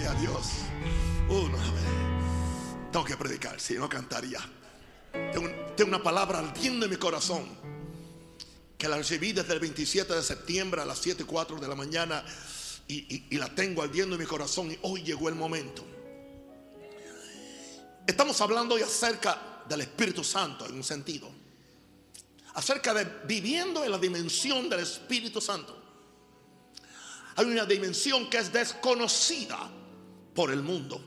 Gloria 0.00 0.16
a 0.18 0.20
Dios. 0.20 0.46
Tengo 2.90 3.04
que 3.04 3.16
predicar, 3.18 3.60
si 3.60 3.74
no 3.74 3.86
cantaría. 3.86 4.40
Tengo, 5.12 5.48
tengo 5.76 5.88
una 5.90 6.02
palabra 6.02 6.38
ardiendo 6.38 6.86
en 6.86 6.90
mi 6.90 6.96
corazón 6.96 7.44
que 8.78 8.88
la 8.88 8.96
recibí 8.96 9.32
desde 9.34 9.52
el 9.52 9.60
27 9.60 10.14
de 10.14 10.22
septiembre 10.22 10.80
a 10.80 10.86
las 10.86 10.98
7 11.00 11.22
y 11.22 11.26
4 11.26 11.56
de 11.60 11.68
la 11.68 11.74
mañana 11.74 12.24
y, 12.88 13.14
y- 13.14 13.26
y 13.30 13.36
la 13.36 13.54
tengo 13.54 13.82
ardiendo 13.82 14.14
en 14.16 14.22
mi 14.22 14.26
corazón 14.26 14.70
y 14.72 14.78
hoy 14.82 15.02
llegó 15.02 15.28
el 15.28 15.34
momento. 15.34 15.84
Estamos 18.06 18.40
hablando 18.40 18.76
hoy 18.76 18.82
acerca 18.82 19.62
del 19.68 19.82
Espíritu 19.82 20.24
Santo 20.24 20.64
en 20.64 20.74
un 20.76 20.82
sentido. 20.84 21.28
Acerca 22.54 22.94
de 22.94 23.04
viviendo 23.26 23.84
en 23.84 23.90
la 23.90 23.98
dimensión 23.98 24.70
del 24.70 24.80
Espíritu 24.80 25.42
Santo. 25.42 25.76
Hay 27.36 27.44
una 27.44 27.66
dimensión 27.66 28.30
que 28.30 28.38
es 28.38 28.50
desconocida 28.50 29.70
por 30.40 30.50
el 30.50 30.62
mundo. 30.62 30.98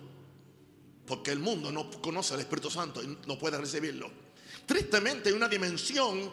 Porque 1.07 1.31
el 1.31 1.39
mundo 1.39 1.71
no 1.71 1.89
conoce 1.89 2.35
al 2.35 2.41
Espíritu 2.41 2.69
Santo 2.69 3.01
y 3.01 3.17
no 3.25 3.35
puede 3.35 3.57
recibirlo. 3.57 4.11
Tristemente 4.63 5.29
hay 5.29 5.35
una 5.35 5.47
dimensión 5.47 6.31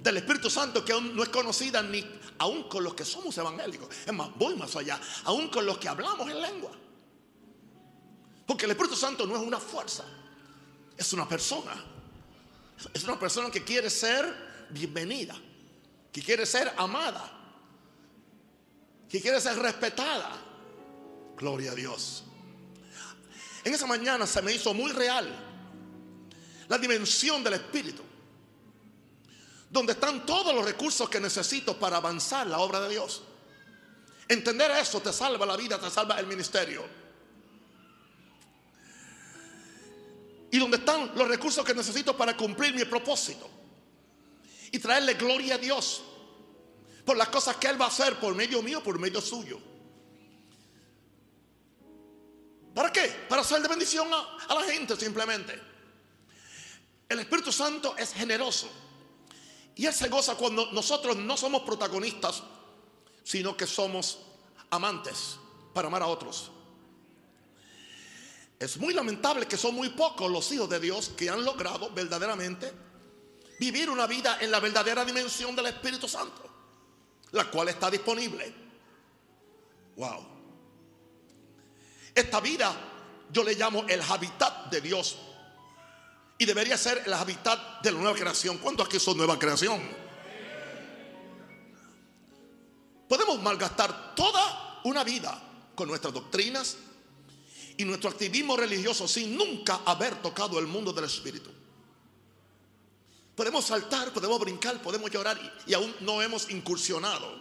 del 0.00 0.16
Espíritu 0.16 0.50
Santo 0.50 0.84
que 0.84 0.92
aún 0.92 1.14
no 1.14 1.22
es 1.22 1.28
conocida 1.28 1.80
ni 1.80 2.04
aún 2.38 2.64
con 2.64 2.82
los 2.82 2.94
que 2.94 3.04
somos 3.04 3.38
evangélicos. 3.38 3.88
Es 4.04 4.12
más, 4.12 4.36
voy 4.36 4.56
más 4.56 4.74
allá, 4.74 5.00
aún 5.22 5.50
con 5.50 5.64
los 5.64 5.78
que 5.78 5.88
hablamos 5.88 6.28
en 6.28 6.42
lengua. 6.42 6.72
Porque 8.44 8.64
el 8.64 8.72
Espíritu 8.72 8.96
Santo 8.96 9.24
no 9.24 9.36
es 9.36 9.42
una 9.42 9.60
fuerza, 9.60 10.04
es 10.96 11.12
una 11.12 11.28
persona. 11.28 11.80
Es 12.92 13.04
una 13.04 13.20
persona 13.20 13.52
que 13.52 13.62
quiere 13.62 13.88
ser 13.88 14.66
bienvenida, 14.70 15.36
que 16.10 16.22
quiere 16.22 16.44
ser 16.44 16.74
amada, 16.76 17.30
que 19.08 19.20
quiere 19.20 19.40
ser 19.40 19.56
respetada. 19.60 20.48
Gloria 21.42 21.72
a 21.72 21.74
Dios. 21.74 22.22
En 23.64 23.74
esa 23.74 23.84
mañana 23.84 24.28
se 24.28 24.40
me 24.42 24.52
hizo 24.52 24.72
muy 24.72 24.92
real 24.92 25.28
la 26.68 26.78
dimensión 26.78 27.42
del 27.42 27.54
Espíritu, 27.54 28.00
donde 29.68 29.94
están 29.94 30.24
todos 30.24 30.54
los 30.54 30.64
recursos 30.64 31.10
que 31.10 31.18
necesito 31.18 31.76
para 31.76 31.96
avanzar 31.96 32.46
la 32.46 32.60
obra 32.60 32.80
de 32.82 32.90
Dios. 32.90 33.22
Entender 34.28 34.70
eso 34.70 35.00
te 35.00 35.12
salva 35.12 35.44
la 35.44 35.56
vida, 35.56 35.80
te 35.80 35.90
salva 35.90 36.20
el 36.20 36.28
ministerio. 36.28 36.84
Y 40.52 40.60
donde 40.60 40.76
están 40.76 41.10
los 41.16 41.26
recursos 41.26 41.64
que 41.64 41.74
necesito 41.74 42.16
para 42.16 42.36
cumplir 42.36 42.72
mi 42.72 42.84
propósito. 42.84 43.50
Y 44.70 44.78
traerle 44.78 45.14
gloria 45.14 45.56
a 45.56 45.58
Dios 45.58 46.02
por 47.04 47.16
las 47.16 47.30
cosas 47.30 47.56
que 47.56 47.66
Él 47.66 47.80
va 47.80 47.86
a 47.86 47.88
hacer 47.88 48.20
por 48.20 48.32
medio 48.36 48.62
mío, 48.62 48.80
por 48.80 48.96
medio 49.00 49.20
suyo. 49.20 49.71
¿Para 52.74 52.92
qué? 52.92 53.26
Para 53.28 53.42
hacer 53.42 53.60
de 53.60 53.68
bendición 53.68 54.08
a, 54.12 54.36
a 54.48 54.54
la 54.54 54.62
gente 54.62 54.96
simplemente. 54.96 55.60
El 57.08 57.20
Espíritu 57.20 57.52
Santo 57.52 57.94
es 57.96 58.12
generoso. 58.12 58.70
Y 59.74 59.86
Él 59.86 59.92
se 59.92 60.08
goza 60.08 60.34
cuando 60.34 60.70
nosotros 60.72 61.16
no 61.16 61.36
somos 61.36 61.62
protagonistas, 61.62 62.42
sino 63.22 63.56
que 63.56 63.66
somos 63.66 64.20
amantes 64.70 65.36
para 65.72 65.88
amar 65.88 66.02
a 66.02 66.06
otros. 66.06 66.50
Es 68.58 68.76
muy 68.76 68.94
lamentable 68.94 69.46
que 69.46 69.56
son 69.56 69.74
muy 69.74 69.90
pocos 69.90 70.30
los 70.30 70.50
hijos 70.52 70.68
de 70.70 70.78
Dios 70.78 71.10
que 71.16 71.28
han 71.28 71.44
logrado 71.44 71.90
verdaderamente 71.90 72.72
vivir 73.58 73.90
una 73.90 74.06
vida 74.06 74.38
en 74.40 74.50
la 74.50 74.60
verdadera 74.60 75.04
dimensión 75.04 75.54
del 75.56 75.66
Espíritu 75.66 76.08
Santo, 76.08 76.48
la 77.32 77.50
cual 77.50 77.68
está 77.68 77.90
disponible. 77.90 78.54
Wow. 79.96 80.31
Esta 82.14 82.40
vida 82.40 82.74
yo 83.30 83.42
le 83.42 83.54
llamo 83.54 83.84
el 83.88 84.00
habitat 84.02 84.70
de 84.70 84.80
Dios 84.80 85.16
y 86.38 86.44
debería 86.44 86.76
ser 86.76 87.02
el 87.06 87.12
habitat 87.12 87.82
de 87.82 87.92
la 87.92 87.98
nueva 87.98 88.18
creación. 88.18 88.58
¿Cuántos 88.58 88.86
aquí 88.86 88.98
son 88.98 89.16
nueva 89.16 89.38
creación? 89.38 89.80
Podemos 93.08 93.40
malgastar 93.42 94.14
toda 94.14 94.80
una 94.84 95.04
vida 95.04 95.40
con 95.74 95.88
nuestras 95.88 96.12
doctrinas 96.12 96.76
y 97.76 97.84
nuestro 97.84 98.10
activismo 98.10 98.56
religioso 98.56 99.08
sin 99.08 99.36
nunca 99.36 99.80
haber 99.86 100.20
tocado 100.20 100.58
el 100.58 100.66
mundo 100.66 100.92
del 100.92 101.04
Espíritu. 101.04 101.50
Podemos 103.34 103.64
saltar, 103.64 104.12
podemos 104.12 104.38
brincar, 104.40 104.80
podemos 104.82 105.10
llorar 105.10 105.38
y 105.66 105.74
aún 105.74 105.94
no 106.00 106.20
hemos 106.20 106.50
incursionado 106.50 107.40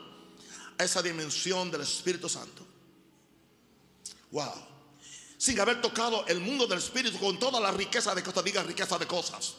a 0.78 0.84
esa 0.84 1.02
dimensión 1.02 1.70
del 1.70 1.82
Espíritu 1.82 2.30
Santo. 2.30 2.71
Wow. 4.32 4.54
Sin 5.38 5.60
haber 5.60 5.82
tocado 5.82 6.26
el 6.28 6.40
mundo 6.40 6.68
del 6.68 6.78
Espíritu 6.80 7.18
con 7.20 7.40
toda 7.40 7.60
la 7.60 7.72
riqueza 7.72 8.14
de 8.14 8.24
cosas, 8.24 8.44
diga 8.44 8.64
riqueza 8.64 8.98
de 8.98 9.08
cosas. 9.08 9.56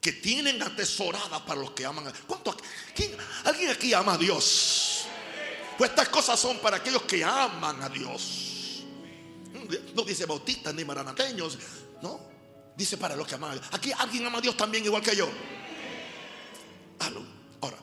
Que 0.00 0.12
tienen 0.12 0.62
atesorada 0.62 1.44
para 1.44 1.60
los 1.60 1.72
que 1.72 1.84
aman 1.84 2.06
a 2.06 2.12
¿Cuánto 2.26 2.56
quién- 2.94 3.16
¿Alguien 3.44 3.70
aquí 3.70 3.92
ama 3.94 4.14
a 4.14 4.18
Dios? 4.18 5.04
Pues 5.76 5.90
estas 5.90 6.08
cosas 6.08 6.38
son 6.38 6.58
para 6.58 6.76
aquellos 6.76 7.02
que 7.02 7.24
aman 7.24 7.82
a 7.82 7.88
Dios. 7.88 8.82
No 9.94 10.02
dice 10.02 10.24
bautistas 10.26 10.72
ni 10.74 10.84
maranateños, 10.84 11.58
no. 12.02 12.20
Dice 12.76 12.96
para 12.96 13.16
los 13.16 13.26
que 13.26 13.34
aman 13.34 13.50
a 13.50 13.54
Dios. 13.54 13.66
Aquí 13.72 13.90
alguien 13.96 14.24
ama 14.26 14.38
a 14.38 14.40
Dios 14.40 14.56
también 14.56 14.84
igual 14.84 15.02
que 15.02 15.16
yo. 15.16 15.28
Ahora, 17.60 17.76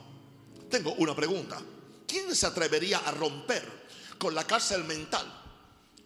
tengo 0.69 0.93
una 0.93 1.15
pregunta. 1.15 1.59
¿Quién 2.07 2.33
se 2.35 2.45
atrevería 2.45 2.99
a 2.99 3.11
romper 3.11 3.85
con 4.17 4.33
la 4.33 4.45
cárcel 4.45 4.83
mental, 4.83 5.25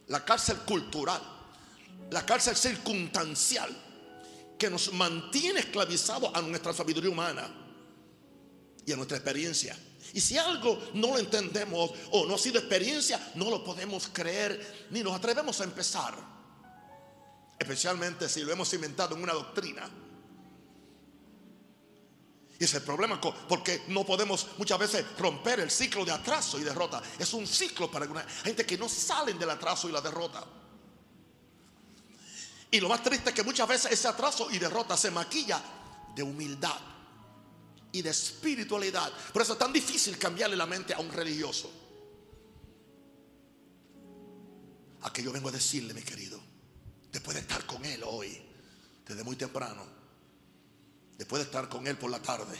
la 0.07 0.23
cárcel 0.23 0.57
cultural, 0.59 1.21
la 2.11 2.25
cárcel 2.25 2.55
circunstancial 2.55 3.69
que 4.57 4.69
nos 4.69 4.91
mantiene 4.93 5.61
esclavizados 5.61 6.31
a 6.33 6.41
nuestra 6.41 6.73
sabiduría 6.73 7.09
humana 7.09 7.49
y 8.85 8.91
a 8.91 8.95
nuestra 8.95 9.17
experiencia? 9.17 9.77
Y 10.13 10.21
si 10.21 10.37
algo 10.37 10.81
no 10.95 11.09
lo 11.09 11.19
entendemos 11.19 11.91
o 12.11 12.25
no 12.25 12.35
ha 12.35 12.37
sido 12.37 12.59
experiencia, 12.59 13.31
no 13.35 13.49
lo 13.49 13.63
podemos 13.63 14.09
creer 14.11 14.87
ni 14.89 15.03
nos 15.03 15.13
atrevemos 15.13 15.61
a 15.61 15.65
empezar. 15.65 16.15
Especialmente 17.59 18.27
si 18.29 18.41
lo 18.41 18.51
hemos 18.51 18.73
inventado 18.73 19.15
en 19.15 19.23
una 19.23 19.33
doctrina. 19.33 19.89
Y 22.59 22.65
es 22.65 22.73
el 22.73 22.81
problema, 22.81 23.21
porque 23.21 23.83
no 23.87 24.05
podemos 24.05 24.47
muchas 24.57 24.77
veces 24.77 25.05
romper 25.17 25.61
el 25.61 25.71
ciclo 25.71 26.03
de 26.03 26.11
atraso 26.11 26.59
y 26.59 26.63
derrota. 26.63 27.01
Es 27.17 27.33
un 27.33 27.47
ciclo 27.47 27.89
para 27.89 28.05
gente 28.43 28.65
que 28.65 28.77
no 28.77 28.89
salen 28.89 29.39
del 29.39 29.49
atraso 29.49 29.87
y 29.87 29.93
la 29.93 30.01
derrota. 30.01 30.45
Y 32.69 32.81
lo 32.81 32.89
más 32.89 33.01
triste 33.01 33.29
es 33.29 33.35
que 33.35 33.43
muchas 33.43 33.65
veces 33.65 33.93
ese 33.93 34.09
atraso 34.09 34.51
y 34.51 34.59
derrota 34.59 34.97
se 34.97 35.09
maquilla 35.09 35.63
de 36.13 36.21
humildad 36.21 36.77
y 37.93 38.01
de 38.01 38.09
espiritualidad. 38.09 39.09
Por 39.31 39.41
eso 39.41 39.53
es 39.53 39.59
tan 39.59 39.71
difícil 39.71 40.17
cambiarle 40.17 40.57
la 40.57 40.65
mente 40.65 40.93
a 40.93 40.99
un 40.99 41.11
religioso. 41.13 41.71
A 45.03 45.13
que 45.13 45.23
yo 45.23 45.31
vengo 45.31 45.47
a 45.47 45.53
decirle, 45.53 45.93
mi 45.93 46.01
querido, 46.01 46.41
después 47.09 47.35
de 47.35 47.41
estar 47.41 47.65
con 47.65 47.85
él 47.85 48.03
hoy, 48.05 48.37
desde 49.07 49.23
muy 49.23 49.37
temprano, 49.37 49.98
después 51.19 51.41
de 51.41 51.47
estar 51.47 51.67
con 51.67 51.85
él 51.85 51.97
por 51.97 52.09
la 52.09 52.21
tarde, 52.21 52.57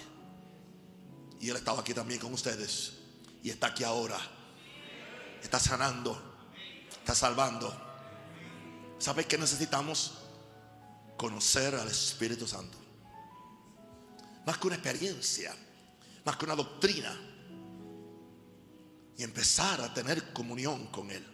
y 1.40 1.50
él 1.50 1.56
estaba 1.56 1.80
aquí 1.80 1.94
también 1.94 2.20
con 2.20 2.34
ustedes, 2.34 2.98
y 3.42 3.50
está 3.50 3.68
aquí 3.68 3.86
ahora, 3.86 4.20
está 5.42 5.60
sanando, 5.60 6.22
está 6.92 7.16
salvando. 7.16 7.74
¿Sabes 9.00 9.28
qué 9.28 9.38
necesitamos? 9.38 10.16
Conocer 11.16 11.74
al 11.74 11.88
Espíritu 11.88 12.46
Santo. 12.46 12.78
Más 14.46 14.58
que 14.58 14.68
una 14.68 14.76
experiencia, 14.76 15.56
más 16.26 16.36
que 16.36 16.44
una 16.44 16.56
doctrina. 16.56 17.18
Y 19.18 19.24
empezar 19.24 19.80
a 19.80 19.94
tener 19.94 20.34
comunión 20.34 20.88
con 20.88 21.12
Él. 21.12 21.26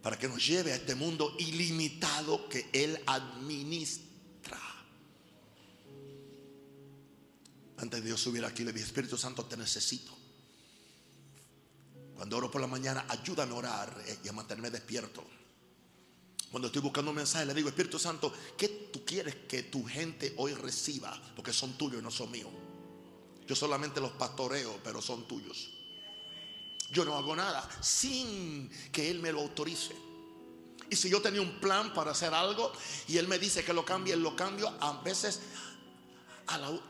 Para 0.00 0.16
que 0.16 0.28
nos 0.28 0.46
lleve 0.46 0.72
a 0.72 0.76
este 0.76 0.94
mundo 0.94 1.34
ilimitado 1.40 2.48
que 2.48 2.70
Él 2.72 3.02
administra. 3.04 4.07
Antes 7.78 8.00
de 8.00 8.06
Dios 8.06 8.20
subir 8.20 8.44
aquí, 8.44 8.64
le 8.64 8.72
dije, 8.72 8.86
Espíritu 8.86 9.16
Santo, 9.16 9.44
te 9.44 9.56
necesito. 9.56 10.12
Cuando 12.16 12.36
oro 12.36 12.50
por 12.50 12.60
la 12.60 12.66
mañana, 12.66 13.06
ayúdame 13.08 13.52
a 13.52 13.56
orar 13.56 14.04
eh, 14.06 14.18
y 14.24 14.28
a 14.28 14.32
mantenerme 14.32 14.70
despierto. 14.70 15.24
Cuando 16.50 16.66
estoy 16.68 16.82
buscando 16.82 17.10
un 17.10 17.16
mensaje, 17.16 17.46
le 17.46 17.54
digo, 17.54 17.68
Espíritu 17.68 17.98
Santo, 17.98 18.32
¿qué 18.56 18.90
tú 18.92 19.04
quieres 19.04 19.34
que 19.48 19.64
tu 19.64 19.84
gente 19.84 20.34
hoy 20.38 20.54
reciba? 20.54 21.16
Porque 21.36 21.52
son 21.52 21.74
tuyos 21.74 22.00
y 22.00 22.02
no 22.02 22.10
son 22.10 22.30
míos. 22.30 22.50
Yo 23.46 23.54
solamente 23.54 24.00
los 24.00 24.12
pastoreo, 24.12 24.80
pero 24.82 25.00
son 25.00 25.28
tuyos. 25.28 25.70
Yo 26.90 27.04
no 27.04 27.16
hago 27.16 27.36
nada 27.36 27.68
sin 27.82 28.70
que 28.90 29.10
Él 29.10 29.20
me 29.20 29.30
lo 29.30 29.40
autorice. 29.42 29.94
Y 30.90 30.96
si 30.96 31.10
yo 31.10 31.20
tenía 31.20 31.42
un 31.42 31.60
plan 31.60 31.92
para 31.92 32.12
hacer 32.12 32.32
algo 32.32 32.72
y 33.06 33.18
Él 33.18 33.28
me 33.28 33.38
dice 33.38 33.62
que 33.62 33.74
lo 33.74 33.84
cambie, 33.84 34.16
lo 34.16 34.34
cambio 34.34 34.68
a 34.80 35.02
veces 35.02 35.40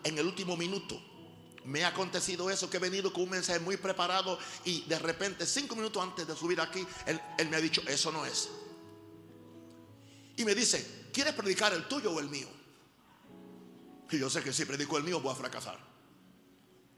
en 0.05 0.19
el 0.19 0.27
último 0.27 0.57
minuto. 0.57 1.01
Me 1.65 1.85
ha 1.85 1.89
acontecido 1.89 2.49
eso, 2.51 2.71
que 2.71 2.79
he 2.79 2.81
venido 2.81 3.13
con 3.13 3.25
un 3.25 3.31
mensaje 3.31 3.59
muy 3.59 3.77
preparado 3.77 4.39
y 4.65 4.83
de 4.83 4.99
repente, 4.99 5.47
cinco 5.47 5.77
minutos 5.77 6.03
antes 6.03 6.27
de 6.27 6.35
subir 6.35 6.61
aquí, 6.61 6.87
él, 7.07 7.21
él 7.39 7.49
me 7.49 7.57
ha 7.57 7.61
dicho, 7.61 7.83
eso 7.87 8.11
no 8.11 8.25
es. 8.25 8.49
Y 10.37 10.45
me 10.45 10.55
dice, 10.55 11.11
¿quieres 11.13 11.35
predicar 11.35 11.73
el 11.75 11.87
tuyo 11.89 12.13
o 12.13 12.21
el 12.21 12.29
mío? 12.29 12.49
Y 14.11 14.19
yo 14.19 14.31
sé 14.31 14.43
que 14.43 14.53
si 14.53 14.65
predico 14.65 14.97
el 14.97 15.05
mío 15.05 15.21
voy 15.21 15.33
a 15.33 15.35
fracasar. 15.35 15.79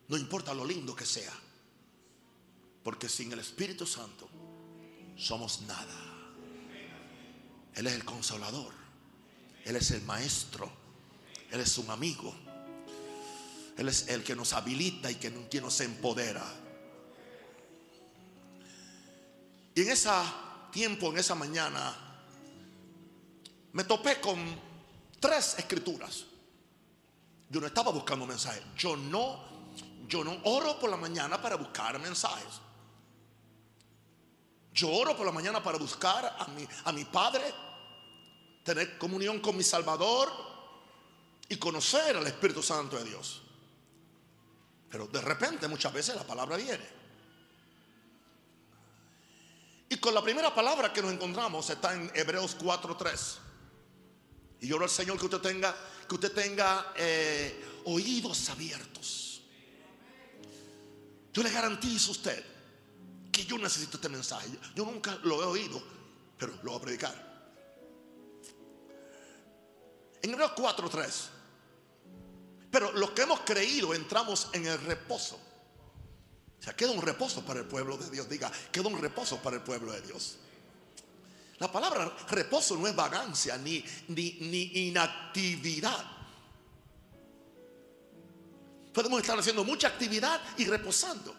No 0.09 0.17
importa 0.17 0.55
lo 0.55 0.65
lindo 0.65 0.95
que 0.95 1.07
sea. 1.07 1.33
Porque 2.83 3.09
sin 3.09 3.33
el 3.33 3.39
Espíritu 3.41 3.87
Santo 3.87 4.29
somos 5.17 5.63
nada. 5.63 6.11
Él 7.75 7.87
es 7.87 7.95
el 7.95 8.05
consolador. 8.05 8.73
Él 9.65 9.77
es 9.77 9.91
el 9.91 10.03
maestro. 10.03 10.71
Él 11.51 11.61
es 11.61 11.79
un 11.79 11.91
amigo. 11.91 12.35
Él 13.81 13.89
es 13.89 14.09
el 14.09 14.23
que 14.23 14.37
nos 14.37 14.53
habilita 14.53 15.11
y 15.11 15.15
que, 15.15 15.31
nos 15.59 15.81
empodera. 15.81 16.45
Y 19.75 19.81
en 19.81 19.89
ese 19.89 20.11
tiempo, 20.71 21.09
en 21.09 21.17
esa 21.17 21.35
mañana, 21.35 21.97
me 23.73 23.85
topé 23.85 24.21
con 24.21 24.39
tres 25.19 25.55
escrituras. 25.57 26.27
Yo 27.49 27.59
no 27.59 27.69
estaba 27.69 27.91
buscando 27.91 28.27
mensajes. 28.27 28.63
Yo 28.77 28.97
no, 28.99 29.45
yo 30.07 30.25
no 30.25 30.37
oro 30.45 30.79
por 30.79 30.91
la 30.91 30.99
mañana 30.99 31.41
para 31.41 31.57
buscar 31.57 31.99
mensajes. 31.99 32.61
Yo 34.75 34.91
oro 34.93 35.17
por 35.17 35.25
la 35.25 35.33
mañana 35.33 35.63
para 35.63 35.79
buscar 35.79 36.37
a 36.39 36.47
mi, 36.49 36.69
a 36.85 36.93
mi 36.93 37.07
Padre, 37.07 37.45
tener 38.63 38.99
comunión 38.99 39.41
con 39.41 39.57
mi 39.57 39.65
Salvador 39.65 40.31
y 41.49 41.57
conocer 41.57 42.19
al 42.19 42.27
Espíritu 42.27 42.63
Santo 42.63 42.99
de 42.99 43.05
Dios. 43.05 43.45
Pero 44.91 45.07
de 45.07 45.21
repente 45.21 45.69
muchas 45.69 45.93
veces 45.93 46.17
la 46.17 46.25
palabra 46.25 46.57
viene. 46.57 47.01
Y 49.89 49.97
con 49.97 50.15
la 50.15 50.23
primera 50.23 50.55
palabra 50.55 50.93
que 50.93 51.01
nos 51.01 51.13
encontramos 51.13 51.71
está 51.71 51.95
en 51.95 52.11
Hebreos 52.15 52.57
4:3. 52.59 53.39
Y 54.61 54.69
yo 54.69 54.77
oro 54.77 54.85
al 54.85 54.91
Señor 54.91 55.19
que 55.19 55.25
usted 55.25 55.41
tenga, 55.41 55.75
que 56.09 56.15
usted 56.15 56.33
tenga 56.33 56.93
eh, 56.97 57.81
oídos 57.85 58.49
abiertos. 58.51 59.43
Yo 61.33 61.43
le 61.43 61.51
garantizo 61.51 62.09
a 62.09 62.13
usted 62.13 62.45
que 63.31 63.45
yo 63.45 63.57
necesito 63.59 63.97
este 63.97 64.09
mensaje. 64.09 64.49
Yo 64.75 64.85
nunca 64.85 65.19
lo 65.23 65.41
he 65.43 65.47
oído, 65.47 65.83
pero 66.37 66.53
lo 66.63 66.73
voy 66.73 66.81
a 66.81 66.83
predicar. 66.83 67.31
En 70.23 70.31
Hebreos 70.31 70.53
4:3. 70.57 71.40
Pero 72.71 72.93
los 72.93 73.11
que 73.11 73.23
hemos 73.23 73.41
creído 73.41 73.95
entramos 73.95 74.49
en 74.53 74.67
el 74.67 74.81
reposo. 74.81 75.41
O 76.59 76.63
sea, 76.63 76.77
queda 76.77 76.91
un 76.91 77.03
reposo 77.03 77.45
para 77.45 77.61
el 77.61 77.67
pueblo 77.67 77.97
de 77.97 78.11
Dios. 78.11 78.29
Diga, 78.29 78.51
queda 78.71 78.89
un 78.89 79.01
reposo 79.01 79.39
para 79.39 79.57
el 79.57 79.63
pueblo 79.63 79.93
de 79.93 80.03
Dios. 80.03 80.37
La 81.59 81.71
palabra 81.71 82.17
reposo 82.29 82.77
no 82.77 82.87
es 82.87 82.97
vagancia 82.97 83.59
ni, 83.59 83.85
ni, 84.09 84.89
inactividad. 84.89 86.05
Podemos 88.93 89.21
estar 89.21 89.39
haciendo 89.39 89.65
mucha 89.65 89.89
actividad 89.89 90.41
y 90.57 90.65
reposando. 90.65 91.37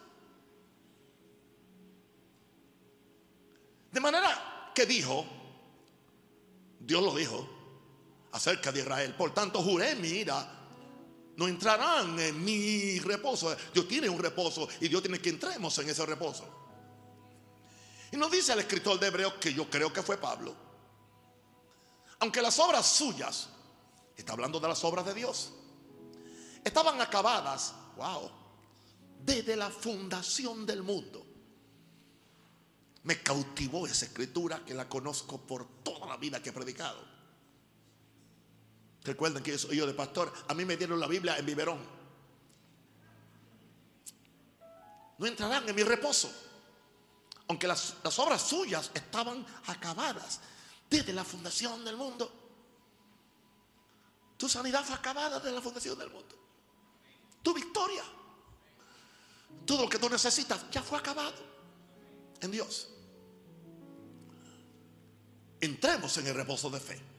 De 3.92 4.00
manera 4.00 4.72
que 4.74 4.86
dijo, 4.86 5.26
Dios 6.80 7.04
lo 7.04 7.16
dijo 7.16 7.50
acerca 8.32 8.72
de 8.72 8.82
Israel. 8.82 9.16
Por 9.16 9.34
tanto, 9.34 9.62
juré 9.62 9.96
mi 9.96 10.08
ira. 10.08 10.61
No 11.38 11.48
entrarán 11.48 12.20
en 12.20 12.44
mi 12.44 13.00
reposo. 13.00 13.56
Dios 13.74 13.88
tiene 13.88 14.10
un 14.10 14.20
reposo 14.20 14.68
y 14.80 14.88
Dios 14.88 15.02
tiene 15.02 15.20
que 15.20 15.30
entremos 15.30 15.78
en 15.80 15.90
ese 15.90 16.06
reposo. 16.06 16.46
Y 18.12 18.18
nos 18.18 18.30
dice 18.30 18.54
el 18.54 18.60
escritor 18.60 19.00
de 19.00 19.08
Hebreos 19.08 19.36
que 19.36 19.54
yo 19.54 19.70
creo 19.70 19.92
que 19.94 20.04
fue 20.04 20.18
Pablo. 20.18 20.56
Aunque 22.20 22.42
las 22.42 22.60
obras 22.60 22.86
suyas, 22.86 23.50
está 24.16 24.34
hablando 24.34 24.60
de 24.60 24.68
las 24.68 24.84
obras 24.84 25.06
de 25.06 25.14
Dios, 25.14 25.54
estaban 26.64 27.02
acabadas, 27.02 27.74
wow, 27.96 28.30
desde 29.24 29.56
la 29.56 29.70
fundación 29.70 30.66
del 30.66 30.84
mundo. 30.84 31.26
Me 33.04 33.24
cautivó 33.24 33.88
esa 33.88 34.06
escritura 34.06 34.64
que 34.64 34.74
la 34.74 34.88
conozco 34.88 35.40
por 35.40 35.82
toda 35.84 36.08
la 36.08 36.18
vida 36.18 36.42
que 36.42 36.50
he 36.50 36.54
predicado. 36.54 37.11
Recuerden 39.04 39.42
que 39.44 39.52
yo 39.52 39.58
soy 39.58 39.78
yo 39.78 39.88
de 39.88 39.94
pastor. 39.94 40.32
A 40.48 40.54
mí 40.54 40.66
me 40.66 40.78
dieron 40.78 41.00
la 41.00 41.08
Biblia 41.08 41.38
en 41.38 41.46
biberón. 41.46 41.80
No 45.18 45.26
entrarán 45.26 45.68
en 45.68 45.76
mi 45.76 45.84
reposo. 45.84 46.32
Aunque 47.48 47.68
las, 47.68 47.96
las 48.04 48.18
obras 48.20 48.42
suyas 48.42 48.92
estaban 48.94 49.46
acabadas 49.68 50.40
desde 50.90 51.14
la 51.14 51.24
fundación 51.24 51.84
del 51.84 51.98
mundo. 51.98 52.32
Tu 54.38 54.48
sanidad 54.48 54.84
fue 54.84 54.96
acabada 54.96 55.40
desde 55.40 55.52
la 55.52 55.62
fundación 55.62 55.98
del 55.98 56.10
mundo. 56.10 56.36
Tu 57.42 57.54
victoria. 57.54 58.04
Todo 59.66 59.84
lo 59.84 59.90
que 59.90 60.00
tú 60.00 60.10
necesitas 60.10 60.70
ya 60.72 60.82
fue 60.82 60.98
acabado 60.98 61.36
en 62.40 62.52
Dios. 62.52 62.88
Entremos 65.60 66.18
en 66.18 66.28
el 66.28 66.34
reposo 66.34 66.70
de 66.70 66.80
fe. 66.80 67.11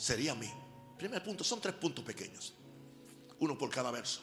Sería 0.00 0.34
mi 0.34 0.50
primer 0.96 1.22
punto. 1.22 1.44
Son 1.44 1.60
tres 1.60 1.74
puntos 1.74 2.02
pequeños. 2.02 2.54
Uno 3.38 3.58
por 3.58 3.68
cada 3.68 3.90
verso. 3.90 4.22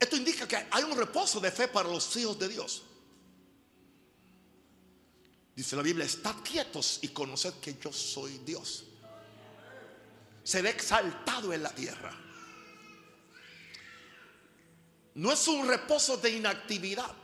Esto 0.00 0.16
indica 0.16 0.48
que 0.48 0.56
hay 0.68 0.82
un 0.82 0.96
reposo 0.96 1.38
de 1.38 1.52
fe 1.52 1.68
para 1.68 1.88
los 1.88 2.16
hijos 2.16 2.36
de 2.36 2.48
Dios. 2.48 2.82
Dice 5.54 5.76
la 5.76 5.82
Biblia, 5.82 6.04
estad 6.04 6.34
quietos 6.42 6.98
y 7.00 7.08
conoced 7.08 7.54
que 7.60 7.76
yo 7.80 7.92
soy 7.92 8.38
Dios. 8.38 8.84
Seré 10.42 10.70
exaltado 10.70 11.52
en 11.52 11.62
la 11.62 11.70
tierra. 11.70 12.12
No 15.14 15.32
es 15.32 15.46
un 15.46 15.68
reposo 15.68 16.16
de 16.16 16.30
inactividad. 16.30 17.14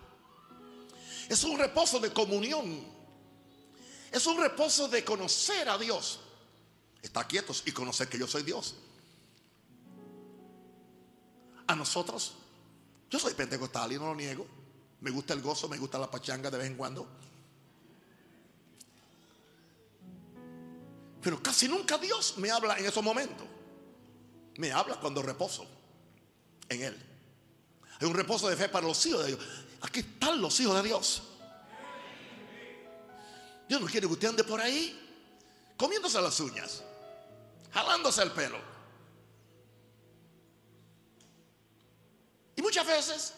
Es 1.29 1.43
un 1.43 1.58
reposo 1.58 1.99
de 1.99 2.12
comunión. 2.12 3.01
Es 4.12 4.26
un 4.26 4.38
reposo 4.38 4.88
de 4.88 5.02
conocer 5.02 5.66
a 5.70 5.78
Dios. 5.78 6.20
Está 7.00 7.26
quietos 7.26 7.62
y 7.64 7.72
conocer 7.72 8.08
que 8.08 8.18
yo 8.18 8.26
soy 8.26 8.42
Dios. 8.42 8.74
A 11.66 11.74
nosotros, 11.74 12.34
yo 13.10 13.18
soy 13.18 13.32
pentecostal 13.32 13.90
y 13.92 13.96
no 13.96 14.06
lo 14.06 14.14
niego. 14.14 14.46
Me 15.00 15.10
gusta 15.10 15.32
el 15.32 15.40
gozo, 15.40 15.66
me 15.66 15.78
gusta 15.78 15.98
la 15.98 16.10
pachanga 16.10 16.50
de 16.50 16.58
vez 16.58 16.66
en 16.66 16.76
cuando. 16.76 17.08
Pero 21.22 21.42
casi 21.42 21.66
nunca 21.66 21.96
Dios 21.96 22.34
me 22.36 22.50
habla 22.50 22.78
en 22.78 22.84
esos 22.84 23.02
momentos. 23.02 23.46
Me 24.58 24.72
habla 24.72 25.00
cuando 25.00 25.22
reposo 25.22 25.66
en 26.69 26.82
Él. 26.82 27.06
Hay 27.98 28.06
un 28.06 28.14
reposo 28.14 28.48
de 28.48 28.56
fe 28.56 28.69
para 28.69 28.86
los 28.86 29.06
hijos 29.06 29.22
de 29.24 29.28
Dios. 29.28 29.40
Aquí 29.81 30.00
están 30.00 30.42
los 30.42 30.60
hijos 30.60 30.76
de 30.82 30.88
Dios. 30.88 31.22
Dios 33.72 33.81
no 33.81 33.86
quiere 33.88 34.06
que 34.06 34.12
usted 34.12 34.29
ande 34.29 34.44
por 34.44 34.60
ahí 34.60 34.94
comiéndose 35.79 36.20
las 36.20 36.38
uñas, 36.41 36.82
jalándose 37.72 38.22
el 38.22 38.31
pelo. 38.32 38.58
Y 42.55 42.60
muchas 42.60 42.86
veces, 42.86 43.32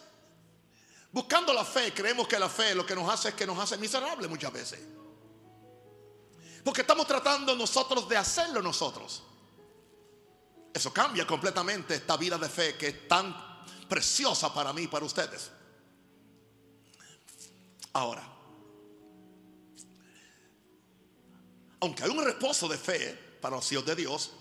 buscando 1.09 1.53
la 1.53 1.63
fe, 1.63 1.93
creemos 1.93 2.27
que 2.27 2.37
la 2.37 2.49
fe 2.49 2.75
lo 2.75 2.85
que 2.85 2.95
nos 2.95 3.09
hace 3.09 3.29
es 3.29 3.35
que 3.35 3.47
nos 3.47 3.57
hace 3.57 3.77
miserables 3.77 4.29
muchas 4.29 4.51
veces. 4.51 4.81
Porque 6.65 6.81
estamos 6.81 7.07
tratando 7.07 7.55
nosotros 7.55 8.09
de 8.09 8.17
hacerlo 8.17 8.61
nosotros. 8.61 9.23
Eso 10.73 10.91
cambia 10.91 11.25
completamente 11.25 11.95
esta 11.95 12.17
vida 12.17 12.37
de 12.37 12.49
fe 12.49 12.75
que 12.75 12.87
es 12.89 13.07
tan 13.07 13.33
preciosa 13.87 14.53
para 14.53 14.73
mí 14.73 14.81
y 14.81 14.87
para 14.89 15.05
ustedes. 15.05 15.49
Ahora, 17.93 18.34
aunque 21.79 22.03
hay 22.03 22.09
un 22.09 22.23
reposo 22.23 22.67
de 22.67 22.77
fe 22.77 23.17
para 23.41 23.55
los 23.55 23.71
hijos 23.71 23.85
de 23.85 23.95
Dios, 23.95 24.31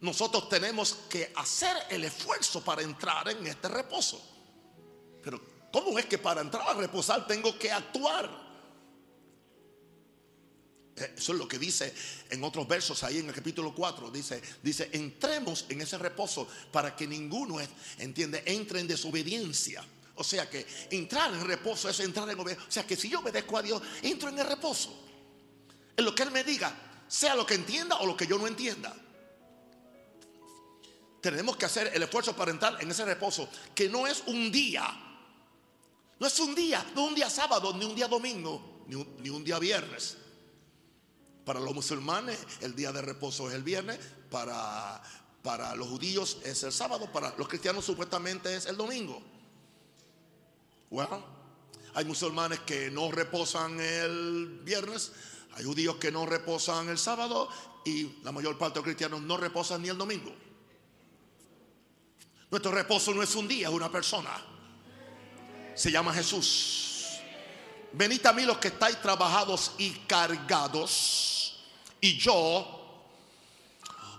nosotros 0.00 0.48
tenemos 0.48 0.96
que 1.08 1.32
hacer 1.36 1.76
el 1.90 2.04
esfuerzo 2.04 2.62
para 2.62 2.82
entrar 2.82 3.28
en 3.28 3.46
este 3.46 3.68
reposo. 3.68 4.22
Pero 5.22 5.40
¿cómo 5.72 5.98
es 5.98 6.06
que 6.06 6.18
para 6.18 6.40
entrar 6.40 6.68
a 6.68 6.74
reposar 6.74 7.26
tengo 7.26 7.58
que 7.58 7.72
actuar? 7.72 8.46
Eh, 10.96 11.14
eso 11.16 11.32
es 11.32 11.38
lo 11.38 11.48
que 11.48 11.58
dice 11.58 11.94
en 12.30 12.42
otros 12.44 12.66
versos 12.66 13.02
ahí 13.04 13.18
en 13.18 13.28
el 13.28 13.34
capítulo 13.34 13.74
4. 13.74 14.10
Dice, 14.10 14.42
dice, 14.62 14.90
entremos 14.92 15.66
en 15.68 15.80
ese 15.80 15.98
reposo 15.98 16.46
para 16.70 16.94
que 16.94 17.06
ninguno, 17.06 17.58
entiende, 17.98 18.42
entre 18.46 18.80
en 18.80 18.86
desobediencia. 18.86 19.84
O 20.16 20.24
sea 20.24 20.48
que 20.48 20.66
entrar 20.90 21.32
en 21.32 21.46
reposo 21.46 21.88
es 21.88 22.00
entrar 22.00 22.28
en 22.30 22.38
obediencia. 22.38 22.68
O 22.68 22.72
sea 22.72 22.86
que 22.86 22.96
si 22.96 23.08
yo 23.08 23.20
obedezco 23.20 23.58
a 23.58 23.62
Dios, 23.62 23.82
entro 24.02 24.28
en 24.28 24.38
el 24.38 24.46
reposo 24.46 25.05
en 25.96 26.04
lo 26.04 26.14
que 26.14 26.22
Él 26.22 26.30
me 26.30 26.44
diga, 26.44 26.74
sea 27.08 27.34
lo 27.34 27.46
que 27.46 27.54
entienda 27.54 27.96
o 27.96 28.06
lo 28.06 28.16
que 28.16 28.26
yo 28.26 28.38
no 28.38 28.46
entienda. 28.46 28.94
tenemos 31.20 31.56
que 31.56 31.64
hacer 31.64 31.90
el 31.92 32.02
esfuerzo 32.02 32.36
para 32.36 32.52
entrar 32.52 32.80
en 32.80 32.90
ese 32.90 33.04
reposo, 33.04 33.48
que 33.74 33.88
no 33.88 34.06
es 34.06 34.22
un 34.26 34.52
día, 34.52 34.86
no 36.20 36.26
es 36.26 36.38
un 36.38 36.54
día, 36.54 36.86
no 36.94 37.06
un 37.06 37.14
día 37.14 37.28
sábado, 37.28 37.72
ni 37.76 37.84
un 37.84 37.96
día 37.96 38.06
domingo, 38.06 38.84
ni 38.86 38.94
un, 38.94 39.16
ni 39.20 39.30
un 39.30 39.42
día 39.42 39.58
viernes. 39.58 40.18
Para 41.44 41.60
los 41.60 41.74
musulmanes 41.74 42.38
el 42.60 42.76
día 42.76 42.92
de 42.92 43.02
reposo 43.02 43.48
es 43.48 43.54
el 43.56 43.62
viernes, 43.62 43.98
para, 44.30 45.02
para 45.42 45.74
los 45.74 45.88
judíos 45.88 46.38
es 46.44 46.62
el 46.62 46.72
sábado, 46.72 47.10
para 47.12 47.34
los 47.36 47.48
cristianos 47.48 47.84
supuestamente 47.84 48.54
es 48.54 48.66
el 48.66 48.76
domingo. 48.76 49.22
Bueno, 50.90 51.24
hay 51.94 52.04
musulmanes 52.04 52.60
que 52.60 52.90
no 52.90 53.10
reposan 53.10 53.80
el 53.80 54.60
viernes, 54.62 55.12
hay 55.56 55.64
judíos 55.64 55.96
que 55.96 56.12
no 56.12 56.26
reposan 56.26 56.90
el 56.90 56.98
sábado 56.98 57.48
y 57.82 58.18
la 58.22 58.30
mayor 58.30 58.58
parte 58.58 58.74
de 58.74 58.80
los 58.80 58.84
cristianos 58.84 59.22
no 59.22 59.38
reposan 59.38 59.80
ni 59.80 59.88
el 59.88 59.96
domingo. 59.96 60.30
Nuestro 62.50 62.70
reposo 62.72 63.14
no 63.14 63.22
es 63.22 63.34
un 63.34 63.48
día, 63.48 63.68
es 63.68 63.74
una 63.74 63.90
persona. 63.90 64.30
Se 65.74 65.90
llama 65.90 66.12
Jesús. 66.12 67.20
Venid 67.92 68.24
a 68.26 68.34
mí 68.34 68.42
los 68.42 68.58
que 68.58 68.68
estáis 68.68 69.00
trabajados 69.00 69.72
y 69.78 69.90
cargados, 70.06 71.58
y 72.02 72.18
yo 72.18 73.08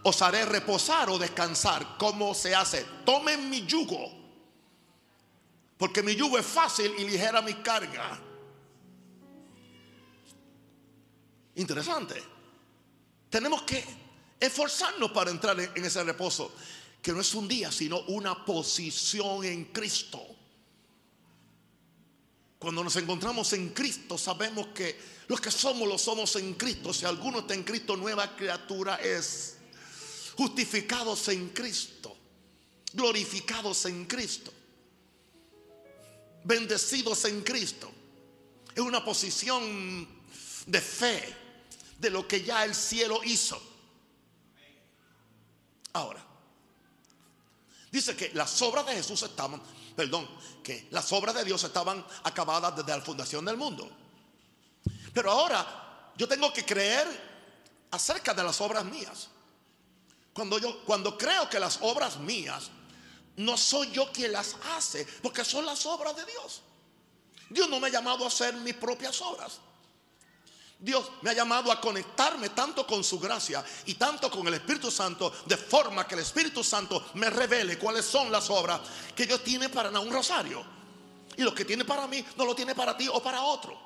os 0.02 0.22
haré 0.24 0.44
reposar 0.46 1.12
o 1.12 1.20
descansar. 1.20 1.98
¿Cómo 2.00 2.34
se 2.34 2.56
hace? 2.56 2.84
Tomen 3.06 3.48
mi 3.48 3.64
yugo, 3.68 4.12
porque 5.78 6.02
mi 6.02 6.16
yugo 6.16 6.40
es 6.40 6.46
fácil 6.48 6.92
y 6.98 7.08
ligera 7.08 7.44
mi 7.44 7.54
carga. 7.56 8.27
Interesante. 11.58 12.24
Tenemos 13.32 13.64
que 13.64 13.84
esforzarnos 14.40 15.12
para 15.12 15.32
entrar 15.32 15.60
en, 15.60 15.84
ese 15.84 16.04
reposo, 16.04 16.54
que 17.02 17.12
no 17.12 17.22
es 17.22 17.34
un 17.34 17.48
día, 17.48 17.72
sino 17.72 18.02
una 18.02 18.46
posición 18.46 19.44
en 19.44 19.66
Cristo. 19.66 20.24
Cuando 22.60 22.84
nos 22.84 22.96
encontramos 22.96 23.54
en 23.54 23.70
Cristo, 23.70 24.20
sabemos 24.20 24.68
que 24.68 25.00
los 25.28 25.42
que 25.42 25.50
somos, 25.50 25.88
lo 25.88 25.98
somos 25.98 26.36
en 26.36 26.54
Cristo. 26.54 26.94
Si 26.94 27.06
alguno 27.06 27.40
está 27.40 27.56
en 27.56 27.64
Cristo, 27.64 27.98
nueva 27.98 28.36
criatura 28.36 28.96
es. 28.96 29.56
Justificados 30.38 31.28
en 31.30 31.50
Cristo, 31.50 32.16
glorificados 32.94 33.86
en 33.86 34.06
Cristo, 34.06 34.54
bendecidos 36.44 37.26
en 37.26 37.42
Cristo. 37.42 37.92
Es 38.76 38.82
una 38.82 39.04
posición 39.04 40.08
de 40.68 40.80
fe 40.80 41.47
de 42.00 42.10
lo 42.10 42.28
que 42.28 42.44
ya 42.44 42.64
el 42.64 42.76
cielo 42.76 43.22
hizo. 43.24 43.62
Ahora, 45.94 46.24
dice 47.92 48.16
que 48.16 48.32
las 48.34 48.62
obras 48.62 48.86
de 48.86 48.94
Jesús 48.94 49.22
estaban, 49.24 49.62
perdón, 49.96 50.28
que 50.64 50.88
las 50.92 51.12
obras 51.12 51.36
de 51.36 51.44
Dios 51.44 51.64
estaban 51.64 52.06
acabadas 52.24 52.76
desde 52.76 52.96
la 52.96 53.04
fundación 53.04 53.46
del 53.46 53.58
mundo. 53.58 53.90
Pero 55.14 55.32
ahora 55.32 56.12
yo 56.16 56.28
tengo 56.28 56.54
que 56.54 56.66
creer 56.66 57.08
acerca 57.92 58.34
de 58.34 58.44
las 58.44 58.62
obras 58.62 58.86
mías. 58.86 59.30
Cuando 60.34 60.60
yo 60.60 60.84
cuando 60.84 61.18
creo 61.18 61.50
que 61.50 61.60
las 61.60 61.80
obras 61.82 62.18
mías 62.18 62.70
no 63.38 63.58
soy 63.58 63.92
yo 63.92 64.12
quien 64.12 64.32
las 64.32 64.56
hace, 64.76 65.06
porque 65.22 65.46
son 65.46 65.66
las 65.66 65.86
obras 65.86 66.16
de 66.16 66.26
Dios. 66.26 66.62
Dios 67.50 67.70
no 67.70 67.80
me 67.80 67.88
ha 67.88 67.92
llamado 67.92 68.26
a 68.26 68.28
hacer 68.28 68.54
mis 68.56 68.76
propias 68.76 69.22
obras. 69.22 69.60
Dios 70.80 71.10
me 71.22 71.32
ha 71.32 71.34
llamado 71.34 71.72
a 71.72 71.82
conectarme 71.82 72.50
tanto 72.50 72.86
con 72.86 73.04
su 73.04 73.20
gracia 73.20 73.66
y 73.86 73.96
tanto 73.96 74.30
con 74.30 74.48
el 74.48 74.54
Espíritu 74.54 74.92
Santo, 74.92 75.34
de 75.46 75.58
forma 75.58 76.08
que 76.08 76.14
el 76.14 76.22
Espíritu 76.22 76.64
Santo 76.64 77.10
me 77.16 77.30
revele 77.30 77.80
cuáles 77.80 78.06
son 78.06 78.32
las 78.32 78.50
obras 78.50 78.82
que 79.16 79.26
Dios 79.26 79.44
tiene 79.44 79.70
para 79.70 79.90
un 80.00 80.12
rosario. 80.12 80.64
Y 81.36 81.42
lo 81.42 81.54
que 81.54 81.66
tiene 81.66 81.84
para 81.84 82.08
mí 82.08 82.24
no 82.36 82.46
lo 82.46 82.56
tiene 82.56 82.76
para 82.76 82.96
ti 82.96 83.08
o 83.12 83.22
para 83.22 83.42
otro. 83.42 83.78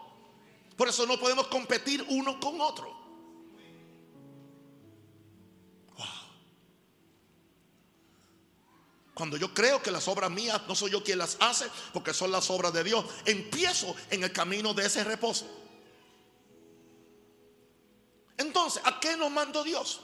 Por 0.75 0.89
eso 0.89 1.05
no 1.05 1.17
podemos 1.19 1.47
competir 1.47 2.05
uno 2.09 2.39
con 2.39 2.59
otro. 2.59 2.99
Cuando 9.13 9.37
yo 9.37 9.53
creo 9.53 9.83
que 9.83 9.91
las 9.91 10.07
obras 10.07 10.31
mías 10.31 10.61
no 10.67 10.73
soy 10.73 10.91
yo 10.91 11.03
quien 11.03 11.19
las 11.19 11.37
hace, 11.39 11.67
porque 11.93 12.13
son 12.13 12.31
las 12.31 12.49
obras 12.49 12.73
de 12.73 12.83
Dios, 12.83 13.05
empiezo 13.25 13.95
en 14.09 14.23
el 14.23 14.31
camino 14.31 14.73
de 14.73 14.87
ese 14.87 15.03
reposo. 15.03 15.45
Entonces, 18.41 18.81
¿a 18.85 18.99
qué 18.99 19.15
nos 19.15 19.29
mandó 19.29 19.63
Dios? 19.63 20.01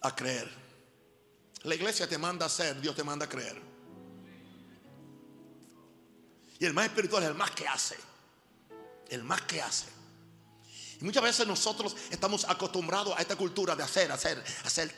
A 0.00 0.14
creer. 0.14 0.50
La 1.62 1.74
iglesia 1.74 2.08
te 2.08 2.16
manda 2.16 2.46
a 2.46 2.48
ser, 2.48 2.80
Dios 2.80 2.96
te 2.96 3.04
manda 3.04 3.26
a 3.26 3.28
creer. 3.28 3.60
Y 6.58 6.64
el 6.64 6.72
más 6.72 6.86
espiritual 6.86 7.22
es 7.22 7.28
el 7.28 7.34
más 7.34 7.50
que 7.50 7.68
hace. 7.68 7.96
El 9.08 9.24
más 9.24 9.42
que 9.42 9.60
hace. 9.60 9.86
Y 11.00 11.04
muchas 11.04 11.22
veces 11.22 11.46
nosotros 11.46 11.94
estamos 12.10 12.48
acostumbrados 12.48 13.14
a 13.16 13.20
esta 13.20 13.36
cultura 13.36 13.76
de 13.76 13.82
hacer, 13.82 14.10
hacer, 14.10 14.42
hacer, 14.64 14.94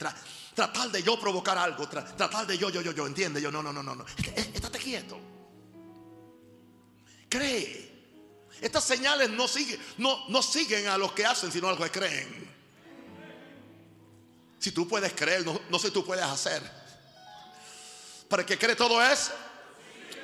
tratar 0.54 0.90
de 0.90 1.02
yo 1.02 1.18
provocar 1.18 1.58
algo, 1.58 1.88
tratar 1.88 2.46
de 2.46 2.56
yo, 2.58 2.70
yo, 2.70 2.80
yo, 2.80 2.92
yo, 2.92 3.06
entiende, 3.06 3.42
yo, 3.42 3.50
no, 3.50 3.60
no, 3.60 3.72
no, 3.72 3.82
no, 3.82 3.94
no. 3.96 4.06
Estate 4.36 4.78
quieto. 4.78 5.18
Cree. 7.28 7.95
Estas 8.60 8.84
señales 8.84 9.30
no 9.30 9.46
siguen, 9.46 9.80
no, 9.98 10.28
no 10.28 10.42
siguen 10.42 10.88
a 10.88 10.96
los 10.96 11.12
que 11.12 11.26
hacen, 11.26 11.52
sino 11.52 11.68
a 11.68 11.72
los 11.72 11.80
que 11.80 11.90
creen. 11.90 12.56
Si 14.58 14.72
tú 14.72 14.88
puedes 14.88 15.12
creer, 15.12 15.44
no, 15.44 15.78
sé 15.78 15.88
si 15.88 15.92
tú 15.92 16.04
puedes 16.04 16.24
hacer. 16.24 16.62
Para 18.28 18.42
el 18.42 18.46
que 18.46 18.58
cree 18.58 18.74
todo 18.74 19.02
es 19.02 19.30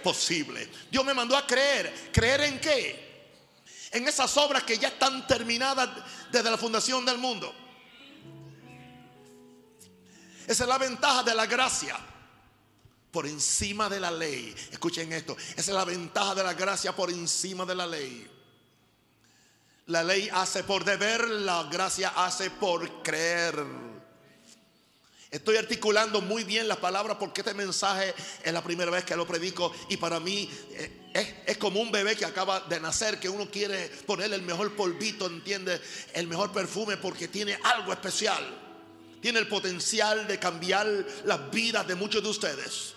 posible. 0.03 0.69
Dios 0.91 1.05
me 1.05 1.15
mandó 1.15 1.37
a 1.37 1.47
creer. 1.47 2.11
¿Creer 2.13 2.41
en 2.43 2.61
qué? 2.61 3.13
En 3.91 4.09
esas 4.09 4.35
obras 4.39 4.63
que 4.63 4.79
ya 4.79 4.89
están 4.89 5.27
terminadas 5.27 5.91
desde 6.31 6.51
la 6.51 6.57
fundación 6.57 7.05
del 7.05 7.19
mundo. 7.19 7.55
Esa 10.47 10.65
es 10.65 10.69
la 10.69 10.79
ventaja 10.79 11.23
de 11.23 11.35
la 11.35 11.47
gracia 11.47 11.97
por 13.13 13.27
encima 13.27 13.89
de 13.89 14.01
la 14.01 14.11
ley. 14.11 14.53
Escuchen 14.73 15.13
esto, 15.13 15.37
esa 15.51 15.61
es 15.61 15.69
la 15.69 15.85
ventaja 15.85 16.35
de 16.35 16.43
la 16.43 16.55
gracia 16.55 16.97
por 16.97 17.11
encima 17.11 17.65
de 17.65 17.75
la 17.75 17.87
ley. 17.87 18.27
La 19.87 20.03
ley 20.03 20.29
hace 20.33 20.65
por 20.65 20.85
deber, 20.85 21.29
la 21.29 21.65
gracia 21.65 22.09
hace 22.17 22.51
por 22.51 23.03
creer. 23.03 23.55
Estoy 25.31 25.57
articulando 25.57 26.21
muy 26.21 26.45
bien 26.45 26.69
las 26.69 26.79
palabras 26.79 27.17
porque 27.19 27.41
este 27.43 27.55
mensaje 27.55 28.15
es 28.43 28.53
la 28.53 28.63
primera 28.63 28.91
vez 28.91 29.05
que 29.05 29.17
lo 29.17 29.27
predico 29.27 29.73
y 29.89 29.97
para 29.97 30.21
mí 30.21 30.49
eh, 30.73 31.11
es, 31.15 31.35
es, 31.47 31.59
como 31.59 31.81
un 31.81 31.91
bebé 31.91 32.17
que 32.17 32.27
acaba 32.27 32.61
de 32.61 32.81
nacer, 32.81 33.19
que 33.19 33.29
uno 33.29 33.51
quiere 33.51 33.89
ponerle 34.07 34.37
el 34.37 34.43
mejor 34.43 34.75
polvito, 34.77 35.27
entiende, 35.27 35.81
el 36.15 36.27
mejor 36.27 36.53
perfume 36.53 36.97
porque 36.99 37.29
tiene 37.29 37.59
algo 37.63 37.93
especial. 37.93 38.43
Tiene 39.21 39.39
el 39.39 39.49
potencial 39.49 40.27
de 40.27 40.39
cambiar 40.39 40.87
las 41.25 41.51
vidas 41.51 41.87
de 41.87 41.95
muchos 41.95 42.23
de 42.23 42.29
ustedes. 42.29 42.95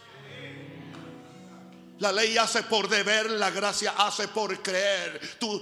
La 2.00 2.12
ley 2.12 2.38
hace 2.38 2.64
por 2.64 2.90
deber, 2.90 3.32
la 3.32 3.52
gracia 3.52 3.94
hace 3.98 4.28
por 4.28 4.62
creer. 4.62 5.38
Tú, 5.40 5.62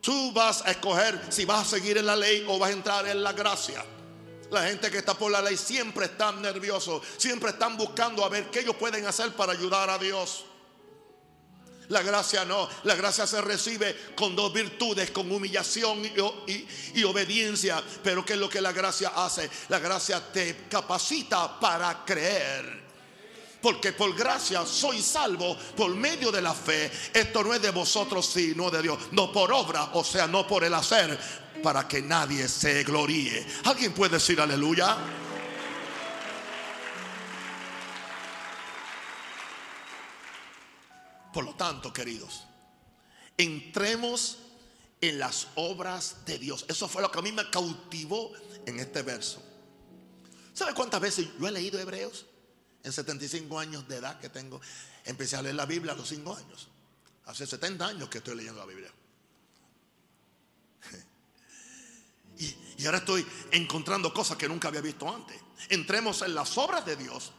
tú 0.00 0.32
vas 0.32 0.62
a 0.64 0.72
escoger 0.72 1.20
si 1.28 1.44
vas 1.44 1.66
a 1.66 1.76
seguir 1.76 1.98
en 1.98 2.06
la 2.06 2.16
ley 2.16 2.44
o 2.48 2.58
vas 2.58 2.70
a 2.70 2.72
entrar 2.72 3.06
en 3.06 3.22
la 3.22 3.32
gracia. 3.32 3.84
La 4.50 4.64
gente 4.64 4.90
que 4.90 4.98
está 4.98 5.14
por 5.14 5.30
la 5.30 5.42
ley 5.42 5.56
siempre 5.56 6.06
están 6.06 6.40
nerviosos, 6.40 7.02
siempre 7.16 7.50
están 7.50 7.76
buscando 7.76 8.24
a 8.24 8.28
ver 8.28 8.50
qué 8.50 8.60
ellos 8.60 8.76
pueden 8.76 9.06
hacer 9.06 9.32
para 9.32 9.52
ayudar 9.52 9.90
a 9.90 9.98
Dios. 9.98 10.46
La 11.88 12.02
gracia 12.02 12.44
no, 12.44 12.68
la 12.84 12.94
gracia 12.94 13.26
se 13.26 13.40
recibe 13.40 13.96
con 14.14 14.36
dos 14.36 14.52
virtudes, 14.52 15.10
con 15.10 15.30
humillación 15.30 16.04
y, 16.04 16.66
y, 16.94 17.04
obediencia. 17.04 17.82
Pero 18.02 18.24
¿qué 18.24 18.34
es 18.34 18.38
lo 18.38 18.48
que 18.48 18.60
la 18.60 18.72
gracia 18.72 19.12
hace? 19.14 19.48
La 19.68 19.78
gracia 19.78 20.20
te 20.32 20.66
capacita 20.68 21.58
para 21.58 22.04
creer. 22.04 22.87
Porque 23.60 23.92
por 23.92 24.14
gracia 24.14 24.64
soy 24.64 25.02
salvo 25.02 25.56
por 25.76 25.94
medio 25.94 26.30
de 26.30 26.40
la 26.40 26.54
fe. 26.54 26.90
Esto 27.12 27.42
no 27.42 27.52
es 27.52 27.60
de 27.60 27.70
vosotros, 27.70 28.26
sino 28.26 28.70
de 28.70 28.82
Dios. 28.82 28.98
No 29.12 29.32
por 29.32 29.52
obra, 29.52 29.90
o 29.94 30.04
sea, 30.04 30.26
no 30.26 30.46
por 30.46 30.62
el 30.62 30.74
hacer, 30.74 31.18
para 31.62 31.88
que 31.88 32.00
nadie 32.00 32.48
se 32.48 32.84
gloríe. 32.84 33.44
¿Alguien 33.64 33.92
puede 33.92 34.14
decir 34.14 34.40
aleluya? 34.40 34.96
Por 41.32 41.44
lo 41.44 41.54
tanto, 41.54 41.92
queridos, 41.92 42.44
entremos 43.36 44.38
en 45.00 45.18
las 45.18 45.48
obras 45.56 46.24
de 46.24 46.38
Dios. 46.38 46.64
Eso 46.68 46.88
fue 46.88 47.02
lo 47.02 47.10
que 47.10 47.18
a 47.18 47.22
mí 47.22 47.32
me 47.32 47.48
cautivó 47.50 48.32
en 48.66 48.80
este 48.80 49.02
verso. 49.02 49.42
¿Sabe 50.54 50.74
cuántas 50.74 51.00
veces 51.00 51.28
yo 51.38 51.46
he 51.46 51.52
leído 51.52 51.78
Hebreos? 51.78 52.26
En 52.88 52.92
75 52.92 53.58
años 53.58 53.86
de 53.86 53.96
edad 53.96 54.18
que 54.18 54.28
tengo, 54.28 54.60
empecé 55.04 55.36
a 55.36 55.42
leer 55.42 55.54
la 55.54 55.66
Biblia 55.66 55.92
a 55.92 55.96
los 55.96 56.08
5 56.08 56.36
años. 56.36 56.68
Hace 57.26 57.46
70 57.46 57.86
años 57.86 58.08
que 58.08 58.18
estoy 58.18 58.34
leyendo 58.36 58.60
la 58.60 58.66
Biblia. 58.66 58.90
Y, 62.40 62.56
y, 62.78 62.86
ahora 62.86 62.98
estoy 62.98 63.26
encontrando 63.50 64.14
cosas 64.14 64.36
que 64.36 64.48
nunca 64.48 64.68
había 64.68 64.80
visto 64.80 65.12
antes. 65.12 65.36
entremos 65.70 66.22
en 66.22 66.36
las 66.36 66.56
obras 66.56 66.86
de 66.86 66.94
Dios 66.94 67.32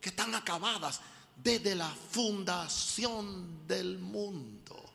que 0.00 0.08
están 0.08 0.34
acabadas 0.34 1.00
desde 1.36 1.76
la 1.76 1.88
fundación 1.88 3.64
del 3.68 4.00
mundo. 4.00 4.92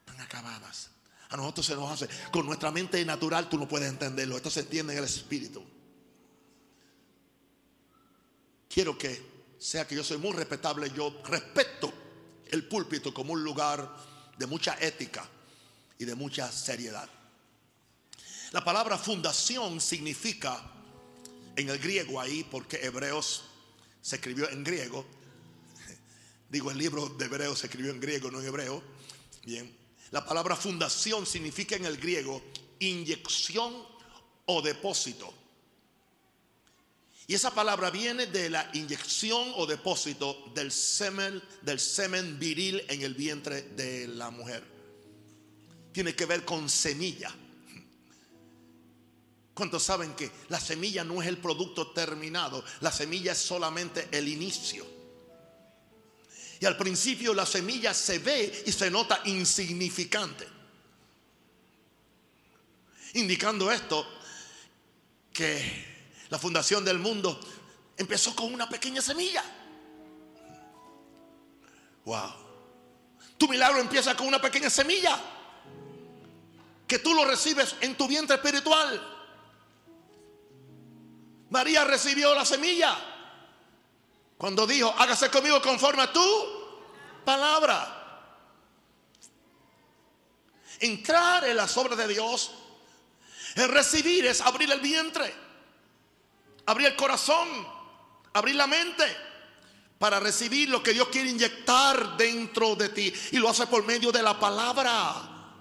Están 0.00 0.18
acabadas. 0.22 0.88
A 1.28 1.36
nosotros 1.36 1.66
se 1.66 1.74
nos 1.74 1.90
hace, 1.90 2.08
con 2.32 2.46
nuestra 2.46 2.70
mente 2.70 3.04
natural 3.04 3.50
tú 3.50 3.58
no 3.58 3.68
puedes 3.68 3.90
entenderlo, 3.90 4.38
esto 4.38 4.48
se 4.48 4.60
entiende 4.60 4.94
en 4.94 5.00
el 5.00 5.04
Espíritu. 5.04 5.62
Quiero 8.68 8.96
que 8.96 9.54
sea 9.58 9.86
que 9.86 9.94
yo 9.94 10.04
soy 10.04 10.18
muy 10.18 10.32
respetable, 10.32 10.90
yo 10.94 11.22
respeto 11.24 11.92
el 12.50 12.66
púlpito 12.68 13.12
como 13.12 13.32
un 13.32 13.42
lugar 13.42 13.96
de 14.36 14.46
mucha 14.46 14.78
ética 14.80 15.28
y 15.98 16.04
de 16.04 16.14
mucha 16.14 16.50
seriedad. 16.52 17.08
La 18.52 18.64
palabra 18.64 18.96
fundación 18.96 19.80
significa 19.80 20.62
en 21.56 21.68
el 21.68 21.78
griego 21.78 22.20
ahí, 22.20 22.44
porque 22.44 22.78
Hebreos 22.82 23.44
se 24.00 24.16
escribió 24.16 24.48
en 24.48 24.62
griego. 24.62 25.04
Digo, 26.48 26.70
el 26.70 26.78
libro 26.78 27.08
de 27.08 27.24
Hebreos 27.26 27.58
se 27.58 27.66
escribió 27.66 27.90
en 27.90 28.00
griego, 28.00 28.30
no 28.30 28.40
en 28.40 28.46
hebreo. 28.46 28.82
Bien. 29.44 29.76
La 30.12 30.24
palabra 30.24 30.56
fundación 30.56 31.26
significa 31.26 31.76
en 31.76 31.84
el 31.84 31.98
griego 31.98 32.42
inyección 32.78 33.74
o 34.46 34.62
depósito. 34.62 35.34
Y 37.28 37.34
esa 37.34 37.54
palabra 37.54 37.90
viene 37.90 38.24
de 38.24 38.48
la 38.48 38.70
inyección 38.72 39.52
o 39.56 39.66
depósito 39.66 40.50
del 40.54 40.72
semen, 40.72 41.42
del 41.60 41.78
semen 41.78 42.38
viril 42.38 42.82
en 42.88 43.02
el 43.02 43.12
vientre 43.12 43.60
de 43.60 44.08
la 44.08 44.30
mujer. 44.30 44.64
Tiene 45.92 46.16
que 46.16 46.24
ver 46.24 46.46
con 46.46 46.70
semilla. 46.70 47.30
¿Cuántos 49.52 49.82
saben 49.82 50.14
que 50.14 50.30
la 50.48 50.58
semilla 50.58 51.04
no 51.04 51.20
es 51.20 51.28
el 51.28 51.36
producto 51.36 51.88
terminado? 51.88 52.64
La 52.80 52.90
semilla 52.90 53.32
es 53.32 53.38
solamente 53.38 54.08
el 54.10 54.26
inicio. 54.26 54.86
Y 56.60 56.64
al 56.64 56.78
principio 56.78 57.34
la 57.34 57.44
semilla 57.44 57.92
se 57.92 58.20
ve 58.20 58.64
y 58.64 58.72
se 58.72 58.90
nota 58.90 59.20
insignificante. 59.26 60.48
Indicando 63.12 63.70
esto, 63.70 64.06
que 65.30 65.97
la 66.30 66.38
fundación 66.38 66.84
del 66.84 66.98
mundo 66.98 67.40
empezó 67.96 68.34
con 68.34 68.52
una 68.52 68.68
pequeña 68.68 69.00
semilla. 69.00 69.42
Wow. 72.04 72.32
Tu 73.36 73.48
milagro 73.48 73.80
empieza 73.80 74.16
con 74.16 74.26
una 74.26 74.40
pequeña 74.40 74.70
semilla 74.70 75.18
que 76.86 76.98
tú 76.98 77.14
lo 77.14 77.24
recibes 77.24 77.76
en 77.80 77.96
tu 77.96 78.06
vientre 78.06 78.36
espiritual. 78.36 79.16
María 81.50 81.84
recibió 81.84 82.34
la 82.34 82.44
semilla 82.44 82.96
cuando 84.36 84.66
dijo, 84.66 84.94
hágase 84.96 85.30
conmigo 85.30 85.60
conforme 85.62 86.02
a 86.02 86.12
tu 86.12 86.20
palabra. 87.24 87.94
Entrar 90.80 91.44
en 91.44 91.56
las 91.56 91.76
obras 91.76 91.98
de 91.98 92.06
Dios, 92.06 92.52
el 93.56 93.68
recibir 93.68 94.26
es 94.26 94.40
abrir 94.40 94.70
el 94.70 94.80
vientre 94.80 95.47
abrir 96.68 96.88
el 96.88 96.96
corazón, 96.96 97.48
abrir 98.34 98.54
la 98.54 98.66
mente 98.66 99.04
para 99.98 100.20
recibir 100.20 100.68
lo 100.68 100.82
que 100.82 100.92
Dios 100.92 101.08
quiere 101.08 101.30
inyectar 101.30 102.16
dentro 102.16 102.76
de 102.76 102.90
ti. 102.90 103.12
Y 103.32 103.38
lo 103.38 103.48
hace 103.48 103.66
por 103.66 103.84
medio 103.84 104.12
de 104.12 104.22
la 104.22 104.38
palabra. 104.38 105.54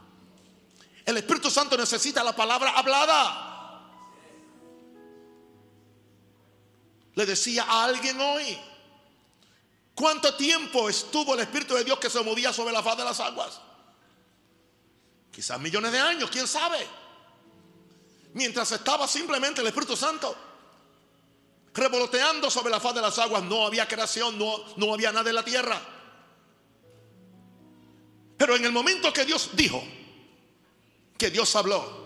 El 1.06 1.16
Espíritu 1.16 1.50
Santo 1.50 1.78
necesita 1.78 2.24
la 2.26 2.36
palabra 2.36 2.72
hablada. 2.72 3.46
Le 7.16 7.26
decía 7.26 7.64
a 7.64 7.86
alguien 7.86 8.20
hoy, 8.20 8.58
¿cuánto 9.96 10.36
tiempo 10.36 10.90
estuvo 10.90 11.34
el 11.34 11.39
Espíritu 11.39 11.74
de 11.74 11.86
Dios 11.86 11.98
que 12.00 12.10
se 12.10 12.22
movía 12.22 12.52
sobre 12.52 12.74
la 12.74 12.84
faz 12.84 12.98
de 12.98 13.06
las 13.06 13.20
aguas? 13.22 13.62
Quizás 15.32 15.58
millones 15.60 15.93
de 15.93 16.00
años, 16.00 16.30
quién 16.30 16.48
sabe. 16.48 16.86
Mientras 18.34 18.70
estaba 18.74 19.08
simplemente 19.08 19.62
el 19.62 19.67
Espíritu 19.67 19.96
Santo 19.96 20.48
revoloteando 21.78 22.50
sobre 22.50 22.72
la 22.72 22.80
faz 22.80 22.96
de 22.96 23.02
las 23.02 23.18
aguas. 23.20 23.44
No 23.44 23.66
había 23.66 23.88
creación, 23.88 24.38
no, 24.38 24.58
no 24.76 24.94
había 24.94 25.12
nada 25.12 25.30
en 25.30 25.36
la 25.36 25.46
tierra. 25.46 25.80
Pero 28.38 28.56
en 28.56 28.66
el 28.66 28.72
momento 28.72 29.13
que 29.13 29.26
Dios 29.26 29.52
dijo, 29.54 29.84
que 31.18 31.32
Dios 31.32 31.56
habló, 31.56 32.06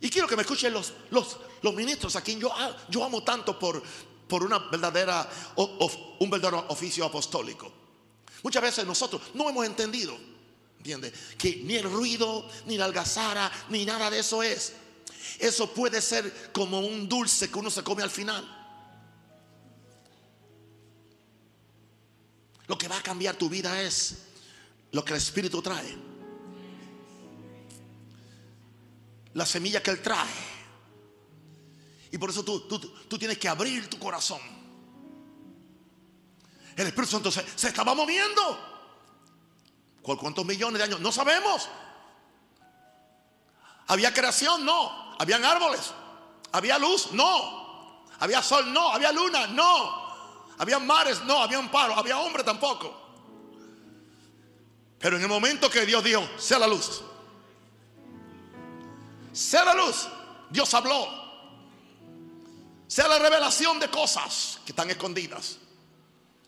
y 0.00 0.10
quiero 0.10 0.28
que 0.28 0.36
me 0.36 0.42
escuchen 0.42 0.72
los, 0.72 0.92
los, 1.10 1.38
los 1.62 1.74
ministros 1.74 2.16
a 2.16 2.22
quien 2.22 2.38
yo, 2.38 2.52
yo 2.88 3.02
amo 3.02 3.22
tanto 3.22 3.58
por, 3.58 3.82
por 4.28 4.42
una 4.42 4.58
verdadera, 4.58 5.28
un 5.56 6.30
verdadero 6.30 6.66
oficio 6.68 7.04
apostólico. 7.04 7.72
Muchas 8.42 8.62
veces 8.62 8.86
nosotros 8.86 9.22
no 9.34 9.48
hemos 9.48 9.64
entendido, 9.64 10.16
¿entiende? 10.76 11.12
Que 11.38 11.56
ni 11.56 11.76
el 11.76 11.90
ruido, 11.90 12.46
ni 12.66 12.76
la 12.76 12.84
algazara, 12.84 13.50
ni 13.70 13.84
nada 13.84 14.10
de 14.10 14.20
eso 14.20 14.42
es. 14.42 14.74
Eso 15.38 15.72
puede 15.72 16.00
ser 16.00 16.50
como 16.52 16.80
un 16.80 17.08
dulce 17.08 17.50
que 17.50 17.58
uno 17.58 17.70
se 17.70 17.82
come 17.82 18.02
al 18.02 18.10
final. 18.10 18.56
Lo 22.66 22.76
que 22.76 22.88
va 22.88 22.98
a 22.98 23.02
cambiar 23.02 23.36
tu 23.36 23.48
vida 23.48 23.80
es 23.80 24.26
lo 24.92 25.04
que 25.04 25.12
el 25.12 25.18
Espíritu 25.18 25.62
trae. 25.62 25.96
La 29.34 29.46
semilla 29.46 29.82
que 29.82 29.90
Él 29.90 30.02
trae. 30.02 30.56
Y 32.10 32.18
por 32.18 32.30
eso 32.30 32.44
tú, 32.44 32.60
tú, 32.68 33.18
tienes 33.18 33.38
que 33.38 33.48
abrir 33.48 33.88
tu 33.90 33.98
corazón. 33.98 34.40
El 36.76 36.86
Espíritu 36.86 37.12
Santo 37.12 37.30
se, 37.30 37.44
se 37.54 37.68
estaba 37.68 37.94
moviendo. 37.94 38.76
¿Cuántos 40.02 40.44
millones 40.44 40.78
de 40.78 40.84
años? 40.84 41.00
No 41.00 41.10
sabemos. 41.10 41.68
¿Había 43.88 44.12
creación? 44.12 44.64
No. 44.64 45.05
¿Habían 45.18 45.44
árboles? 45.44 45.92
¿Había 46.52 46.78
luz? 46.78 47.12
No. 47.12 48.02
¿Había 48.18 48.42
sol? 48.42 48.72
No. 48.72 48.92
¿Había 48.92 49.12
luna? 49.12 49.46
No. 49.48 50.06
¿Había 50.58 50.78
mares? 50.78 51.22
No. 51.24 51.42
¿Había 51.42 51.58
un 51.58 51.70
paro? 51.70 51.94
¿Había 51.94 52.18
hombre? 52.18 52.42
Tampoco. 52.44 53.06
Pero 54.98 55.16
en 55.16 55.22
el 55.22 55.28
momento 55.28 55.68
que 55.68 55.84
Dios 55.84 56.02
dijo, 56.02 56.26
sea 56.38 56.58
la 56.58 56.66
luz. 56.66 57.02
Sea 59.32 59.64
la 59.64 59.74
luz. 59.74 60.08
Dios 60.50 60.72
habló. 60.74 61.06
Sea 62.86 63.08
la 63.08 63.18
revelación 63.18 63.78
de 63.78 63.90
cosas 63.90 64.60
que 64.64 64.72
están 64.72 64.90
escondidas. 64.90 65.58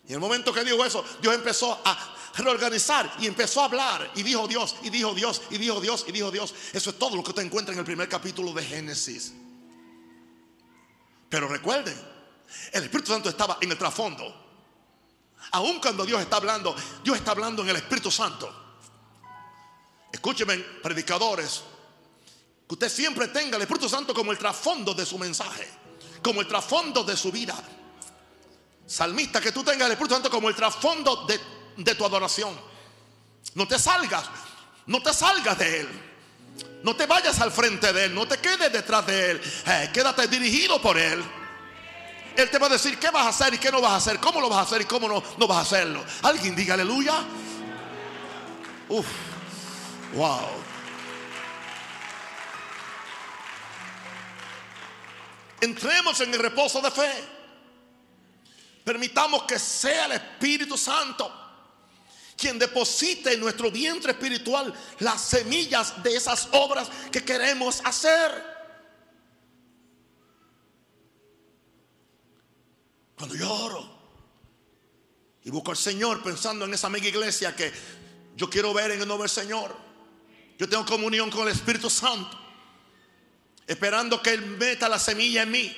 Y 0.05 0.09
en 0.09 0.15
el 0.15 0.19
momento 0.19 0.51
que 0.51 0.63
dijo 0.63 0.83
eso, 0.83 1.05
Dios 1.21 1.35
empezó 1.35 1.79
a 1.85 2.15
reorganizar 2.39 3.11
y 3.19 3.27
empezó 3.27 3.61
a 3.61 3.65
hablar 3.65 4.11
y 4.15 4.23
dijo 4.23 4.47
Dios 4.47 4.75
y 4.83 4.89
dijo 4.89 5.13
Dios 5.13 5.41
y 5.49 5.57
dijo 5.57 5.79
Dios 5.79 6.05
y 6.07 6.11
dijo 6.11 6.31
Dios. 6.31 6.53
Eso 6.73 6.89
es 6.89 6.99
todo 6.99 7.15
lo 7.15 7.23
que 7.23 7.31
usted 7.31 7.43
encuentra 7.43 7.73
en 7.73 7.79
el 7.79 7.85
primer 7.85 8.09
capítulo 8.09 8.51
de 8.53 8.63
Génesis. 8.63 9.33
Pero 11.29 11.47
recuerden, 11.47 11.95
el 12.71 12.83
Espíritu 12.83 13.11
Santo 13.11 13.29
estaba 13.29 13.57
en 13.61 13.71
el 13.71 13.77
trasfondo. 13.77 14.47
Aun 15.51 15.79
cuando 15.79 16.05
Dios 16.05 16.21
está 16.21 16.37
hablando, 16.37 16.75
Dios 17.03 17.17
está 17.17 17.31
hablando 17.31 17.61
en 17.63 17.69
el 17.69 17.75
Espíritu 17.77 18.11
Santo. 18.11 18.67
Escúcheme, 20.11 20.57
predicadores, 20.57 21.61
que 22.67 22.73
usted 22.73 22.89
siempre 22.89 23.27
tenga 23.27 23.55
el 23.55 23.61
Espíritu 23.61 23.87
Santo 23.87 24.13
como 24.13 24.31
el 24.31 24.37
trasfondo 24.37 24.93
de 24.93 25.05
su 25.05 25.17
mensaje, 25.17 25.67
como 26.21 26.41
el 26.41 26.47
trasfondo 26.47 27.03
de 27.03 27.15
su 27.15 27.31
vida. 27.31 27.55
Salmista, 28.85 29.39
que 29.39 29.51
tú 29.51 29.63
tengas 29.63 29.85
el 29.85 29.91
Espíritu 29.93 30.15
Santo 30.15 30.29
como 30.31 30.49
el 30.49 30.55
trasfondo 30.55 31.25
de 31.27 31.58
de 31.83 31.95
tu 31.95 32.05
adoración. 32.05 32.53
No 33.55 33.67
te 33.67 33.79
salgas, 33.79 34.25
no 34.85 35.01
te 35.01 35.13
salgas 35.13 35.57
de 35.57 35.81
Él. 35.81 35.89
No 36.83 36.95
te 36.95 37.05
vayas 37.05 37.39
al 37.41 37.51
frente 37.51 37.91
de 37.91 38.05
Él, 38.05 38.15
no 38.15 38.27
te 38.27 38.37
quedes 38.37 38.71
detrás 38.71 39.05
de 39.05 39.31
Él. 39.31 39.41
Eh, 39.65 39.89
quédate 39.93 40.27
dirigido 40.27 40.81
por 40.81 40.97
Él. 40.97 41.23
Él 42.35 42.49
te 42.49 42.57
va 42.57 42.67
a 42.67 42.69
decir 42.69 42.97
qué 42.97 43.09
vas 43.09 43.25
a 43.25 43.29
hacer 43.29 43.53
y 43.53 43.57
qué 43.57 43.71
no 43.71 43.81
vas 43.81 43.91
a 43.91 43.95
hacer, 43.97 44.19
cómo 44.19 44.39
lo 44.39 44.49
vas 44.49 44.59
a 44.59 44.61
hacer 44.61 44.81
y 44.81 44.85
cómo 44.85 45.07
no, 45.07 45.21
no 45.37 45.47
vas 45.47 45.57
a 45.57 45.61
hacerlo. 45.61 46.03
Alguien 46.21 46.55
diga 46.55 46.75
aleluya. 46.75 47.13
Uf, 48.87 49.05
wow. 50.13 50.47
Entremos 55.61 56.19
en 56.21 56.33
el 56.33 56.39
reposo 56.39 56.81
de 56.81 56.91
fe. 56.91 57.11
Permitamos 58.85 59.43
que 59.43 59.59
sea 59.59 60.05
el 60.05 60.13
Espíritu 60.13 60.77
Santo 60.77 61.48
quien 62.39 62.57
deposite 62.57 63.33
en 63.33 63.39
nuestro 63.41 63.69
vientre 63.69 64.13
espiritual 64.13 64.73
las 64.99 65.21
semillas 65.21 66.01
de 66.01 66.15
esas 66.15 66.47
obras 66.53 66.89
que 67.11 67.23
queremos 67.23 67.81
hacer. 67.83 68.57
Cuando 73.15 73.35
yo 73.35 73.53
oro 73.53 73.99
y 75.43 75.49
busco 75.49 75.71
al 75.71 75.77
Señor 75.77 76.23
pensando 76.23 76.63
en 76.63 76.73
esa 76.73 76.89
mega 76.89 77.09
iglesia 77.09 77.53
que 77.55 77.71
yo 78.35 78.49
quiero 78.49 78.73
ver 78.73 78.91
en 78.91 79.01
el 79.01 79.07
nombre 79.07 79.29
del 79.29 79.43
Señor, 79.43 79.75
yo 80.57 80.69
tengo 80.69 80.85
comunión 80.85 81.29
con 81.29 81.41
el 81.47 81.53
Espíritu 81.53 81.89
Santo. 81.89 82.37
esperando 83.67 84.19
que 84.19 84.31
Él 84.31 84.43
meta 84.57 84.89
la 84.89 84.97
semilla 84.97 85.43
en 85.43 85.51
mí. 85.51 85.75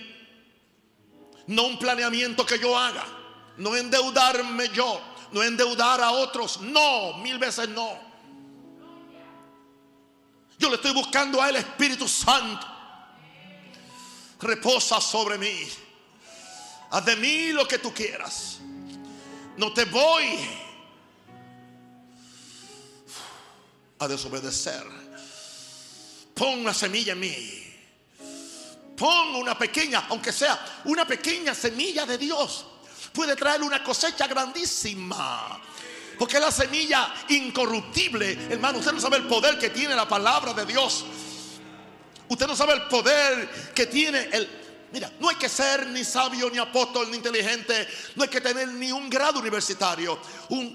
No 1.47 1.63
un 1.63 1.77
planeamiento 1.77 2.45
que 2.45 2.57
yo 2.57 2.77
haga, 2.77 3.05
no 3.57 3.75
endeudarme 3.75 4.69
yo, 4.69 5.01
no 5.31 5.43
endeudar 5.43 6.01
a 6.01 6.11
otros, 6.11 6.59
no, 6.61 7.17
mil 7.17 7.37
veces 7.37 7.69
no. 7.69 7.97
Yo 10.57 10.69
le 10.69 10.75
estoy 10.75 10.93
buscando 10.93 11.41
a 11.41 11.49
Él, 11.49 11.55
Espíritu 11.55 12.07
Santo. 12.07 12.67
Reposa 14.39 15.01
sobre 15.01 15.37
mí. 15.37 15.67
Haz 16.91 17.05
de 17.05 17.15
mí 17.15 17.51
lo 17.51 17.67
que 17.67 17.79
tú 17.79 17.93
quieras. 17.93 18.59
No 19.57 19.73
te 19.73 19.85
voy 19.85 20.39
a 23.99 24.07
desobedecer. 24.07 24.83
Pon 26.33 26.59
una 26.59 26.73
semilla 26.73 27.13
en 27.13 27.19
mí. 27.19 27.73
Pon 28.97 29.35
una 29.35 29.57
pequeña, 29.57 30.05
aunque 30.09 30.31
sea 30.31 30.81
una 30.85 31.07
pequeña 31.07 31.55
semilla 31.55 32.05
de 32.05 32.17
Dios, 32.17 32.65
puede 33.13 33.35
traer 33.35 33.61
una 33.61 33.83
cosecha 33.83 34.27
grandísima. 34.27 35.59
Porque 36.17 36.39
la 36.39 36.51
semilla 36.51 37.13
incorruptible, 37.29 38.47
hermano, 38.49 38.79
usted 38.79 38.91
no 38.91 39.01
sabe 39.01 39.17
el 39.17 39.27
poder 39.27 39.57
que 39.57 39.71
tiene 39.71 39.95
la 39.95 40.07
palabra 40.07 40.53
de 40.53 40.65
Dios. 40.65 41.05
Usted 42.27 42.47
no 42.47 42.55
sabe 42.55 42.73
el 42.73 42.83
poder 42.83 43.49
que 43.73 43.87
tiene 43.87 44.29
el... 44.31 44.47
Mira, 44.93 45.11
no 45.19 45.29
hay 45.29 45.37
que 45.37 45.49
ser 45.49 45.87
ni 45.87 46.03
sabio, 46.03 46.49
ni 46.49 46.57
apóstol, 46.57 47.09
ni 47.09 47.17
inteligente. 47.17 47.87
No 48.15 48.23
hay 48.23 48.29
que 48.29 48.41
tener 48.41 48.67
ni 48.67 48.91
un 48.91 49.09
grado 49.09 49.39
universitario. 49.39 50.19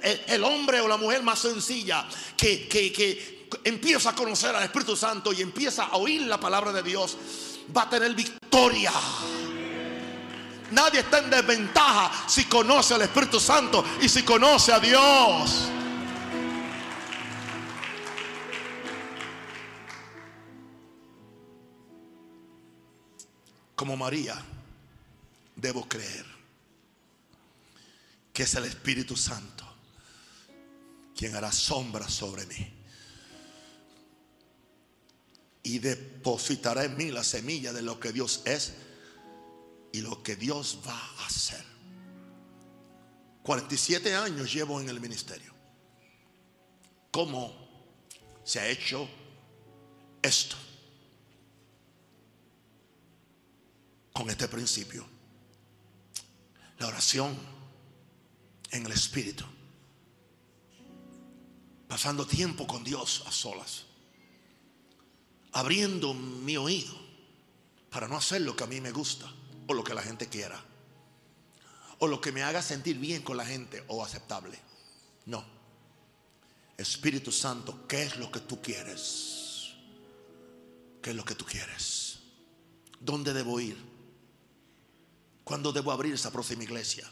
el, 0.02 0.42
hombre 0.42 0.80
o 0.80 0.88
la 0.88 0.96
mujer 0.96 1.22
más 1.22 1.38
sencilla 1.38 2.06
que, 2.36 2.66
que, 2.66 2.92
que 2.92 3.36
empieza 3.64 4.10
a 4.10 4.14
conocer 4.14 4.54
al 4.56 4.64
Espíritu 4.64 4.96
Santo 4.96 5.32
y 5.32 5.42
empieza 5.42 5.84
a 5.84 5.96
oír 5.96 6.22
la 6.22 6.40
palabra 6.40 6.72
de 6.72 6.82
Dios, 6.82 7.16
va 7.76 7.82
a 7.82 7.90
tener 7.90 8.14
victoria. 8.14 8.92
Nadie 10.72 11.00
está 11.00 11.18
en 11.18 11.30
desventaja 11.30 12.28
si 12.28 12.44
conoce 12.44 12.94
al 12.94 13.02
Espíritu 13.02 13.38
Santo 13.38 13.84
y 14.00 14.08
si 14.08 14.22
conoce 14.22 14.72
a 14.72 14.80
Dios. 14.80 15.68
Como 23.76 23.96
María, 23.96 24.42
debo 25.54 25.86
creer 25.86 26.24
que 28.32 28.42
es 28.42 28.54
el 28.54 28.64
Espíritu 28.64 29.16
Santo 29.16 29.64
quien 31.16 31.34
hará 31.34 31.50
sombra 31.50 32.08
sobre 32.08 32.44
mí 32.46 32.72
y 35.62 35.78
depositará 35.78 36.84
en 36.84 36.96
mí 36.96 37.10
la 37.10 37.24
semilla 37.24 37.72
de 37.72 37.82
lo 37.82 37.98
que 37.98 38.12
Dios 38.12 38.42
es 38.44 38.74
y 39.96 40.02
lo 40.02 40.22
que 40.22 40.36
Dios 40.36 40.78
va 40.86 40.92
a 40.92 41.26
hacer. 41.26 41.64
47 43.42 44.14
años 44.14 44.52
llevo 44.52 44.78
en 44.78 44.90
el 44.90 45.00
ministerio. 45.00 45.54
¿Cómo 47.10 47.50
se 48.44 48.60
ha 48.60 48.68
hecho 48.68 49.08
esto? 50.20 50.56
Con 54.12 54.28
este 54.28 54.48
principio. 54.48 55.06
La 56.78 56.88
oración 56.88 57.34
en 58.72 58.84
el 58.84 58.92
Espíritu. 58.92 59.46
Pasando 61.88 62.26
tiempo 62.26 62.66
con 62.66 62.84
Dios 62.84 63.24
a 63.26 63.32
solas. 63.32 63.84
Abriendo 65.52 66.12
mi 66.12 66.58
oído 66.58 66.94
para 67.88 68.08
no 68.08 68.18
hacer 68.18 68.42
lo 68.42 68.54
que 68.54 68.64
a 68.64 68.66
mí 68.66 68.82
me 68.82 68.92
gusta 68.92 69.32
o 69.66 69.74
lo 69.74 69.84
que 69.84 69.94
la 69.94 70.02
gente 70.02 70.28
quiera. 70.28 70.62
O 71.98 72.06
lo 72.06 72.20
que 72.20 72.32
me 72.32 72.42
haga 72.42 72.62
sentir 72.62 72.98
bien 72.98 73.22
con 73.22 73.36
la 73.36 73.46
gente 73.46 73.84
o 73.88 74.04
aceptable. 74.04 74.58
No. 75.26 75.44
Espíritu 76.76 77.32
Santo, 77.32 77.86
¿qué 77.88 78.02
es 78.02 78.16
lo 78.18 78.30
que 78.30 78.40
tú 78.40 78.60
quieres? 78.60 79.72
¿Qué 81.02 81.10
es 81.10 81.16
lo 81.16 81.24
que 81.24 81.34
tú 81.34 81.44
quieres? 81.44 82.18
¿Dónde 83.00 83.32
debo 83.32 83.60
ir? 83.60 83.76
¿Cuándo 85.42 85.72
debo 85.72 85.92
abrir 85.92 86.14
esa 86.14 86.30
próxima 86.30 86.64
iglesia? 86.64 87.10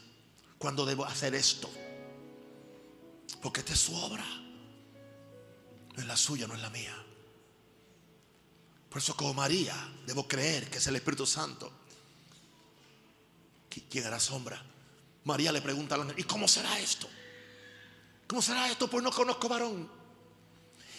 ¿Cuándo 0.57 0.85
debo 0.85 1.05
hacer 1.05 1.33
esto? 1.33 1.69
Porque 3.41 3.61
esta 3.61 3.73
es 3.73 3.79
su 3.79 3.95
obra. 3.95 4.25
No 5.95 6.01
es 6.01 6.05
la 6.05 6.17
suya, 6.17 6.45
no 6.45 6.53
es 6.53 6.61
la 6.61 6.69
mía. 6.69 6.95
Por 8.89 9.01
eso 9.01 9.15
como 9.15 9.33
María 9.33 9.75
debo 10.05 10.27
creer 10.27 10.69
que 10.69 10.77
es 10.77 10.87
el 10.87 10.95
Espíritu 10.95 11.25
Santo 11.25 11.84
¿Quién 13.81 14.05
hará 14.05 14.19
sombra? 14.19 14.61
María 15.25 15.51
le 15.51 15.61
pregunta 15.61 15.97
¿y 16.17 16.23
cómo 16.23 16.47
será 16.47 16.79
esto? 16.79 17.07
¿Cómo 18.27 18.41
será 18.41 18.69
esto? 18.69 18.89
Pues 18.89 19.03
no 19.03 19.11
conozco 19.11 19.49
varón. 19.49 19.89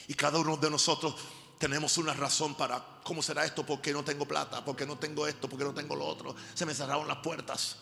Y 0.08 0.14
cada 0.14 0.38
uno 0.38 0.56
de 0.56 0.70
nosotros 0.70 1.14
tenemos 1.58 1.96
una 1.98 2.12
razón 2.12 2.54
para 2.54 3.00
cómo 3.02 3.22
será 3.22 3.44
esto, 3.44 3.64
porque 3.64 3.92
no 3.92 4.04
tengo 4.04 4.26
plata, 4.26 4.64
porque 4.64 4.86
no 4.86 4.98
tengo 4.98 5.26
esto, 5.26 5.48
porque 5.48 5.64
no 5.64 5.74
tengo 5.74 5.96
lo 5.96 6.06
otro. 6.06 6.34
Se 6.54 6.66
me 6.66 6.74
cerraron 6.74 7.08
las 7.08 7.18
puertas. 7.18 7.76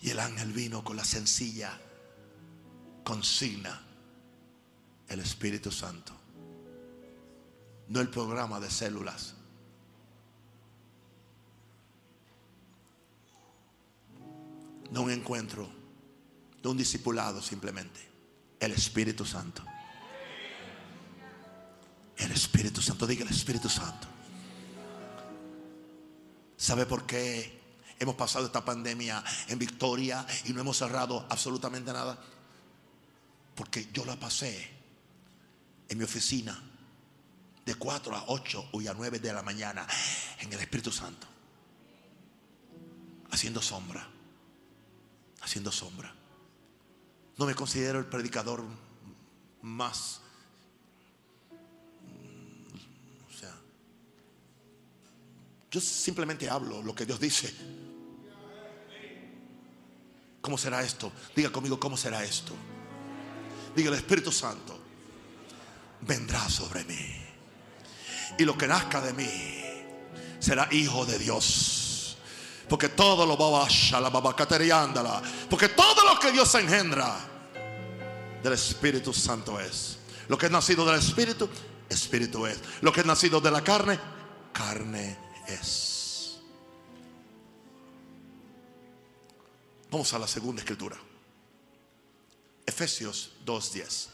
Y 0.00 0.10
el 0.10 0.20
ángel 0.20 0.52
vino 0.52 0.84
con 0.84 0.96
la 0.96 1.04
sencilla 1.04 1.80
consigna, 3.02 3.82
el 5.08 5.20
Espíritu 5.20 5.72
Santo. 5.72 6.12
No 7.88 8.00
el 8.00 8.08
programa 8.08 8.60
de 8.60 8.70
células 8.70 9.34
no 14.90 15.02
un 15.02 15.10
encuentro, 15.10 15.68
de 16.62 16.68
un 16.68 16.76
discipulado 16.76 17.42
simplemente. 17.42 18.00
El 18.58 18.72
Espíritu 18.72 19.24
Santo. 19.26 19.62
El 22.16 22.32
Espíritu 22.32 22.80
Santo, 22.80 23.06
diga 23.06 23.24
el 23.24 23.30
Espíritu 23.30 23.68
Santo. 23.68 24.08
¿Sabe 26.56 26.86
por 26.86 27.04
qué 27.04 27.60
hemos 27.98 28.14
pasado 28.14 28.46
esta 28.46 28.64
pandemia 28.64 29.22
en 29.48 29.58
victoria 29.58 30.26
y 30.46 30.52
no 30.52 30.60
hemos 30.60 30.78
cerrado 30.78 31.26
absolutamente 31.28 31.92
nada? 31.92 32.18
Porque 33.54 33.88
yo 33.92 34.04
la 34.06 34.16
pasé 34.16 34.70
en 35.88 35.98
mi 35.98 36.04
oficina 36.04 36.58
de 37.66 37.74
4 37.74 38.16
a 38.16 38.24
8 38.28 38.70
y 38.74 38.86
a 38.86 38.94
9 38.94 39.18
de 39.18 39.32
la 39.32 39.42
mañana 39.42 39.86
en 40.40 40.52
el 40.52 40.60
Espíritu 40.60 40.92
Santo, 40.92 41.26
haciendo 43.30 43.60
sombra 43.60 44.13
haciendo 45.44 45.70
sombra. 45.70 46.14
No 47.36 47.46
me 47.46 47.54
considero 47.54 47.98
el 47.98 48.06
predicador 48.06 48.64
más. 49.62 50.20
O 53.28 53.38
sea, 53.38 53.54
yo 55.70 55.80
simplemente 55.80 56.48
hablo 56.48 56.82
lo 56.82 56.94
que 56.94 57.06
Dios 57.06 57.20
dice. 57.20 57.54
¿Cómo 60.40 60.58
será 60.58 60.82
esto? 60.82 61.12
Diga 61.34 61.50
conmigo, 61.50 61.78
¿cómo 61.78 61.96
será 61.96 62.24
esto? 62.24 62.52
Diga 63.74 63.88
el 63.90 63.96
Espíritu 63.96 64.30
Santo 64.30 64.84
vendrá 66.06 66.48
sobre 66.48 66.84
mí. 66.84 67.16
Y 68.38 68.44
lo 68.44 68.56
que 68.56 68.66
nazca 68.66 69.00
de 69.00 69.12
mí 69.12 69.30
será 70.38 70.68
hijo 70.72 71.06
de 71.06 71.18
Dios. 71.18 71.83
Porque 72.74 72.88
todo 72.88 73.24
lo 73.24 73.38
va 73.38 73.68
a 73.68 74.00
la 74.00 75.22
Porque 75.48 75.68
todo 75.68 76.04
lo 76.12 76.18
que 76.18 76.32
Dios 76.32 76.52
engendra 76.56 77.16
del 78.42 78.52
Espíritu 78.52 79.12
Santo 79.12 79.60
es. 79.60 79.98
Lo 80.26 80.36
que 80.36 80.46
es 80.46 80.52
nacido 80.52 80.84
del 80.84 80.98
Espíritu, 80.98 81.48
Espíritu 81.88 82.44
es. 82.46 82.58
Lo 82.80 82.92
que 82.92 83.02
es 83.02 83.06
nacido 83.06 83.40
de 83.40 83.52
la 83.52 83.62
carne, 83.62 83.96
carne 84.52 85.16
es. 85.46 86.40
Vamos 89.88 90.12
a 90.12 90.18
la 90.18 90.26
segunda 90.26 90.60
escritura. 90.60 90.96
Efesios 92.66 93.34
2.10. 93.46 94.08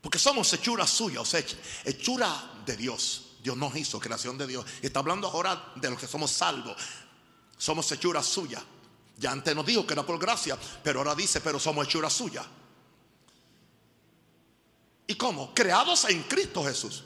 Porque 0.00 0.18
somos 0.18 0.50
hechura 0.50 0.86
suya, 0.86 1.20
o 1.20 1.26
sea, 1.26 1.44
hechura 1.84 2.62
de 2.64 2.74
Dios. 2.74 3.27
Dios 3.48 3.56
nos 3.56 3.74
hizo, 3.76 3.98
creación 3.98 4.36
de 4.36 4.46
Dios. 4.46 4.66
Está 4.82 4.98
hablando 4.98 5.26
ahora 5.26 5.72
de 5.76 5.88
los 5.88 5.98
que 5.98 6.06
somos 6.06 6.30
salvos. 6.30 6.76
Somos 7.56 7.90
hechura 7.90 8.22
suya. 8.22 8.62
Ya 9.16 9.32
antes 9.32 9.56
nos 9.56 9.64
dijo 9.64 9.86
que 9.86 9.94
era 9.94 10.04
por 10.04 10.18
gracia, 10.18 10.58
pero 10.84 10.98
ahora 10.98 11.14
dice, 11.14 11.40
pero 11.40 11.58
somos 11.58 11.86
hechura 11.86 12.10
suya. 12.10 12.44
¿Y 15.06 15.14
cómo? 15.14 15.54
Creados 15.54 16.04
en 16.10 16.24
Cristo 16.24 16.62
Jesús. 16.62 17.04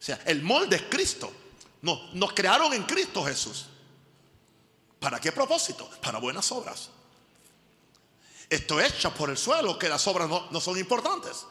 O 0.00 0.02
sea, 0.02 0.22
el 0.24 0.42
molde 0.42 0.76
es 0.76 0.82
Cristo. 0.88 1.30
No, 1.82 2.10
nos 2.14 2.32
crearon 2.32 2.72
en 2.72 2.84
Cristo 2.84 3.22
Jesús. 3.22 3.66
¿Para 4.98 5.20
qué 5.20 5.30
propósito? 5.30 5.90
Para 6.00 6.20
buenas 6.20 6.50
obras. 6.52 6.88
Esto 8.48 8.80
hecha 8.80 9.12
por 9.12 9.28
el 9.28 9.36
suelo, 9.36 9.78
que 9.78 9.90
las 9.90 10.06
obras 10.06 10.26
no, 10.26 10.50
no 10.50 10.58
son 10.58 10.78
importantes. 10.78 11.44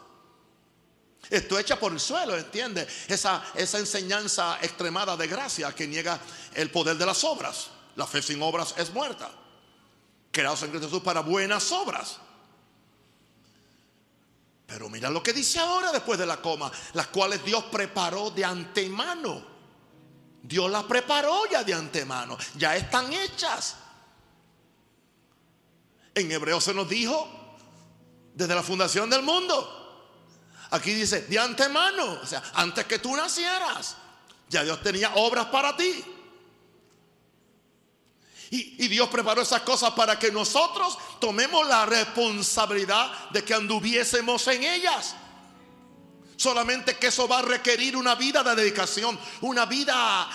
Esto 1.30 1.58
echa 1.58 1.80
por 1.80 1.92
el 1.92 2.00
suelo, 2.00 2.38
¿entiende? 2.38 2.88
Esa, 3.08 3.44
esa 3.56 3.80
enseñanza 3.80 4.60
extremada 4.62 5.16
de 5.16 5.28
gracia 5.28 5.74
que 5.74 5.88
niega 5.88 6.20
el 6.54 6.70
poder 6.70 6.98
de 6.98 7.06
las 7.06 7.24
obras. 7.24 7.70
La 7.96 8.06
fe 8.06 8.22
sin 8.22 8.42
obras 8.42 8.76
es 8.78 8.92
muerta. 8.92 9.30
Creados 10.32 10.64
en 10.64 10.70
Cristo 10.70 10.88
Jesús 10.88 11.04
para 11.04 11.22
buenas 11.22 11.72
obras. 11.72 12.18
Pero 14.66 14.90
mira 14.90 15.10
lo 15.10 15.22
que 15.22 15.34
dice 15.34 15.60
ahora 15.60 15.92
después 15.92 16.18
de 16.18 16.26
la 16.26 16.38
coma, 16.38 16.72
las 16.94 17.08
cuales 17.08 17.44
Dios 17.46 17.64
preparó 17.66 18.32
de 18.32 18.44
antemano. 18.44 19.46
Dios 20.42 20.70
las 20.70 20.84
preparó 20.84 21.44
ya 21.50 21.64
de 21.64 21.74
antemano, 21.74 22.38
ya 22.56 22.76
están 22.76 23.14
hechas. 23.14 23.78
En 26.16 26.32
hebreo 26.32 26.60
se 26.60 26.74
nos 26.74 26.90
dijo 26.90 27.30
desde 28.34 28.54
la 28.54 28.64
fundación 28.64 29.10
del 29.10 29.22
mundo. 29.24 29.83
Aquí 30.74 30.92
dice 30.92 31.22
de 31.22 31.38
antemano, 31.38 32.20
o 32.24 32.26
sea, 32.26 32.42
antes 32.56 32.86
que 32.86 32.98
tú 32.98 33.16
nacieras, 33.16 33.96
ya 34.50 34.64
Dios 34.64 34.82
tenía 34.82 35.14
obras 35.16 35.46
para 35.46 35.78
ti. 35.78 36.04
Y, 38.50 38.88
Dios 38.88 39.08
preparó 39.10 39.44
esas 39.44 39.62
cosas 39.62 39.92
para 39.92 40.18
que 40.18 40.32
nosotros 40.32 40.98
tomemos 41.20 41.68
la 41.68 41.86
responsabilidad 41.86 43.30
de 43.30 43.44
que 43.44 43.54
anduviésemos 43.54 44.48
en 44.48 44.64
ellas. 44.64 45.16
Solamente 46.38 46.98
que 46.98 47.08
eso 47.08 47.28
va 47.28 47.40
a 47.40 47.42
requerir 47.44 47.96
una 47.96 48.16
vida 48.16 48.44
de 48.44 48.56
dedicación, 48.56 49.20
una 49.42 49.68
vida 49.68 50.28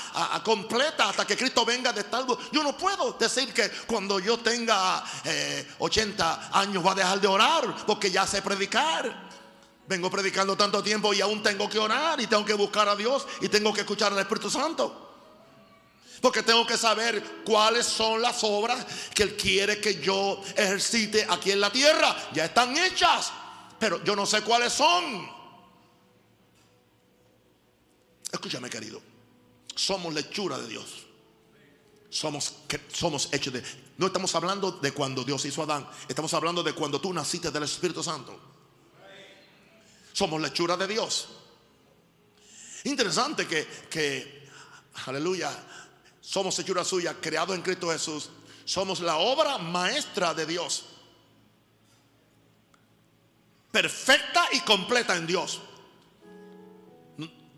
completa 0.44 1.08
hasta 1.08 1.26
que 1.26 1.36
Cristo 1.36 1.64
venga 1.64 1.92
de 1.92 2.04
tal. 2.04 2.26
Yo 2.52 2.62
no 2.62 2.76
puedo 2.76 3.12
decir 3.14 3.52
que 3.52 3.68
cuando 3.86 4.20
yo 4.20 4.38
tenga 4.38 5.02
80 5.80 6.40
eh, 6.42 6.48
años 6.52 6.86
va 6.86 6.92
a 6.92 6.96
dejar 6.96 7.20
de 7.20 7.26
orar 7.26 7.86
porque 7.86 8.10
ya 8.10 8.24
sé 8.24 8.40
predicar. 8.40 9.27
Vengo 9.88 10.10
predicando 10.10 10.54
tanto 10.54 10.82
tiempo 10.82 11.14
y 11.14 11.22
aún 11.22 11.42
tengo 11.42 11.66
que 11.68 11.78
orar 11.78 12.20
y 12.20 12.26
tengo 12.26 12.44
que 12.44 12.52
buscar 12.52 12.86
a 12.90 12.94
Dios 12.94 13.26
y 13.40 13.48
tengo 13.48 13.72
que 13.72 13.80
escuchar 13.80 14.12
al 14.12 14.18
Espíritu 14.18 14.50
Santo. 14.50 15.06
Porque 16.20 16.42
tengo 16.42 16.66
que 16.66 16.76
saber 16.76 17.42
cuáles 17.42 17.86
son 17.86 18.20
las 18.20 18.44
obras 18.44 18.84
que 19.14 19.22
Él 19.22 19.36
quiere 19.36 19.80
que 19.80 19.98
yo 19.98 20.42
ejercite 20.56 21.26
aquí 21.30 21.52
en 21.52 21.60
la 21.60 21.72
tierra. 21.72 22.14
Ya 22.34 22.44
están 22.44 22.76
hechas, 22.76 23.32
pero 23.78 24.04
yo 24.04 24.14
no 24.14 24.26
sé 24.26 24.42
cuáles 24.42 24.74
son. 24.74 25.26
Escúchame 28.30 28.68
querido, 28.68 29.00
somos 29.74 30.12
lechura 30.12 30.58
de 30.58 30.68
Dios. 30.68 31.06
Somos, 32.10 32.54
somos 32.92 33.28
hechos 33.32 33.52
de... 33.52 33.62
No 33.96 34.06
estamos 34.06 34.34
hablando 34.34 34.72
de 34.72 34.92
cuando 34.92 35.24
Dios 35.24 35.44
hizo 35.46 35.62
a 35.62 35.64
Adán, 35.64 35.88
estamos 36.08 36.32
hablando 36.34 36.62
de 36.62 36.74
cuando 36.74 37.00
tú 37.00 37.12
naciste 37.12 37.50
del 37.50 37.62
Espíritu 37.62 38.02
Santo. 38.02 38.47
Somos 40.18 40.40
lechura 40.40 40.76
de 40.76 40.88
Dios. 40.88 41.28
Interesante 42.82 43.46
que, 43.46 43.68
que 43.88 44.48
aleluya, 45.06 45.48
somos 46.20 46.58
hechura 46.58 46.82
suya, 46.82 47.14
creados 47.20 47.54
en 47.54 47.62
Cristo 47.62 47.88
Jesús. 47.92 48.28
Somos 48.64 48.98
la 48.98 49.18
obra 49.18 49.58
maestra 49.58 50.34
de 50.34 50.44
Dios. 50.44 50.86
Perfecta 53.70 54.48
y 54.54 54.60
completa 54.62 55.14
en 55.14 55.24
Dios. 55.28 55.60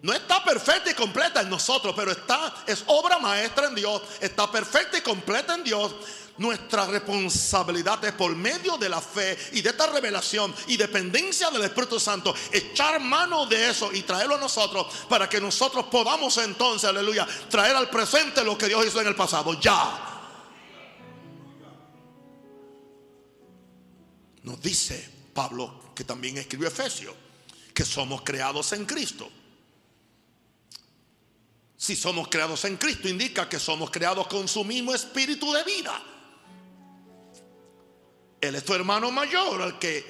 No 0.03 0.13
está 0.13 0.45
perfecta 0.45 0.91
y 0.91 0.95
completa 0.95 1.41
en 1.41 1.49
nosotros, 1.49 1.95
pero 1.97 2.11
está 2.11 2.63
es 2.67 2.85
obra 2.89 3.19
maestra 3.19 3.69
en 3.69 3.75
Dios, 3.75 4.03
está 4.21 4.51
perfecta 4.51 4.99
y 4.99 5.01
completa 5.01 5.55
en 5.55 5.65
Dios. 5.65 5.95
Nuestra 6.41 6.87
responsabilidad 6.87 8.03
es 8.03 8.15
por 8.15 8.35
medio 8.35 8.79
de 8.79 8.89
la 8.89 9.03
fe 9.03 9.37
y 9.53 9.61
de 9.61 9.69
esta 9.69 9.89
revelación 9.89 10.55
y 10.69 10.79
dependencia 10.79 11.51
del 11.51 11.61
Espíritu 11.65 12.01
Santo, 12.01 12.35
echar 12.51 12.99
mano 12.99 13.45
de 13.45 13.69
eso 13.69 13.93
y 13.93 14.01
traerlo 14.01 14.37
a 14.37 14.39
nosotros 14.39 14.87
para 15.07 15.29
que 15.29 15.39
nosotros 15.39 15.85
podamos 15.91 16.39
entonces, 16.39 16.89
aleluya, 16.89 17.29
traer 17.51 17.77
al 17.77 17.91
presente 17.91 18.43
lo 18.43 18.57
que 18.57 18.69
Dios 18.69 18.87
hizo 18.87 19.03
en 19.03 19.09
el 19.09 19.15
pasado. 19.15 19.61
Ya. 19.61 20.01
Nos 24.43 24.63
dice 24.63 25.11
Pablo, 25.35 25.93
que 25.95 26.05
también 26.05 26.39
escribió 26.39 26.69
Efesios, 26.69 27.15
que 27.75 27.85
somos 27.85 28.23
creados 28.23 28.73
en 28.73 28.87
Cristo. 28.87 29.31
Si 31.77 31.95
somos 31.95 32.29
creados 32.29 32.65
en 32.65 32.79
Cristo, 32.79 33.11
indica 33.11 33.47
que 33.47 33.59
somos 33.59 33.91
creados 33.91 34.27
con 34.27 34.49
su 34.49 34.65
mismo 34.65 34.95
espíritu 34.95 35.53
de 35.53 35.65
vida. 35.65 36.03
Él 38.41 38.55
es 38.55 38.65
tu 38.65 38.75
hermano 38.75 39.11
mayor, 39.11 39.61
al 39.61 39.79
que, 39.79 40.05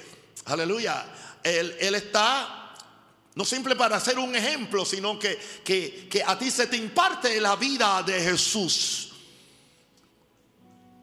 aleluya, 0.44 1.04
él, 1.42 1.94
está 1.94 2.74
no 3.34 3.44
simple 3.44 3.74
para 3.74 3.98
ser 3.98 4.18
un 4.18 4.34
ejemplo, 4.34 4.84
sino 4.84 5.18
que, 5.18 5.38
que, 5.64 6.22
a 6.24 6.38
ti 6.38 6.50
se 6.50 6.66
te 6.66 6.76
imparte 6.76 7.40
la 7.40 7.56
vida 7.56 8.02
de 8.02 8.20
Jesús. 8.20 9.08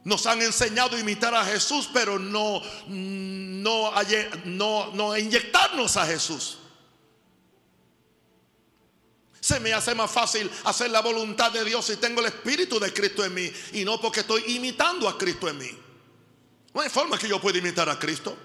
Nos 0.04 0.26
han 0.26 0.42
enseñado 0.42 0.96
a 0.96 1.00
imitar 1.00 1.36
a 1.36 1.44
Jesús, 1.44 1.90
pero 1.92 2.18
no, 2.18 2.62
no, 2.88 3.92
no, 4.46 4.92
no 4.94 5.18
inyectarnos 5.18 5.98
a 5.98 6.06
Jesús. 6.06 6.60
Se 9.42 9.60
me 9.60 9.74
hace 9.74 9.96
más 9.96 10.12
fácil 10.12 10.50
hacer 10.63 10.92
la 10.92 11.02
voluntad 11.02 11.52
de 11.52 11.63
Dios 11.63 11.86
si 11.86 11.98
tengo 11.98 12.22
el 12.22 12.28
Espíritu 12.28 12.80
de 12.80 12.94
Cristo 12.94 13.24
en 13.24 13.34
mí 13.34 13.52
y 13.74 13.86
no 13.86 14.00
porque 14.00 14.22
estoy 14.22 14.44
imitando 14.48 15.08
a 15.08 15.18
Cristo 15.18 15.48
en 15.48 15.58
mí. 15.58 15.87
No 16.78 16.84
hay 16.84 16.90
forma 16.90 17.18
que 17.18 17.28
yo 17.28 17.42
pueda 17.42 17.58
imitar 17.58 17.90
a 17.90 17.98
Cristo. 17.98 18.38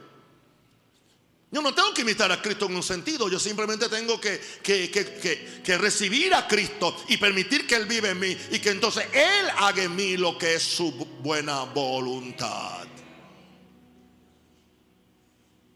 Yo 1.50 1.60
no 1.60 1.74
tengo 1.74 1.92
que 1.92 2.00
imitar 2.00 2.32
a 2.32 2.40
Cristo 2.40 2.64
en 2.64 2.76
un 2.76 2.82
sentido, 2.82 3.28
yo 3.28 3.38
simplemente 3.38 3.90
tengo 3.90 4.18
que, 4.18 4.40
que, 4.62 5.76
recibir 5.76 6.32
a 6.32 6.48
Cristo 6.48 6.96
y 7.10 7.18
permitir 7.18 7.66
que 7.66 7.74
Él 7.74 7.84
vive 7.84 8.08
en 8.08 8.18
mí 8.18 8.34
y 8.52 8.58
que 8.58 8.70
entonces 8.70 9.04
Él 9.12 9.50
haga 9.58 9.82
en 9.82 9.94
mí 9.94 10.16
lo 10.16 10.38
que 10.38 10.54
es 10.54 10.62
su 10.62 10.92
buena 10.92 11.64
voluntad. 11.64 12.86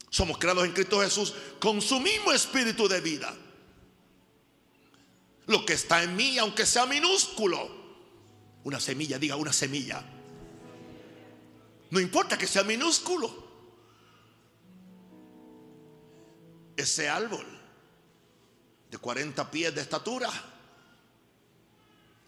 Somos 0.09 0.39
creados 0.39 0.65
en 0.65 0.73
Cristo 0.73 1.03
Jesús 1.03 1.35
con 1.61 1.83
su 1.83 2.01
mismo 2.01 2.33
espíritu 2.33 2.89
de 2.89 3.03
vida. 3.03 3.37
Lo 5.45 5.67
que 5.67 5.75
está 5.75 6.03
en 6.03 6.17
mí, 6.17 6.39
aunque 6.39 6.65
sea 6.65 6.87
minúsculo, 6.87 7.71
una 8.65 8.81
semilla, 8.81 9.19
diga 9.19 9.37
una 9.37 9.53
semilla 9.53 10.16
no 11.91 12.01
importa 12.01 12.37
que 12.37 12.47
sea 12.47 12.63
minúsculo. 12.65 13.47
Ese 16.77 17.09
árbol 17.09 17.47
de 18.91 18.99
40 18.99 19.51
pies 19.51 19.75
de 19.75 19.81
estatura 19.81 20.31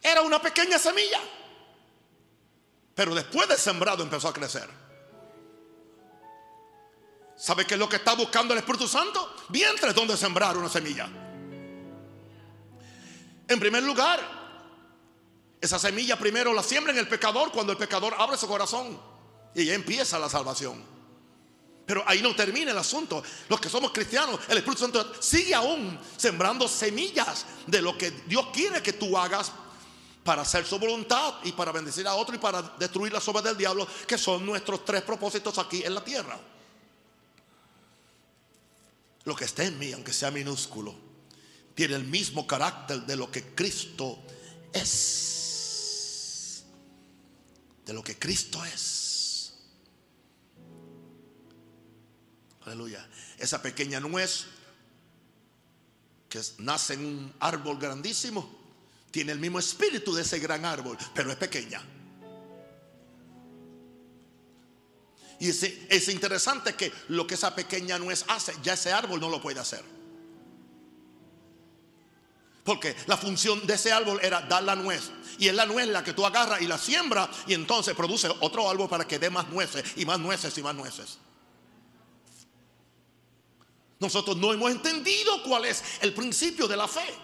era 0.02 0.22
una 0.22 0.40
pequeña 0.40 0.78
semilla. 0.78 1.20
Pero 2.94 3.14
después 3.14 3.48
de 3.48 3.56
sembrado 3.56 4.02
empezó 4.02 4.28
a 4.28 4.32
crecer. 4.32 4.68
¿Sabe 7.36 7.64
qué 7.64 7.74
es 7.74 7.80
lo 7.80 7.88
que 7.88 7.96
está 7.96 8.14
buscando 8.14 8.52
el 8.52 8.58
Espíritu 8.58 8.88
Santo? 8.88 9.36
Vientres 9.48 9.94
donde 9.94 10.16
sembrar 10.16 10.56
una 10.56 10.68
semilla. 10.68 11.08
En 13.46 13.60
primer 13.60 13.82
lugar, 13.84 14.20
esa 15.60 15.78
semilla 15.78 16.18
primero 16.18 16.52
la 16.52 16.62
siembra 16.62 16.92
en 16.92 16.98
el 16.98 17.08
pecador 17.08 17.52
cuando 17.52 17.72
el 17.72 17.78
pecador 17.78 18.14
abre 18.18 18.36
su 18.36 18.48
corazón. 18.48 19.00
Y 19.54 19.64
ya 19.64 19.74
empieza 19.74 20.18
la 20.18 20.28
salvación. 20.28 20.82
Pero 21.88 22.04
ahí 22.06 22.20
no 22.20 22.36
termina 22.36 22.70
el 22.70 22.78
asunto. 22.78 23.22
Los 23.48 23.60
que 23.60 23.70
somos 23.70 23.92
cristianos, 23.92 24.38
el 24.48 24.58
Espíritu 24.58 24.82
Santo 24.82 25.14
sigue 25.20 25.54
aún 25.54 25.98
sembrando 26.18 26.68
semillas 26.68 27.46
de 27.66 27.80
lo 27.80 27.96
que 27.96 28.10
Dios 28.26 28.48
quiere 28.52 28.82
que 28.82 28.92
tú 28.92 29.16
hagas 29.16 29.50
para 30.22 30.42
hacer 30.42 30.66
su 30.66 30.78
voluntad 30.78 31.36
y 31.44 31.52
para 31.52 31.72
bendecir 31.72 32.06
a 32.06 32.14
otro 32.14 32.34
y 32.34 32.38
para 32.38 32.60
destruir 32.78 33.10
las 33.10 33.26
obras 33.28 33.42
del 33.44 33.56
diablo, 33.56 33.88
que 34.06 34.18
son 34.18 34.44
nuestros 34.44 34.84
tres 34.84 35.00
propósitos 35.00 35.56
aquí 35.56 35.82
en 35.82 35.94
la 35.94 36.04
tierra. 36.04 36.38
Lo 39.24 39.34
que 39.34 39.46
esté 39.46 39.64
en 39.64 39.78
mí, 39.78 39.90
aunque 39.92 40.12
sea 40.12 40.30
minúsculo, 40.30 40.94
tiene 41.74 41.94
el 41.94 42.04
mismo 42.04 42.46
carácter 42.46 43.00
de 43.06 43.16
lo 43.16 43.30
que 43.30 43.54
Cristo 43.54 44.18
es. 44.74 46.64
De 47.86 47.94
lo 47.94 48.04
que 48.04 48.18
Cristo 48.18 48.62
es. 48.66 49.17
Aleluya. 52.68 53.08
Esa 53.38 53.62
pequeña 53.62 53.98
nuez 53.98 54.44
que 56.28 56.38
nace 56.58 56.92
en 56.92 57.06
un 57.06 57.34
árbol 57.40 57.78
grandísimo, 57.78 58.46
tiene 59.10 59.32
el 59.32 59.38
mismo 59.38 59.58
espíritu 59.58 60.14
de 60.14 60.20
ese 60.20 60.38
gran 60.38 60.66
árbol, 60.66 60.98
pero 61.14 61.30
es 61.30 61.36
pequeña. 61.36 61.82
Y 65.40 65.48
es, 65.48 65.62
es 65.62 66.08
interesante 66.08 66.74
que 66.74 66.92
lo 67.08 67.26
que 67.26 67.34
esa 67.34 67.54
pequeña 67.54 67.98
nuez 67.98 68.26
hace, 68.28 68.52
ya 68.62 68.74
ese 68.74 68.92
árbol 68.92 69.18
no 69.18 69.30
lo 69.30 69.40
puede 69.40 69.60
hacer. 69.60 69.82
Porque 72.64 72.94
la 73.06 73.16
función 73.16 73.66
de 73.66 73.72
ese 73.72 73.92
árbol 73.92 74.20
era 74.22 74.42
dar 74.42 74.62
la 74.62 74.76
nuez. 74.76 75.10
Y 75.38 75.48
es 75.48 75.54
la 75.54 75.64
nuez 75.64 75.88
la 75.88 76.04
que 76.04 76.12
tú 76.12 76.26
agarras 76.26 76.60
y 76.60 76.66
la 76.66 76.76
siembras 76.76 77.30
y 77.46 77.54
entonces 77.54 77.94
produce 77.94 78.28
otro 78.40 78.68
árbol 78.68 78.90
para 78.90 79.08
que 79.08 79.18
dé 79.18 79.30
más 79.30 79.48
nueces 79.48 79.82
y 79.96 80.04
más 80.04 80.18
nueces 80.18 80.58
y 80.58 80.62
más 80.62 80.74
nueces. 80.74 81.18
Nosotros 84.00 84.36
no 84.36 84.52
hemos 84.52 84.70
entendido 84.70 85.42
cuál 85.42 85.64
es 85.64 85.82
el 86.00 86.14
principio 86.14 86.68
de 86.68 86.76
la 86.76 86.86
fe. 86.86 87.14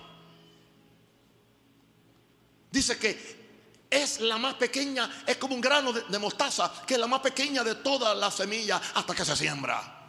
Dice 2.71 2.99
que 2.99 3.45
es 3.89 4.21
la 4.21 4.39
más 4.39 4.55
pequeña, 4.55 5.23
es 5.25 5.37
como 5.37 5.55
un 5.55 5.61
grano 5.61 5.93
de, 5.93 6.19
mostaza, 6.19 6.83
que 6.85 6.95
es 6.95 7.01
la 7.01 7.07
más 7.07 7.21
pequeña 7.21 7.63
de 7.63 7.77
todas 7.77 8.17
las 8.17 8.35
semillas 8.35 8.83
hasta 8.95 9.15
que 9.15 9.25
se 9.25 9.37
siembra. 9.37 10.03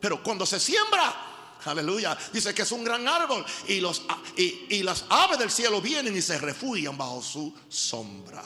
Pero 0.00 0.22
cuando 0.22 0.46
se 0.46 0.60
siembra, 0.60 1.58
aleluya, 1.64 2.16
dice 2.32 2.54
que 2.54 2.62
es 2.62 2.70
un 2.70 2.84
gran 2.84 3.08
árbol 3.08 3.44
y, 3.66 3.80
los, 3.80 4.02
y, 4.36 4.66
y 4.70 4.82
las 4.84 5.06
aves 5.08 5.40
del 5.40 5.50
cielo 5.50 5.80
vienen 5.80 6.16
y 6.16 6.22
se 6.22 6.38
refugian 6.38 6.96
bajo 6.96 7.20
su 7.20 7.52
sombra. 7.68 8.44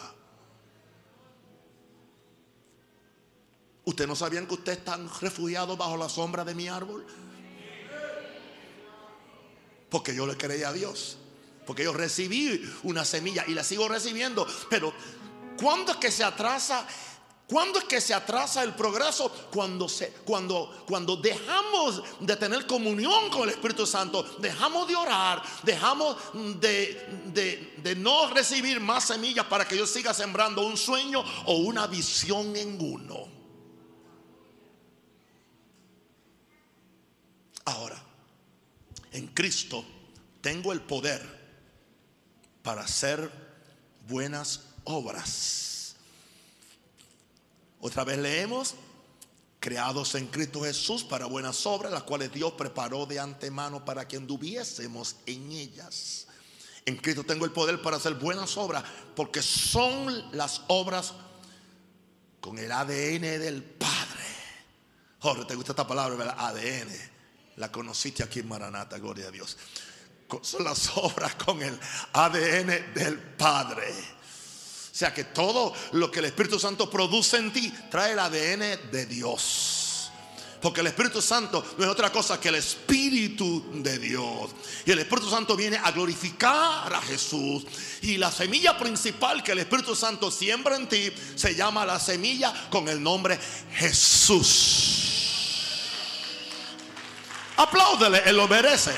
¿Ustedes 3.85 4.09
no 4.09 4.17
sabían 4.17 4.47
que 4.47 4.55
ustedes 4.55 4.79
están 4.79 5.11
refugiados 5.21 5.77
bajo 5.77 5.99
la 5.99 6.09
sombra 6.09 6.43
de 6.45 6.55
mi 6.55 6.69
árbol? 6.69 7.05
Porque 9.91 10.15
yo 10.15 10.27
le 10.27 10.37
creí 10.37 10.63
a 10.63 10.73
Dios. 10.73 11.19
Porque 11.67 11.85
yo 11.85 11.93
recibí 11.93 12.63
una 12.85 13.05
semilla 13.05 13.45
y 13.47 13.55
la 13.55 13.65
sigo 13.65 13.89
recibiendo. 13.89 14.47
Pero 14.69 14.93
¿cuándo 15.61 15.93
es 15.93 15.99
que 15.99 16.11
se 16.11 16.25
atrasa? 16.25 16.87
¿Cuándo 17.47 17.81
es 17.81 17.85
que 17.85 18.01
se 18.01 18.15
atrasa 18.15 18.63
el 18.63 18.75
progreso? 18.75 19.29
Cuando, 19.53 19.89
se, 19.89 20.13
cuando, 20.25 20.85
cuando 20.87 21.17
dejamos 21.17 22.01
de 22.21 22.37
tener 22.37 22.65
comunión 22.65 23.29
con 23.29 23.43
el 23.43 23.51
Espíritu 23.51 23.87
Santo, 23.87 24.23
dejamos 24.39 24.87
de 24.87 24.95
orar, 24.95 25.43
dejamos 25.65 26.17
de, 26.61 27.09
de, 27.27 27.75
de 27.79 27.97
no 27.97 28.29
recibir 28.29 28.79
más 28.79 29.05
semillas 29.05 29.47
para 29.47 29.67
que 29.67 29.77
yo 29.77 29.85
siga 29.85 30.15
sembrando 30.15 30.65
un 30.65 30.77
sueño 30.77 31.25
o 31.47 31.57
una 31.57 31.89
visión 31.89 32.55
en 32.55 32.81
uno. 32.81 33.27
Ahora, 37.65 38.01
en 39.13 39.27
Cristo 39.29 39.85
tengo 40.41 40.73
el 40.73 40.81
poder 40.81 41.21
para 42.63 42.83
hacer 42.83 43.31
buenas 44.09 44.61
obras. 44.85 45.97
Otra 47.81 48.05
vez 48.05 48.19
leemos, 48.19 48.75
creados 49.59 50.15
en 50.15 50.27
Cristo 50.27 50.63
Jesús 50.63 51.05
para 51.05 51.27
buenas 51.27 51.65
obras, 51.67 51.93
las 51.93 52.03
cuales 52.03 52.33
Dios 52.33 52.53
preparó 52.53 53.07
de 53.07 53.19
antemano 53.19 53.85
para 53.85 54.07
que 54.07 54.17
anduviésemos 54.17 55.17
en 55.27 55.51
ellas. 55.51 56.27
En 56.87 56.97
Cristo 56.97 57.25
tengo 57.25 57.45
el 57.45 57.53
poder 57.53 57.81
para 57.83 57.97
hacer 57.97 58.15
buenas 58.15 58.57
obras, 58.57 58.85
porque 59.15 59.43
son 59.43 60.37
las 60.37 60.63
obras 60.69 61.15
con 62.41 62.59
el 62.59 62.73
ADN 62.73 63.39
del 63.39 63.63
Padre. 63.63 64.25
Jorge, 65.21 65.45
¿te 65.45 65.55
gusta 65.55 65.73
esta 65.73 65.87
palabra, 65.87 66.17
verdad? 66.17 66.37
ADN. 66.39 67.20
La 67.57 67.71
conociste 67.71 68.23
aquí 68.23 68.41
en 68.41 68.49
Maranata, 68.49 68.99
gloria 68.99 69.29
a 69.29 69.31
Dios. 69.31 69.57
Son 70.43 70.65
las 70.65 70.91
obras 70.97 71.35
con 71.35 71.63
el 71.63 71.79
ADN 72.13 72.95
del 72.95 73.19
Padre. 73.19 73.91
O 73.91 74.95
sea 74.95 75.15
que 75.15 75.25
todo 75.25 75.73
lo 75.93 76.11
que 76.11 76.19
el 76.19 76.27
Espíritu 76.27 76.59
Santo 76.59 76.91
produce 76.91 77.37
en 77.37 77.53
ti 77.53 77.73
trae 77.91 78.13
el 78.13 78.19
ADN 78.19 78.91
de 78.91 79.07
Dios. 79.07 80.11
Porque 80.61 80.81
el 80.83 80.89
Espíritu 80.89 81.23
Santo 81.23 81.65
no 81.79 81.85
es 81.85 81.91
otra 81.91 82.13
cosa 82.13 82.39
que 82.39 82.49
el 82.49 82.57
Espíritu 82.57 83.65
de 83.77 83.99
Dios. 83.99 84.51
Y 84.85 84.91
el 84.91 84.99
Espíritu 84.99 85.31
Santo 85.31 85.57
viene 85.57 85.79
a 85.79 85.91
glorificar 85.91 86.93
a 86.93 87.01
Jesús. 87.01 87.65
Y 88.03 88.19
la 88.19 88.31
semilla 88.31 88.77
principal 88.77 89.43
que 89.43 89.53
el 89.53 89.61
Espíritu 89.61 89.97
Santo 89.97 90.31
siembra 90.31 90.77
en 90.77 90.89
ti 90.89 91.11
se 91.35 91.55
llama 91.55 91.87
la 91.87 91.99
semilla 91.99 92.69
con 92.69 92.89
el 92.89 93.03
nombre 93.03 93.39
Jesús. 93.73 95.20
Apláudele, 97.61 98.23
él 98.25 98.37
lo 98.39 98.49
merece. 98.49 98.95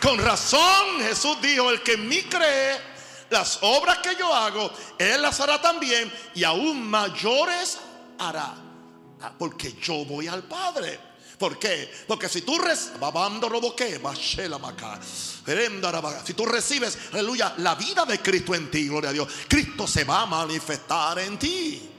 Con 0.00 0.18
razón 0.18 1.00
Jesús 1.00 1.36
dijo, 1.42 1.68
el 1.68 1.82
que 1.82 1.94
en 1.94 2.08
mí 2.08 2.22
cree, 2.22 2.80
las 3.28 3.58
obras 3.62 3.98
que 3.98 4.14
yo 4.14 4.32
hago, 4.32 4.70
él 4.98 5.20
las 5.20 5.40
hará 5.40 5.60
también 5.60 6.12
y 6.36 6.44
aún 6.44 6.88
mayores 6.88 7.78
hará. 8.20 8.54
Ah, 9.20 9.32
porque 9.36 9.72
yo 9.82 10.04
voy 10.04 10.28
al 10.28 10.44
Padre. 10.44 11.00
¿Por 11.36 11.58
qué? 11.58 11.92
Porque 12.06 12.28
si 12.28 12.42
tú 12.42 12.56
si 16.24 16.34
tú 16.34 16.46
recibes, 16.46 16.98
aleluya, 17.12 17.54
la 17.58 17.74
vida 17.74 18.04
de 18.04 18.20
Cristo 18.20 18.54
en 18.54 18.70
ti, 18.70 18.86
gloria 18.86 19.10
a 19.10 19.12
Dios, 19.12 19.28
Cristo 19.48 19.88
se 19.88 20.04
va 20.04 20.22
a 20.22 20.26
manifestar 20.26 21.18
en 21.18 21.36
ti. 21.36 21.97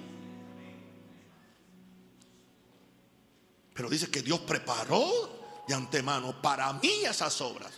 Pero 3.80 3.90
dice 3.90 4.12
que 4.12 4.22
Dios 4.22 4.42
preparó 4.42 5.64
de 5.66 5.74
antemano 5.74 6.42
para 6.42 6.74
mí 6.74 6.92
esas 7.06 7.40
obras. 7.40 7.72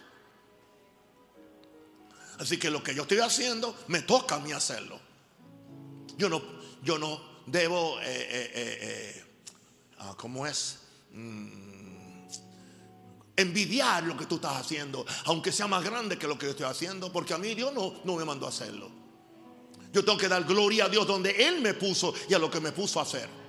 Así 2.39 2.57
que 2.57 2.71
lo 2.71 2.81
que 2.81 2.95
yo 2.95 3.03
estoy 3.03 3.19
haciendo, 3.19 3.75
me 3.85 4.01
toca 4.01 4.37
a 4.37 4.39
mí 4.39 4.51
hacerlo. 4.51 4.99
Yo 6.17 6.27
no, 6.27 6.41
yo 6.81 6.97
no 6.97 7.21
debo, 7.45 7.99
eh, 7.99 8.05
eh, 8.07 8.51
eh, 8.55 9.25
ah, 9.99 10.15
¿cómo 10.17 10.47
es? 10.47 10.79
Mm, 11.11 12.25
envidiar 13.35 14.01
lo 14.01 14.17
que 14.17 14.25
tú 14.25 14.37
estás 14.37 14.55
haciendo, 14.55 15.05
aunque 15.25 15.51
sea 15.51 15.67
más 15.67 15.83
grande 15.83 16.17
que 16.17 16.27
lo 16.27 16.35
que 16.35 16.47
yo 16.47 16.51
estoy 16.53 16.65
haciendo, 16.65 17.13
porque 17.13 17.35
a 17.35 17.37
mí 17.37 17.53
Dios 17.53 17.75
no, 17.75 18.01
no 18.05 18.15
me 18.15 18.25
mandó 18.25 18.47
a 18.47 18.49
hacerlo. 18.49 18.89
Yo 19.93 20.03
tengo 20.03 20.17
que 20.17 20.27
dar 20.27 20.45
gloria 20.45 20.85
a 20.85 20.89
Dios 20.89 21.05
donde 21.05 21.29
Él 21.47 21.61
me 21.61 21.75
puso 21.75 22.11
y 22.27 22.33
a 22.33 22.39
lo 22.39 22.49
que 22.49 22.59
me 22.59 22.71
puso 22.71 22.99
a 22.99 23.03
hacer. 23.03 23.40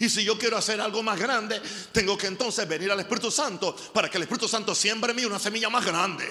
Y 0.00 0.08
si 0.08 0.24
yo 0.24 0.38
quiero 0.38 0.56
hacer 0.56 0.80
algo 0.80 1.02
más 1.02 1.18
grande, 1.18 1.60
tengo 1.92 2.16
que 2.16 2.28
entonces 2.28 2.68
venir 2.68 2.90
al 2.90 3.00
Espíritu 3.00 3.30
Santo 3.30 3.74
para 3.92 4.08
que 4.08 4.16
el 4.16 4.22
Espíritu 4.22 4.48
Santo 4.48 4.74
siembre 4.74 5.10
en 5.10 5.16
mí 5.16 5.24
una 5.24 5.38
semilla 5.38 5.68
más 5.68 5.84
grande. 5.84 6.28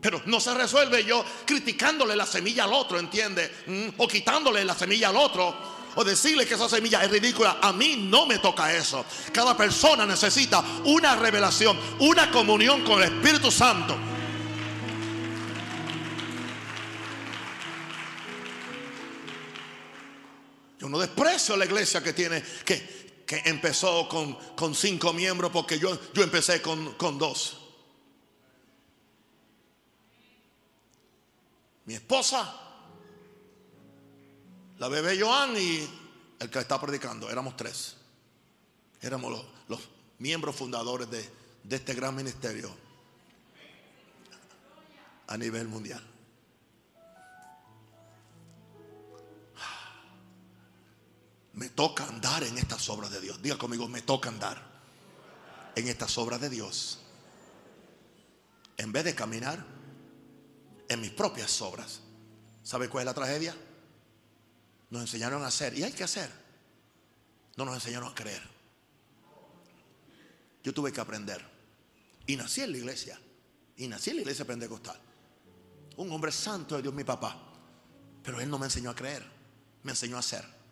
Pero 0.00 0.22
no 0.26 0.38
se 0.38 0.52
resuelve 0.52 1.02
yo 1.04 1.24
criticándole 1.46 2.14
la 2.14 2.26
semilla 2.26 2.64
al 2.64 2.74
otro, 2.74 2.98
¿entiende? 2.98 3.50
Mm, 3.66 3.88
o 3.96 4.06
quitándole 4.06 4.64
la 4.64 4.74
semilla 4.74 5.08
al 5.08 5.16
otro. 5.16 5.74
O 5.96 6.04
decirle 6.04 6.46
que 6.46 6.54
esa 6.54 6.68
semilla 6.68 7.02
es 7.02 7.10
ridícula. 7.10 7.58
A 7.62 7.72
mí 7.72 7.96
no 7.96 8.26
me 8.26 8.38
toca 8.38 8.74
eso. 8.74 9.06
Cada 9.32 9.56
persona 9.56 10.04
necesita 10.04 10.62
una 10.84 11.14
revelación, 11.16 11.78
una 12.00 12.30
comunión 12.30 12.82
con 12.82 13.02
el 13.02 13.14
Espíritu 13.14 13.50
Santo. 13.50 13.96
Yo 20.84 20.90
no 20.90 20.98
desprecio 20.98 21.56
la 21.56 21.64
iglesia 21.64 22.02
que 22.02 22.12
tiene, 22.12 22.42
que, 22.62 23.24
que 23.24 23.40
empezó 23.46 24.06
con, 24.06 24.34
con, 24.54 24.74
cinco 24.74 25.14
miembros 25.14 25.50
porque 25.50 25.78
yo, 25.78 25.98
yo 26.12 26.22
empecé 26.22 26.60
con, 26.60 26.92
con 26.96 27.16
dos. 27.16 27.56
Mi 31.86 31.94
esposa, 31.94 32.54
la 34.76 34.88
bebé 34.88 35.18
Joan 35.18 35.56
y 35.56 35.88
el 36.38 36.50
que 36.50 36.58
está 36.58 36.78
predicando, 36.78 37.30
éramos 37.30 37.56
tres. 37.56 37.96
Éramos 39.00 39.32
los, 39.32 39.46
los 39.68 39.88
miembros 40.18 40.54
fundadores 40.54 41.08
de, 41.08 41.26
de 41.62 41.76
este 41.76 41.94
gran 41.94 42.14
ministerio 42.14 42.70
a 45.28 45.38
nivel 45.38 45.66
mundial. 45.66 46.13
Me 51.54 51.68
toca 51.68 52.06
andar 52.06 52.42
en 52.42 52.58
estas 52.58 52.88
obras 52.88 53.10
de 53.10 53.20
Dios. 53.20 53.40
Diga 53.40 53.56
conmigo, 53.56 53.88
me 53.88 54.02
toca 54.02 54.28
andar 54.28 54.60
en 55.76 55.88
estas 55.88 56.18
obras 56.18 56.40
de 56.40 56.50
Dios. 56.50 56.98
En 58.76 58.92
vez 58.92 59.04
de 59.04 59.14
caminar 59.14 59.64
en 60.88 61.00
mis 61.00 61.10
propias 61.10 61.60
obras. 61.62 62.00
¿Sabe 62.62 62.88
cuál 62.88 63.02
es 63.02 63.06
la 63.06 63.14
tragedia? 63.14 63.54
Nos 64.90 65.02
enseñaron 65.02 65.42
a 65.44 65.48
hacer 65.48 65.76
y 65.78 65.84
hay 65.84 65.92
que 65.92 66.04
hacer. 66.04 66.30
No 67.56 67.64
nos 67.64 67.74
enseñaron 67.74 68.10
a 68.10 68.14
creer. 68.14 68.42
Yo 70.62 70.72
tuve 70.72 70.92
que 70.92 71.00
aprender. 71.00 71.44
Y 72.26 72.36
nací 72.36 72.62
en 72.62 72.72
la 72.72 72.78
iglesia. 72.78 73.20
Y 73.76 73.86
nací 73.86 74.10
en 74.10 74.16
la 74.16 74.22
iglesia 74.22 74.44
pentecostal. 74.44 74.98
Un 75.96 76.10
hombre 76.10 76.32
santo 76.32 76.76
de 76.76 76.82
Dios, 76.82 76.94
mi 76.94 77.04
papá. 77.04 77.38
Pero 78.22 78.40
él 78.40 78.50
no 78.50 78.58
me 78.58 78.66
enseñó 78.66 78.90
a 78.90 78.94
creer. 78.94 79.24
Me 79.82 79.92
enseñó 79.92 80.16
a 80.16 80.20
hacer. 80.20 80.63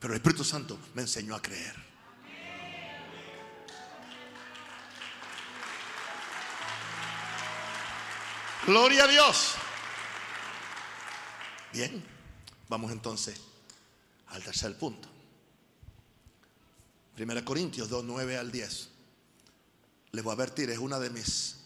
Pero 0.00 0.14
el 0.14 0.16
Espíritu 0.16 0.42
Santo 0.42 0.78
me 0.94 1.02
enseñó 1.02 1.34
a 1.34 1.42
creer. 1.42 1.74
Gloria 8.66 9.04
a 9.04 9.06
Dios. 9.06 9.54
Bien, 11.72 12.02
vamos 12.68 12.90
entonces 12.90 13.40
al 14.28 14.42
tercer 14.42 14.76
punto. 14.78 15.08
1 17.18 17.44
Corintios 17.44 17.88
2, 17.90 18.04
9 18.04 18.38
al 18.38 18.50
10. 18.50 18.88
Les 20.12 20.24
voy 20.24 20.30
a 20.30 20.34
advertir, 20.34 20.70
es 20.70 20.78
una 20.78 20.98
de 20.98 21.10
mis 21.10 21.56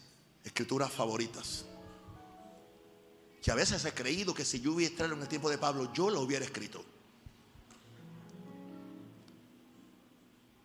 escrituras 0.43 0.93
favoritas. 0.93 1.65
que 3.41 3.51
a 3.51 3.55
veces 3.55 3.85
he 3.85 3.93
creído 3.93 4.33
que 4.35 4.45
si 4.45 4.61
yo 4.61 4.73
hubiera 4.73 4.91
estado 4.91 5.15
en 5.15 5.21
el 5.21 5.29
tiempo 5.29 5.51
de 5.51 5.59
Pablo, 5.59 5.93
yo 5.93 6.11
lo 6.11 6.21
hubiera 6.21 6.45
escrito. 6.45 6.85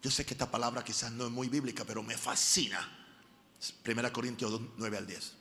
Yo 0.01 0.09
sé 0.09 0.25
que 0.25 0.33
esta 0.33 0.49
palabra 0.49 0.83
quizás 0.83 1.11
no 1.11 1.25
es 1.25 1.31
muy 1.31 1.49
bíblica, 1.49 1.83
pero 1.83 2.01
me 2.03 2.17
fascina. 2.17 2.97
1 3.85 4.13
Corintios 4.13 4.59
9 4.77 4.97
al 4.97 5.05
10. 5.05 5.33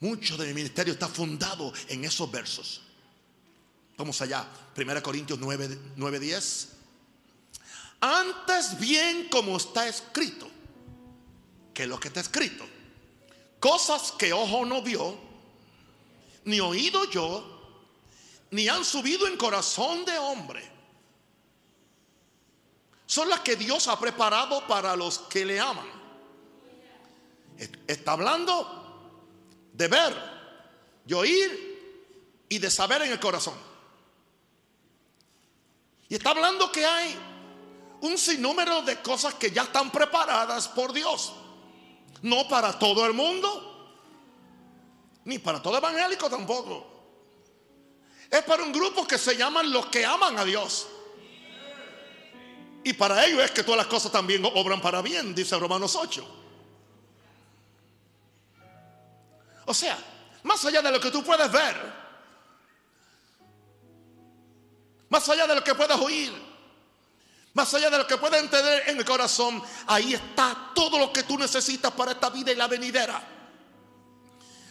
Mucho 0.00 0.36
de 0.36 0.46
mi 0.48 0.54
ministerio 0.54 0.94
está 0.94 1.08
fundado 1.08 1.72
en 1.88 2.04
esos 2.04 2.30
versos. 2.30 2.82
Vamos 3.96 4.20
allá. 4.20 4.46
1 4.76 5.02
Corintios 5.02 5.38
9, 5.38 5.78
9 5.96 6.18
10. 6.18 6.68
Antes 8.00 8.78
bien 8.78 9.28
como 9.30 9.56
está 9.56 9.88
escrito, 9.88 10.50
que 11.72 11.86
lo 11.86 11.98
que 11.98 12.08
está 12.08 12.20
escrito, 12.20 12.64
cosas 13.58 14.12
que 14.12 14.32
ojo 14.32 14.66
no 14.66 14.82
vio, 14.82 15.18
ni 16.44 16.60
oído 16.60 17.10
yo, 17.10 17.50
ni 18.50 18.68
han 18.68 18.84
subido 18.84 19.26
en 19.26 19.36
corazón 19.36 20.04
de 20.04 20.18
hombre. 20.18 20.73
Son 23.14 23.28
las 23.28 23.42
que 23.42 23.54
Dios 23.54 23.86
ha 23.86 23.96
preparado 23.96 24.66
para 24.66 24.96
los 24.96 25.20
que 25.20 25.44
le 25.44 25.60
aman. 25.60 25.86
Está 27.86 28.10
hablando 28.10 29.22
de 29.72 29.86
ver, 29.86 30.12
de 31.04 31.14
oír 31.14 32.44
y 32.48 32.58
de 32.58 32.68
saber 32.68 33.02
en 33.02 33.12
el 33.12 33.20
corazón. 33.20 33.54
Y 36.08 36.16
está 36.16 36.30
hablando 36.30 36.72
que 36.72 36.84
hay 36.84 37.16
un 38.00 38.18
sinnúmero 38.18 38.82
de 38.82 39.00
cosas 39.00 39.34
que 39.34 39.52
ya 39.52 39.62
están 39.62 39.92
preparadas 39.92 40.66
por 40.66 40.92
Dios. 40.92 41.34
No 42.22 42.48
para 42.48 42.76
todo 42.76 43.06
el 43.06 43.12
mundo, 43.12 43.96
ni 45.24 45.38
para 45.38 45.62
todo 45.62 45.76
evangélico 45.76 46.28
tampoco. 46.28 46.84
Es 48.28 48.42
para 48.42 48.64
un 48.64 48.72
grupo 48.72 49.06
que 49.06 49.18
se 49.18 49.36
llaman 49.36 49.70
los 49.70 49.86
que 49.86 50.04
aman 50.04 50.36
a 50.36 50.44
Dios. 50.44 50.88
Y 52.84 52.92
para 52.92 53.24
ellos 53.24 53.42
es 53.42 53.50
que 53.50 53.62
todas 53.62 53.78
las 53.78 53.86
cosas 53.86 54.12
también 54.12 54.44
obran 54.44 54.80
para 54.80 55.00
bien, 55.00 55.34
dice 55.34 55.58
Romanos 55.58 55.96
8. 55.96 56.42
O 59.64 59.72
sea, 59.72 59.98
más 60.42 60.62
allá 60.66 60.82
de 60.82 60.92
lo 60.92 61.00
que 61.00 61.10
tú 61.10 61.24
puedes 61.24 61.50
ver, 61.50 62.04
más 65.08 65.26
allá 65.30 65.46
de 65.46 65.54
lo 65.54 65.64
que 65.64 65.74
puedas 65.74 65.98
oír, 65.98 66.30
más 67.54 67.72
allá 67.72 67.88
de 67.88 67.96
lo 67.96 68.06
que 68.06 68.18
puedes 68.18 68.42
entender 68.42 68.90
en 68.90 68.98
el 68.98 69.04
corazón, 69.06 69.62
ahí 69.86 70.12
está 70.12 70.72
todo 70.74 70.98
lo 70.98 71.10
que 71.10 71.22
tú 71.22 71.38
necesitas 71.38 71.90
para 71.92 72.12
esta 72.12 72.28
vida 72.28 72.52
y 72.52 72.54
la 72.54 72.68
venidera. 72.68 73.22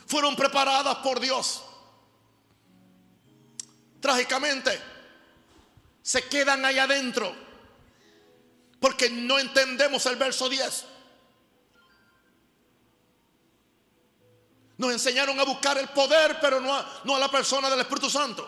Fueron 0.05 0.35
preparadas 0.35 0.97
por 0.97 1.19
Dios. 1.19 1.63
Trágicamente, 3.99 4.79
se 6.03 6.27
quedan 6.27 6.63
ahí 6.63 6.77
adentro 6.77 7.52
porque 8.83 9.09
no 9.09 9.39
entendemos 9.39 10.05
el 10.07 10.17
verso 10.17 10.49
10. 10.49 10.85
Nos 14.77 14.91
enseñaron 14.91 15.39
a 15.39 15.45
buscar 15.45 15.77
el 15.77 15.87
poder, 15.87 16.37
pero 16.41 16.59
no 16.59 16.75
a, 16.75 17.17
la 17.17 17.31
persona 17.31 17.69
del 17.69 17.79
Espíritu 17.79 18.09
Santo. 18.09 18.45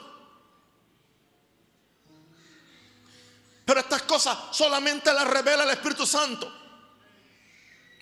Pero 3.63 3.79
estas 3.79 4.01
cosas 4.01 4.37
solamente 4.51 5.13
las 5.13 5.25
revela 5.25 5.63
el 5.63 5.69
Espíritu 5.69 6.05
Santo. 6.05 6.53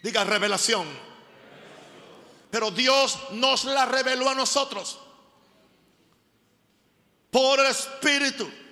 Diga 0.01 0.23
revelación. 0.23 0.87
Pero 2.49 2.71
Dios 2.71 3.15
nos 3.33 3.65
la 3.65 3.85
reveló 3.85 4.27
a 4.27 4.33
nosotros. 4.33 4.97
Por 7.29 7.59
Espíritu. 7.59 8.62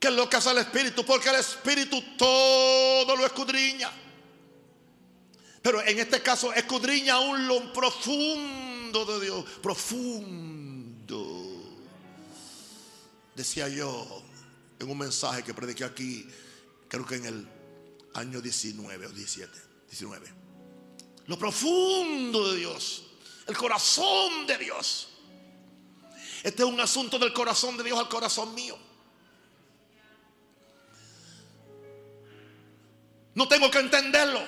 ¿Qué 0.00 0.08
es 0.08 0.14
lo 0.14 0.30
que 0.30 0.36
hace 0.38 0.50
el 0.50 0.58
Espíritu? 0.58 1.04
Porque 1.04 1.28
el 1.28 1.34
Espíritu 1.36 2.02
todo 2.16 3.14
lo 3.14 3.26
escudriña. 3.26 3.92
Pero 5.60 5.82
en 5.82 5.98
este 5.98 6.22
caso 6.22 6.54
escudriña 6.54 7.14
aún 7.14 7.46
lo 7.46 7.70
profundo 7.70 9.04
de 9.04 9.26
Dios. 9.26 9.44
Profundo. 9.62 11.46
Decía 13.34 13.68
yo, 13.68 14.22
en 14.78 14.90
un 14.90 14.96
mensaje 14.96 15.42
que 15.42 15.52
prediqué 15.52 15.84
aquí, 15.84 16.26
creo 16.88 17.04
que 17.04 17.16
en 17.16 17.26
el 17.26 17.48
año 18.14 18.40
19 18.40 19.06
o 19.06 19.10
17, 19.10 19.52
19. 19.90 20.32
Lo 21.26 21.38
profundo 21.38 22.50
de 22.52 22.58
Dios, 22.58 23.04
el 23.46 23.56
corazón 23.56 24.46
de 24.46 24.56
Dios. 24.56 25.08
Este 26.42 26.62
es 26.62 26.68
un 26.68 26.80
asunto 26.80 27.18
del 27.18 27.34
corazón 27.34 27.76
de 27.76 27.84
Dios 27.84 27.98
al 27.98 28.08
corazón 28.08 28.54
mío. 28.54 28.78
No 33.34 33.48
tengo 33.48 33.70
que 33.70 33.78
entenderlo. 33.78 34.40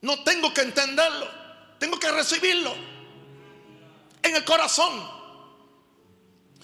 No 0.00 0.22
tengo 0.24 0.52
que 0.52 0.62
entenderlo. 0.62 1.28
Tengo 1.78 1.98
que 1.98 2.10
recibirlo 2.10 2.74
en 4.22 4.36
el 4.36 4.44
corazón. 4.44 5.22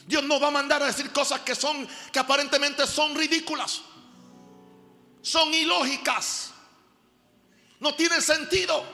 Dios 0.07 0.25
no 0.25 0.41
va 0.41 0.49
a 0.49 0.51
mandar 0.51 0.83
a 0.83 0.87
decir 0.87 1.13
cosas 1.13 1.41
que 1.41 1.55
son, 1.55 1.87
que 2.13 2.19
aparentemente 2.19 2.87
son 2.87 3.15
ridículas. 3.15 3.83
Son 5.23 5.53
ilógicas. 5.53 6.53
No 7.81 7.95
tienen 7.95 8.23
sentido. 8.23 8.85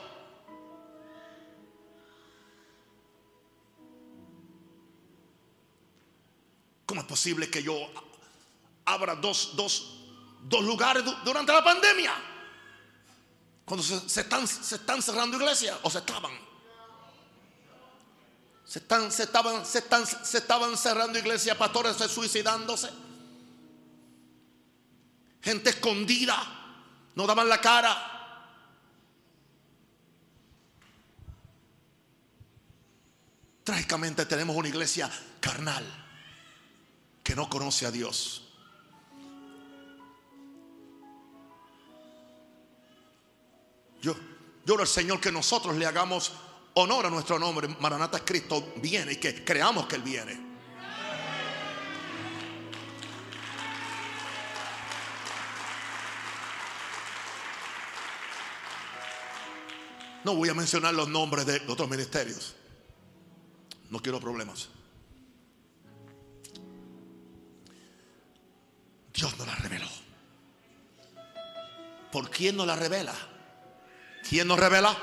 ¿Cómo 6.86 7.00
es 7.00 7.06
posible 7.06 7.48
que 7.48 7.62
yo 7.62 7.74
abra 8.84 9.14
dos, 9.14 9.56
dos, 9.56 10.03
dos 10.44 10.62
lugares 10.64 11.02
durante 11.24 11.52
la 11.52 11.64
pandemia? 11.64 12.12
Cuando 13.64 13.82
se, 13.82 14.20
están, 14.20 14.46
se 14.46 14.74
están 14.76 15.02
cerrando 15.02 15.36
iglesias 15.36 15.78
o 15.82 15.90
se 15.90 15.98
estaban. 15.98 16.32
Se, 18.64 18.78
están, 18.78 19.10
se, 19.10 19.22
estaban, 19.24 19.64
se, 19.64 19.78
están, 19.78 20.06
se 20.06 20.38
estaban 20.38 20.76
cerrando 20.76 21.18
iglesias, 21.18 21.56
pastores 21.56 21.96
suicidándose. 21.96 22.90
Gente 25.40 25.70
escondida, 25.70 26.36
no 27.14 27.26
daban 27.26 27.48
la 27.48 27.60
cara. 27.60 28.10
Trágicamente 33.62 34.26
tenemos 34.26 34.56
una 34.56 34.68
iglesia 34.68 35.10
carnal 35.40 35.84
que 37.22 37.34
no 37.34 37.48
conoce 37.48 37.86
a 37.86 37.90
Dios. 37.90 38.43
Yo, 44.04 44.14
yo 44.66 44.78
al 44.78 44.86
Señor 44.86 45.18
que 45.18 45.32
nosotros 45.32 45.74
le 45.76 45.86
hagamos 45.86 46.30
honor 46.74 47.06
a 47.06 47.10
nuestro 47.10 47.38
nombre. 47.38 47.68
Maranata 47.80 48.22
Cristo 48.22 48.74
viene 48.76 49.12
y 49.12 49.16
que 49.16 49.42
creamos 49.42 49.86
que 49.86 49.96
Él 49.96 50.02
viene. 50.02 50.44
No 60.22 60.34
voy 60.34 60.50
a 60.50 60.54
mencionar 60.54 60.92
los 60.92 61.08
nombres 61.08 61.46
de 61.46 61.62
otros 61.66 61.88
ministerios. 61.88 62.54
No 63.88 64.00
quiero 64.00 64.20
problemas. 64.20 64.68
Dios 69.14 69.38
nos 69.38 69.46
la 69.46 69.54
reveló. 69.54 69.88
¿Por 72.12 72.28
quién 72.28 72.58
nos 72.58 72.66
la 72.66 72.76
revela? 72.76 73.14
¿Quién 74.28 74.48
nos 74.48 74.58
revela? 74.58 74.96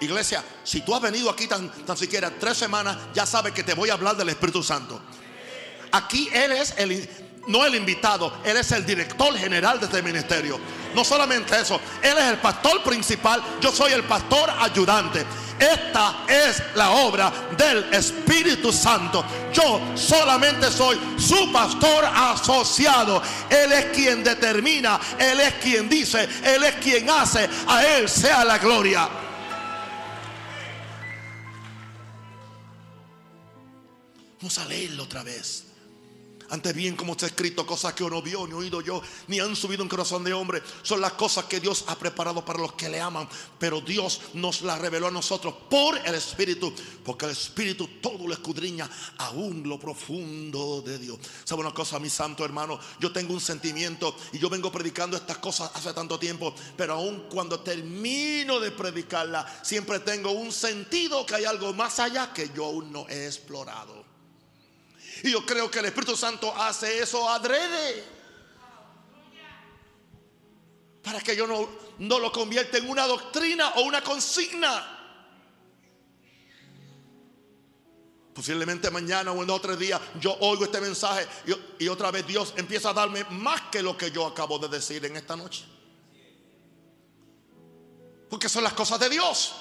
Iglesia, 0.00 0.44
si 0.62 0.82
tú 0.82 0.94
has 0.94 1.02
venido 1.02 1.28
aquí 1.28 1.46
tan, 1.46 1.70
tan 1.84 1.96
siquiera 1.96 2.30
tres 2.30 2.56
semanas, 2.56 2.96
ya 3.14 3.26
sabes 3.26 3.52
que 3.52 3.64
te 3.64 3.74
voy 3.74 3.90
a 3.90 3.94
hablar 3.94 4.16
del 4.16 4.28
Espíritu 4.28 4.62
Santo. 4.62 5.00
Aquí 5.90 6.28
Él 6.32 6.52
es 6.52 6.74
el, 6.76 7.08
no 7.48 7.64
el 7.64 7.74
invitado, 7.74 8.40
Él 8.44 8.56
es 8.56 8.70
el 8.72 8.86
director 8.86 9.36
general 9.36 9.80
de 9.80 9.86
este 9.86 10.02
ministerio. 10.02 10.60
No 10.94 11.04
solamente 11.04 11.58
eso, 11.58 11.80
Él 12.02 12.16
es 12.16 12.24
el 12.24 12.38
pastor 12.38 12.82
principal, 12.82 13.42
yo 13.60 13.72
soy 13.72 13.92
el 13.92 14.04
pastor 14.04 14.50
ayudante. 14.60 15.24
Esta 15.58 16.24
es 16.28 16.62
la 16.74 16.90
obra 16.90 17.32
del 17.56 17.92
Espíritu 17.92 18.72
Santo. 18.72 19.24
Yo 19.52 19.80
solamente 19.96 20.70
soy 20.70 20.98
su 21.18 21.52
pastor 21.52 22.04
asociado. 22.04 23.20
Él 23.50 23.72
es 23.72 23.84
quien 23.86 24.22
determina, 24.22 25.00
Él 25.18 25.40
es 25.40 25.54
quien 25.54 25.88
dice, 25.88 26.28
Él 26.44 26.64
es 26.64 26.74
quien 26.76 27.10
hace. 27.10 27.48
A 27.66 27.84
Él 27.84 28.08
sea 28.08 28.44
la 28.44 28.58
gloria. 28.58 29.08
Vamos 34.40 34.58
a 34.58 34.64
leerlo 34.66 35.02
otra 35.02 35.24
vez. 35.24 35.67
Antes 36.50 36.74
bien, 36.74 36.96
como 36.96 37.12
está 37.12 37.26
escrito, 37.26 37.66
cosas 37.66 37.92
que 37.92 38.08
no 38.08 38.22
vio, 38.22 38.46
ni 38.46 38.54
oído 38.54 38.80
yo, 38.80 39.02
ni 39.26 39.38
han 39.38 39.54
subido 39.54 39.82
en 39.82 39.88
corazón 39.88 40.24
de 40.24 40.32
hombre, 40.32 40.62
son 40.82 41.00
las 41.00 41.12
cosas 41.12 41.44
que 41.44 41.60
Dios 41.60 41.84
ha 41.88 41.98
preparado 41.98 42.42
para 42.42 42.58
los 42.58 42.72
que 42.72 42.88
le 42.88 43.00
aman. 43.00 43.28
Pero 43.58 43.82
Dios 43.82 44.22
nos 44.32 44.62
las 44.62 44.80
reveló 44.80 45.08
a 45.08 45.10
nosotros 45.10 45.54
por 45.68 45.98
el 45.98 46.14
Espíritu, 46.14 46.72
porque 47.04 47.26
el 47.26 47.32
Espíritu 47.32 47.88
todo 48.00 48.26
lo 48.26 48.32
escudriña, 48.32 48.88
aún 49.18 49.68
lo 49.68 49.78
profundo 49.78 50.80
de 50.80 50.98
Dios. 50.98 51.18
¿Sabe 51.44 51.60
una 51.60 51.74
cosa, 51.74 51.98
mi 51.98 52.08
santo 52.08 52.46
hermano? 52.46 52.80
Yo 52.98 53.12
tengo 53.12 53.34
un 53.34 53.40
sentimiento 53.40 54.16
y 54.32 54.38
yo 54.38 54.48
vengo 54.48 54.72
predicando 54.72 55.18
estas 55.18 55.38
cosas 55.38 55.70
hace 55.74 55.92
tanto 55.92 56.18
tiempo, 56.18 56.54
pero 56.78 56.94
aún 56.94 57.26
cuando 57.30 57.60
termino 57.60 58.58
de 58.58 58.70
predicarla, 58.70 59.60
siempre 59.62 60.00
tengo 60.00 60.30
un 60.30 60.50
sentido 60.50 61.26
que 61.26 61.34
hay 61.34 61.44
algo 61.44 61.74
más 61.74 61.98
allá 61.98 62.32
que 62.32 62.50
yo 62.54 62.64
aún 62.64 62.90
no 62.90 63.06
he 63.10 63.26
explorado. 63.26 64.07
Y 65.22 65.32
yo 65.32 65.44
creo 65.44 65.70
que 65.70 65.80
el 65.80 65.86
Espíritu 65.86 66.16
Santo 66.16 66.54
hace 66.54 67.00
eso 67.00 67.28
adrede. 67.28 68.04
Para 71.02 71.20
que 71.20 71.34
yo 71.34 71.46
no, 71.46 71.68
no 71.98 72.18
lo 72.18 72.30
convierta 72.30 72.78
en 72.78 72.88
una 72.88 73.06
doctrina 73.06 73.70
o 73.76 73.82
una 73.82 74.02
consigna. 74.02 74.94
Posiblemente 78.34 78.90
mañana 78.90 79.32
o 79.32 79.42
en 79.42 79.50
otro 79.50 79.76
día 79.76 80.00
yo 80.20 80.36
oigo 80.40 80.64
este 80.64 80.80
mensaje 80.80 81.26
y, 81.46 81.84
y 81.84 81.88
otra 81.88 82.12
vez 82.12 82.24
Dios 82.24 82.54
empieza 82.56 82.90
a 82.90 82.92
darme 82.92 83.24
más 83.30 83.62
que 83.62 83.82
lo 83.82 83.96
que 83.96 84.12
yo 84.12 84.26
acabo 84.26 84.58
de 84.58 84.68
decir 84.68 85.04
en 85.04 85.16
esta 85.16 85.34
noche. 85.34 85.64
Porque 88.28 88.48
son 88.48 88.62
las 88.62 88.74
cosas 88.74 89.00
de 89.00 89.08
Dios. 89.08 89.54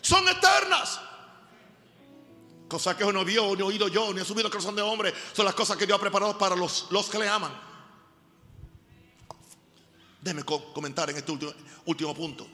Son 0.00 0.26
eternas. 0.28 1.00
Cosas 2.68 2.96
que 2.96 3.04
no 3.12 3.24
vio, 3.24 3.54
ni 3.54 3.62
oído 3.62 3.88
yo, 3.88 4.12
ni 4.12 4.20
ha 4.20 4.24
subido 4.24 4.46
el 4.46 4.52
corazón 4.52 4.74
de 4.74 4.82
hombre. 4.82 5.14
Son 5.32 5.44
las 5.44 5.54
cosas 5.54 5.76
que 5.76 5.86
Dios 5.86 5.98
ha 5.98 6.00
preparado 6.00 6.36
para 6.36 6.56
los, 6.56 6.86
los 6.90 7.08
que 7.08 7.18
le 7.18 7.28
aman. 7.28 7.52
Déjeme 10.20 10.44
comentar 10.44 11.08
en 11.10 11.16
este 11.16 11.30
último, 11.30 11.52
último 11.84 12.14
punto. 12.14 12.46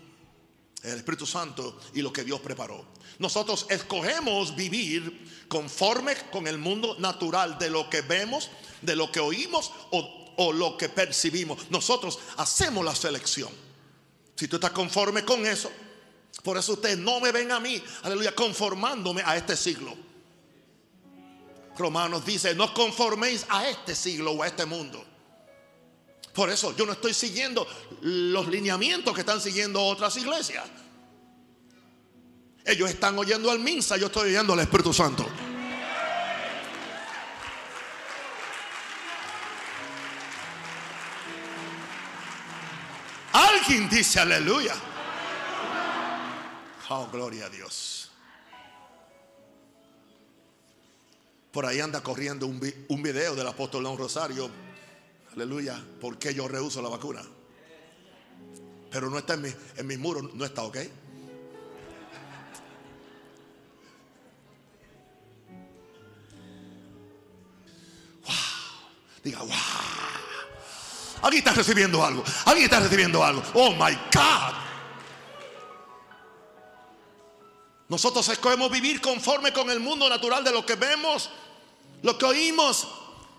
El 0.83 0.99
Espíritu 0.99 1.27
Santo 1.27 1.79
y 1.95 2.03
lo 2.03 2.13
que 2.13 2.25
Dios 2.25 2.41
preparó. 2.41 2.85
Nosotros 3.19 3.67
escogemos 3.71 4.55
vivir 4.55 5.47
conforme 5.49 6.15
con 6.31 6.47
el 6.47 6.59
mundo 6.59 6.97
natural 6.99 7.59
de 7.59 7.71
lo 7.71 7.89
que 7.89 8.03
vemos, 8.03 8.51
de 8.83 8.97
lo 8.97 9.11
que 9.11 9.21
oímos 9.21 9.73
o, 9.93 10.35
o 10.37 10.53
lo 10.53 10.77
que 10.77 10.89
percibimos. 10.89 11.71
Nosotros 11.71 12.19
hacemos 12.37 12.85
la 12.85 12.95
selección. 12.95 13.51
Si 14.35 14.49
tú 14.49 14.57
estás 14.57 14.73
conforme 14.73 15.25
con 15.25 15.47
eso, 15.47 15.71
por 16.43 16.57
eso 16.57 16.73
ustedes 16.73 16.99
no 16.99 17.21
me 17.21 17.31
ven 17.31 17.53
a 17.53 17.61
mí, 17.61 17.83
aleluya, 18.03 18.35
conformándome 18.35 19.23
a 19.25 19.37
este 19.37 19.57
siglo. 19.57 19.97
Romanos 21.79 22.25
dice, 22.25 22.55
no 22.55 22.75
conforméis 22.75 23.47
a 23.49 23.69
este 23.69 23.95
siglo 23.95 24.33
o 24.33 24.43
a 24.43 24.49
este 24.49 24.67
mundo. 24.67 25.05
Por 26.35 26.51
eso 26.51 26.75
yo 26.77 26.85
no 26.85 26.93
estoy 26.93 27.15
siguiendo 27.15 27.67
los 28.01 28.49
lineamientos 28.49 29.15
que 29.15 29.21
están 29.21 29.41
siguiendo 29.41 29.83
otras 29.83 30.17
iglesias. 30.17 30.65
Ellos 32.65 32.91
están 32.91 33.19
oyendo 33.19 33.51
al 33.51 33.59
Minsa, 33.59 33.97
yo 33.97 34.07
estoy 34.07 34.31
oyendo 34.31 34.53
al 34.53 34.61
Espíritu 34.61 34.93
Santo. 34.93 35.27
Alguien 43.33 43.89
dice 43.89 44.21
aleluya. 44.21 44.75
Oh, 46.95 47.09
gloria 47.11 47.47
a 47.47 47.49
Dios. 47.49 48.11
Por 51.51 51.65
ahí 51.65 51.81
anda 51.81 52.03
corriendo 52.03 52.47
un, 52.47 52.61
video 53.03 53.35
del 53.35 53.47
apóstol 53.47 53.85
Don 53.85 53.97
Rosario. 53.97 54.51
Aleluya. 55.33 55.83
Porque 56.03 56.35
yo 56.35 56.47
rehuso 56.49 56.83
la 56.83 56.91
vacuna. 56.91 57.23
Pero 58.91 59.09
no 59.09 59.17
está 59.17 59.33
en, 59.35 59.41
mi, 59.41 59.55
en 59.79 59.87
mis 59.87 59.99
muros, 59.99 60.35
no 60.35 60.45
está, 60.45 60.65
¿ok? 60.65 60.77
Diga, 69.25 69.39
wow. 69.39 69.51
Alguien 71.23 71.39
está 71.39 71.55
recibiendo 71.55 72.05
algo. 72.05 72.23
Alguien 72.45 72.65
está 72.65 72.81
recibiendo 72.81 73.25
algo. 73.25 73.43
Oh 73.55 73.71
my 73.71 73.95
God. 74.13 74.62
Nosotros 77.93 78.27
escogemos 78.31 78.71
vivir 78.71 79.03
conforme 79.03 79.53
con 79.53 79.69
el 79.69 79.79
mundo 79.79 80.09
natural 80.09 80.43
de 80.43 80.51
lo 80.51 80.65
que 80.65 80.77
vemos, 80.77 81.29
lo 82.01 82.17
que 82.17 82.25
oímos. 82.25 82.89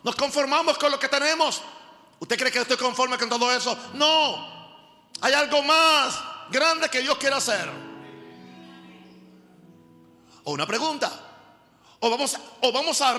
Nos 0.04 0.16
conformamos 0.16 0.78
con 0.78 0.92
lo 0.92 1.00
que 1.00 1.10
tenemos. 1.10 1.60
¿Usted 2.20 2.38
cree 2.38 2.52
que 2.52 2.60
estoy 2.60 2.78
conforme 2.78 3.18
con 3.18 3.28
todo 3.30 3.52
eso? 3.52 3.76
No. 3.96 5.08
Hay 5.22 5.34
algo 5.34 5.64
más 5.64 6.20
grande 6.52 6.88
que 6.88 7.02
Dios 7.02 7.18
quiere 7.18 7.36
hacer. 7.36 7.68
O 10.44 10.52
una 10.52 10.68
pregunta. 10.68 11.12
O 12.00 12.12
vamos, 12.12 12.38
o 12.62 12.72
vamos 12.72 13.02
a, 13.02 13.18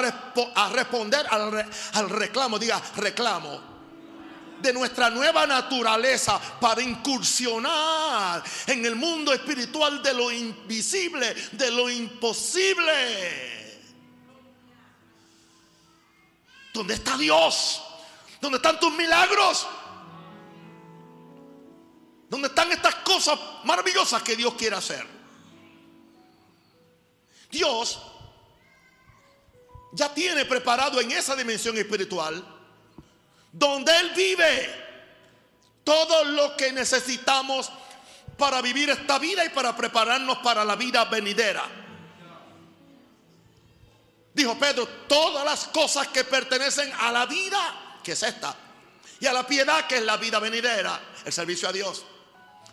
responder 0.69 1.27
al 1.27 2.11
reclamo. 2.11 2.61
Diga, 2.61 2.81
reclamo 2.95 3.74
de 4.65 4.73
nuestra 4.73 5.11
nueva 5.11 5.47
naturaleza 5.47 6.41
para 6.59 6.81
incursionar 6.81 8.43
en 8.67 8.87
el 8.87 8.97
mundo 8.97 9.33
espiritual 9.35 10.03
de 10.03 10.15
lo 10.15 10.33
invisible, 10.33 11.35
de 11.53 11.71
lo 11.71 11.91
imposible. 11.91 13.53
¿Dónde 16.73 16.95
está 16.95 17.19
Dios? 17.19 17.83
¿Dónde 18.41 18.57
están 18.57 18.81
tus 18.81 18.91
milagros? 18.95 19.67
¿Dónde 22.31 22.49
están 22.49 22.73
estas 22.73 22.95
cosas 22.97 23.39
maravillosas 23.65 24.23
que 24.23 24.35
Dios 24.35 24.55
quiere 24.55 24.77
hacer? 24.77 25.07
Dios 27.51 28.01
ya 29.93 30.13
tiene 30.13 30.47
preparado 30.47 31.03
en 31.03 31.13
esa 31.13 31.37
dimensión 31.37 31.77
espiritual 31.77 32.54
donde 33.55 33.97
Él 33.97 34.11
vive. 34.17 34.85
Todo 35.85 36.25
lo 36.25 36.57
que 36.57 36.73
necesitamos 36.73 37.71
para 38.37 38.61
vivir 38.61 38.91
esta 38.91 39.19
vida 39.19 39.45
y 39.45 39.51
para 39.51 39.77
prepararnos 39.77 40.39
para 40.39 40.65
la 40.65 40.77
vida 40.77 41.05
venidera. 41.05 41.65
Dijo 44.33 44.59
Pedro, 44.59 44.89
todas 45.07 45.45
las 45.45 45.69
cosas 45.69 46.09
que 46.09 46.25
pertenecen 46.25 46.93
a 46.99 47.13
la 47.13 47.27
vida, 47.27 48.01
que 48.03 48.13
es 48.13 48.23
esta, 48.23 48.57
y 49.21 49.27
a 49.27 49.33
la 49.33 49.47
piedad, 49.47 49.87
que 49.87 49.99
es 49.99 50.03
la 50.03 50.17
vida 50.17 50.41
venidera, 50.41 51.01
el 51.25 51.33
servicio 51.33 51.69
a 51.69 51.73
Dios, 51.73 52.05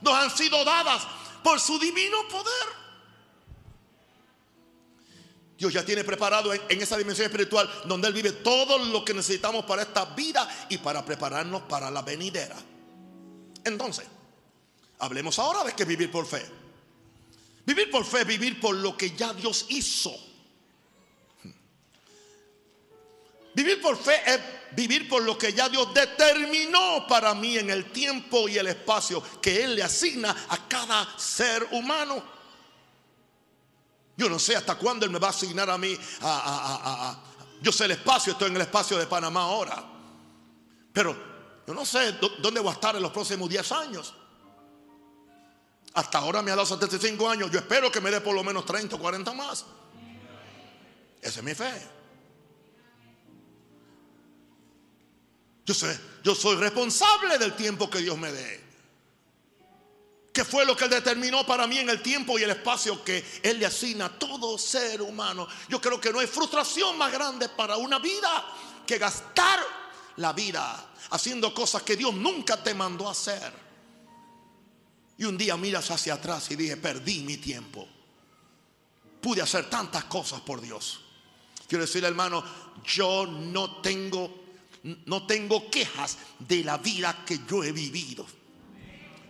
nos 0.02 0.16
han 0.16 0.36
sido 0.36 0.66
dadas 0.66 1.04
por 1.44 1.60
su 1.60 1.78
divino 1.78 2.28
poder. 2.28 2.81
Dios 5.62 5.74
ya 5.74 5.86
tiene 5.86 6.04
preparado 6.04 6.52
en, 6.52 6.82
esa 6.82 6.98
dimensión 6.98 7.28
espiritual 7.28 7.70
donde 7.86 8.08
Él 8.08 8.16
vive 8.16 8.32
todo 8.32 8.80
lo 8.80 9.06
que 9.06 9.14
necesitamos 9.14 9.64
para 9.64 9.84
esta 9.84 10.06
vida 10.06 10.66
y 10.70 10.80
para 10.80 11.06
prepararnos 11.06 11.62
para 11.70 11.92
la 11.92 12.02
venidera. 12.02 12.56
Entonces, 13.64 14.08
hablemos 14.98 15.38
ahora 15.38 15.64
de 15.64 15.74
que 15.74 15.86
vivir 15.86 16.10
por 16.10 16.26
fe. 16.26 16.44
Vivir 17.64 17.92
por 17.92 18.04
fe, 18.04 18.24
vivir 18.24 18.60
por 18.60 18.74
lo 18.76 18.98
que 18.98 19.12
ya 19.12 19.36
Dios 19.36 19.68
hizo. 19.70 20.12
Vivir 23.54 23.80
por 23.84 23.96
fe 23.98 24.20
es 24.26 24.40
vivir 24.72 25.08
por 25.08 25.22
lo 25.22 25.38
que 25.38 25.54
ya 25.54 25.70
Dios 25.70 25.94
determinó 25.94 27.06
para 27.08 27.36
mí 27.36 27.60
en 27.60 27.70
el 27.70 27.92
tiempo 27.92 28.50
y 28.50 28.58
el 28.58 28.66
espacio 28.66 29.22
que 29.40 29.64
Él 29.64 29.76
le 29.76 29.84
asigna 29.84 30.36
a 30.50 30.68
cada 30.68 31.08
ser 31.20 31.68
humano. 31.70 32.41
Yo 34.18 34.30
no 34.30 34.40
sé 34.40 34.56
hasta 34.56 34.76
cuándo 34.76 35.06
Él 35.06 35.12
me 35.12 35.20
va 35.20 35.28
a 35.28 35.32
asignar 35.32 35.70
a 35.70 35.78
mí. 35.78 35.98
yo 37.62 37.72
sé 37.72 37.86
el 37.86 37.92
espacio, 37.92 38.34
estoy 38.34 38.50
en 38.50 38.56
el 38.56 38.62
espacio 38.64 38.98
de 38.98 39.08
Panamá 39.08 39.44
ahora. 39.44 39.84
Pero 40.94 41.16
yo 41.66 41.74
no 41.74 41.86
sé 41.86 42.14
dónde 42.42 42.60
voy 42.60 42.70
a 42.70 42.74
estar 42.74 42.96
en 42.96 43.02
los 43.02 43.12
próximos 43.12 43.50
10 43.50 43.72
años. 43.72 44.14
Hasta 45.94 46.20
ahora 46.20 46.42
me 46.42 46.52
ha 46.52 46.56
dado 46.56 46.66
75 46.66 47.30
años. 47.30 47.52
Yo 47.52 47.60
espero 47.60 47.92
que 47.92 48.00
me 48.00 48.12
dé 48.12 48.22
por 48.22 48.34
lo 48.34 48.44
menos 48.44 48.66
30 48.66 48.96
o 48.96 49.00
40 49.00 49.34
más. 49.34 49.66
Esa 51.22 51.40
es 51.40 51.44
mi 51.44 51.54
fe. 51.54 51.72
Yo 55.66 55.74
sé, 55.74 56.00
yo 56.24 56.34
soy 56.34 56.56
responsable 56.56 57.38
del 57.38 57.54
tiempo 57.54 57.90
que 57.90 58.00
Dios 58.00 58.18
me 58.18 58.32
dé 58.32 58.71
que 60.32 60.46
fue 60.46 60.66
lo 60.66 60.76
que 60.76 60.86
Él 60.86 60.92
determinó 60.92 61.46
para 61.46 61.68
mí 61.68 61.80
en 61.80 61.90
el 61.90 62.02
tiempo 62.02 62.40
y 62.40 62.44
el 62.44 62.52
espacio 62.52 63.04
que 63.04 63.24
Él 63.44 63.60
le 63.60 63.66
asigna 63.66 64.06
a 64.06 64.20
todo 64.20 64.58
ser 64.58 65.02
humano. 65.02 65.48
Yo 65.68 65.82
creo 65.82 66.00
que 66.00 66.12
no 66.12 66.20
hay 66.20 66.28
frustración 66.28 66.98
más 66.98 67.12
grande 67.12 67.50
para 67.50 67.78
una 67.78 68.00
vida 68.00 68.46
que 68.86 68.98
gastar 68.98 69.60
la 70.18 70.34
vida 70.34 70.92
haciendo 71.12 71.54
cosas 71.54 71.84
que 71.84 71.98
Dios 71.98 72.14
nunca 72.14 72.62
te 72.64 72.74
mandó 72.74 73.08
a 73.08 73.12
hacer. 73.12 73.52
Y 75.18 75.26
un 75.26 75.38
día 75.38 75.58
miras 75.58 75.92
hacia 75.92 76.16
atrás 76.16 76.50
y 76.52 76.56
dije, 76.56 76.78
perdí 76.78 77.20
mi 77.20 77.38
tiempo. 77.38 77.88
Pude 79.22 79.42
hacer 79.42 79.70
tantas 79.70 80.06
cosas 80.06 80.42
por 80.42 80.62
Dios. 80.62 81.02
Quiero 81.68 81.86
decir, 81.86 82.04
hermano, 82.04 82.44
yo 82.86 83.28
no 83.28 83.82
tengo, 83.82 84.34
no 85.06 85.28
tengo 85.28 85.70
quejas 85.70 86.18
de 86.40 86.64
la 86.64 86.78
vida 86.78 87.24
que 87.26 87.40
yo 87.48 87.64
he 87.64 87.72
vivido. 87.72 88.26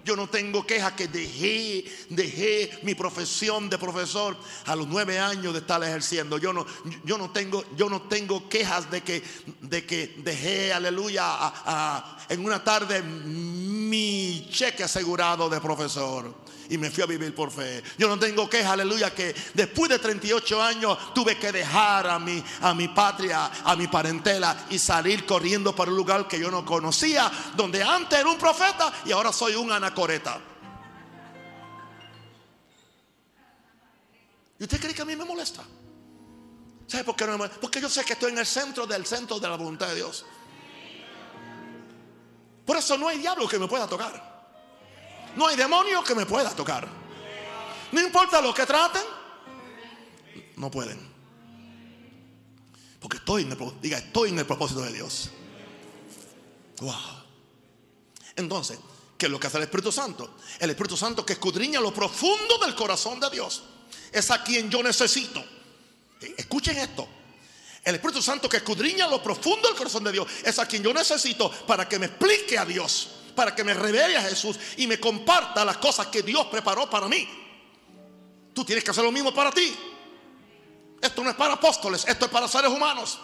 Yo 0.04 0.16
no 0.16 0.28
tengo 0.28 0.66
quejas 0.66 0.93
que 0.93 1.08
dejé, 1.08 1.86
dejé 2.10 2.80
mi 2.84 2.95
profesión 2.95 3.70
de 3.70 3.78
profesor 3.78 4.38
a 4.66 4.76
los 4.76 4.88
nueve 4.88 5.20
años 5.20 5.54
de 5.54 5.60
estar 5.60 5.84
ejerciendo. 5.84 6.38
Yo 6.38 6.54
no, 6.54 6.66
yo 7.04 7.18
no 7.18 7.32
tengo, 7.32 7.64
yo 7.76 7.89
no 7.89 8.04
tengo 8.04 8.49
quejas 8.49 8.89
de 8.89 9.02
que, 9.02 9.24
de 9.62 9.86
que 9.86 10.16
dejé, 10.18 10.74
aleluya, 10.74 11.54
en 12.30 12.45
una 12.45 12.64
tarde 12.64 13.02
mi 13.02 14.47
cheque 14.52 14.84
asegurado 14.84 15.49
de 15.49 15.60
profesor 15.60 16.34
y 16.72 16.78
me 16.78 16.89
fui 16.89 17.03
a 17.03 17.05
vivir 17.05 17.36
por 17.36 17.51
fe. 17.51 17.84
Yo 17.97 18.07
no 18.07 18.17
tengo 18.17 18.49
queja, 18.49 18.72
aleluya, 18.72 19.13
que 19.13 19.36
después 19.53 19.89
de 19.89 19.99
38 19.99 20.63
años 20.63 21.13
tuve 21.13 21.38
que 21.38 21.51
dejar 21.51 22.07
a 22.07 22.17
mi, 22.17 22.41
a 22.61 22.74
mi 22.74 22.88
patria, 22.88 23.51
a 23.65 23.76
mi 23.76 23.88
parentela 23.88 24.67
y 24.69 24.80
salir 24.80 25.26
corriendo 25.26 25.76
para 25.76 25.91
un 25.91 25.97
lugar 25.97 26.30
que 26.30 26.39
yo 26.39 26.49
no 26.49 26.65
conocía, 26.65 27.30
donde 27.57 27.84
antes 27.84 28.17
era 28.17 28.30
un 28.30 28.38
profeta 28.38 28.91
y 29.05 29.11
ahora 29.11 29.34
soy 29.34 29.55
un 29.55 29.69
anacoreta. 29.69 30.39
¿Y 34.57 34.63
usted 34.63 34.80
cree 34.80 34.93
que 34.93 35.01
a 35.01 35.05
mí 35.05 35.17
me 35.17 35.26
molesta? 35.26 35.63
¿Sabe 36.88 37.03
por 37.03 37.17
qué 37.17 37.26
no 37.26 37.34
me 37.34 37.38
molesta? 37.39 37.59
Porque 37.59 37.82
yo 37.82 37.89
sé 37.89 38.05
que 38.05 38.13
estoy 38.13 38.32
en 38.32 38.38
el 38.38 38.45
centro 38.45 38.88
del 38.88 39.05
centro 39.05 39.41
de 39.41 39.49
la 39.49 39.57
voluntad 39.57 39.89
de 39.89 39.95
Dios. 39.95 40.26
Por 42.65 42.78
eso 42.78 42.97
no 42.97 43.09
hay 43.09 43.17
diablo 43.17 43.45
que 43.45 43.59
me 43.59 43.67
pueda 43.67 43.88
tocar. 43.88 44.31
No 45.36 45.48
hay 45.48 45.56
demonio 45.56 46.04
que 46.04 46.16
me 46.16 46.26
pueda 46.26 46.50
tocar. 46.52 46.88
No 47.92 48.02
importa 48.02 48.42
lo 48.42 48.54
que 48.54 48.66
traten, 48.66 49.04
no 50.56 50.72
pueden. 50.72 51.12
Porque 53.00 53.18
estoy 53.18 53.44
en 53.44 53.52
el, 53.52 53.82
diga, 53.82 53.98
estoy 53.98 54.30
en 54.30 54.40
el 54.40 54.46
propósito 54.46 54.82
de 54.82 54.94
Dios. 54.94 55.32
Wow. 56.80 56.94
Entonces, 58.36 58.80
¿qué 59.18 59.26
es 59.26 59.32
lo 59.32 59.40
que 59.40 59.48
hace 59.48 59.58
el 59.58 59.64
Espíritu 59.64 59.92
Santo? 59.92 60.36
El 60.60 60.70
Espíritu 60.70 60.96
Santo 60.96 61.26
que 61.26 61.34
escudriña 61.34 61.80
lo 61.82 61.94
profundo 61.94 62.58
del 62.60 62.76
corazón 62.76 63.20
de 63.20 63.30
Dios. 63.30 63.64
Es 64.12 64.32
a 64.32 64.44
quien 64.44 64.70
yo 64.70 64.84
necesito. 64.84 65.44
Escuchen 66.38 66.78
esto. 66.78 67.08
El 67.84 67.96
Espíritu 67.96 68.22
Santo 68.22 68.48
que 68.48 68.58
escudriña 68.58 69.08
lo 69.08 69.22
profundo 69.24 69.68
del 69.68 69.78
corazón 69.78 70.04
de 70.04 70.12
Dios 70.12 70.28
es 70.44 70.60
a 70.60 70.68
quien 70.68 70.84
yo 70.84 70.94
necesito 70.94 71.50
para 71.66 71.90
que 71.90 71.98
me 71.98 72.06
explique 72.06 72.58
a 72.58 72.66
Dios 72.66 73.20
para 73.32 73.56
que 73.56 73.64
me 73.64 73.74
revele 73.74 74.18
a 74.18 74.22
Jesús 74.22 74.60
y 74.78 74.88
me 74.88 75.00
comparta 75.00 75.66
las 75.66 75.78
cosas 75.78 76.08
que 76.08 76.22
Dios 76.22 76.48
preparó 76.48 76.90
para 76.90 77.08
mí. 77.08 77.28
Tú 78.54 78.66
tienes 78.66 78.84
que 78.84 78.92
hacer 78.92 79.04
lo 79.04 79.12
mismo 79.12 79.34
para 79.34 79.52
ti. 79.52 79.76
Esto 81.02 81.24
no 81.24 81.30
es 81.30 81.36
para 81.36 81.56
apóstoles, 81.56 82.06
esto 82.08 82.26
es 82.26 82.32
para 82.32 82.48
seres 82.48 82.72
humanos. 82.72 83.20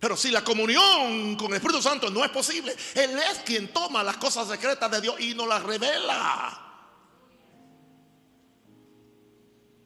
Pero 0.00 0.16
si 0.16 0.30
la 0.30 0.44
comunión 0.44 1.36
con 1.36 1.46
el 1.48 1.54
Espíritu 1.54 1.80
Santo 1.80 2.10
no 2.10 2.24
es 2.24 2.30
posible, 2.30 2.76
Él 2.94 3.18
es 3.18 3.38
quien 3.38 3.72
toma 3.72 4.02
las 4.02 4.16
cosas 4.16 4.48
secretas 4.48 4.90
de 4.90 5.00
Dios 5.00 5.20
y 5.20 5.34
nos 5.34 5.46
las 5.46 5.62
revela. 5.62 6.60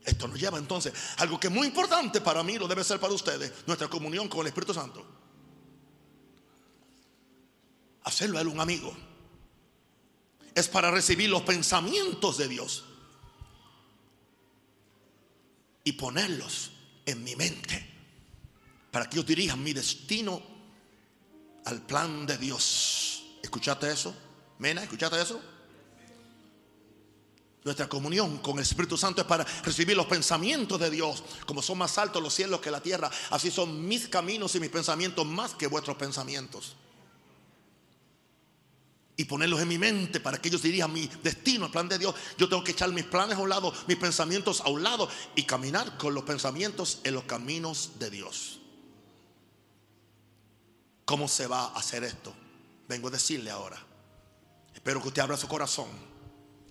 Esto 0.04 0.26
nos 0.26 0.40
lleva 0.40 0.58
entonces 0.58 0.92
a 1.18 1.22
algo 1.22 1.38
que 1.38 1.48
es 1.48 1.52
muy 1.52 1.66
importante 1.66 2.20
para 2.20 2.42
mí, 2.42 2.58
lo 2.58 2.66
debe 2.66 2.82
ser 2.82 2.98
para 2.98 3.12
ustedes, 3.12 3.52
nuestra 3.66 3.88
comunión 3.88 4.28
con 4.28 4.40
el 4.40 4.46
Espíritu 4.46 4.72
Santo 4.72 5.17
hacerlo 8.08 8.38
a 8.38 8.40
él 8.40 8.48
un 8.48 8.60
amigo. 8.60 8.94
Es 10.54 10.68
para 10.68 10.90
recibir 10.90 11.30
los 11.30 11.42
pensamientos 11.42 12.38
de 12.38 12.48
Dios 12.48 12.84
y 15.84 15.92
ponerlos 15.92 16.72
en 17.06 17.22
mi 17.22 17.36
mente 17.36 17.86
para 18.90 19.08
que 19.08 19.16
yo 19.16 19.22
dirija 19.22 19.54
mi 19.56 19.72
destino 19.72 20.42
al 21.66 21.82
plan 21.82 22.26
de 22.26 22.38
Dios. 22.38 23.22
¿Escuchaste 23.42 23.92
eso? 23.92 24.14
Mena, 24.58 24.82
¿escuchaste 24.82 25.20
eso? 25.20 25.40
Nuestra 27.62 27.88
comunión 27.88 28.38
con 28.38 28.56
el 28.56 28.62
Espíritu 28.62 28.96
Santo 28.96 29.20
es 29.20 29.26
para 29.26 29.44
recibir 29.44 29.96
los 29.96 30.06
pensamientos 30.06 30.80
de 30.80 30.90
Dios. 30.90 31.22
Como 31.46 31.60
son 31.60 31.78
más 31.78 31.98
altos 31.98 32.22
los 32.22 32.34
cielos 32.34 32.60
que 32.60 32.70
la 32.70 32.80
tierra, 32.80 33.10
así 33.30 33.50
son 33.50 33.86
mis 33.86 34.08
caminos 34.08 34.54
y 34.54 34.60
mis 34.60 34.70
pensamientos 34.70 35.26
más 35.26 35.54
que 35.54 35.66
vuestros 35.66 35.96
pensamientos 35.96 36.74
y 39.18 39.24
ponerlos 39.24 39.60
en 39.60 39.66
mi 39.66 39.78
mente 39.78 40.20
para 40.20 40.40
que 40.40 40.48
ellos 40.48 40.62
dirijan 40.62 40.92
mi 40.92 41.10
destino, 41.24 41.66
el 41.66 41.72
plan 41.72 41.88
de 41.88 41.98
Dios. 41.98 42.14
Yo 42.38 42.48
tengo 42.48 42.62
que 42.62 42.70
echar 42.70 42.90
mis 42.92 43.04
planes 43.04 43.36
a 43.36 43.40
un 43.40 43.48
lado, 43.48 43.74
mis 43.88 43.96
pensamientos 43.96 44.60
a 44.60 44.68
un 44.68 44.84
lado 44.84 45.08
y 45.34 45.42
caminar 45.42 45.98
con 45.98 46.14
los 46.14 46.22
pensamientos 46.22 47.00
en 47.02 47.14
los 47.14 47.24
caminos 47.24 47.98
de 47.98 48.10
Dios. 48.10 48.60
¿Cómo 51.04 51.26
se 51.26 51.48
va 51.48 51.64
a 51.64 51.78
hacer 51.78 52.04
esto? 52.04 52.32
Vengo 52.88 53.08
a 53.08 53.10
decirle 53.10 53.50
ahora. 53.50 53.84
Espero 54.72 55.02
que 55.02 55.08
usted 55.08 55.22
abra 55.22 55.36
su 55.36 55.48
corazón. 55.48 55.88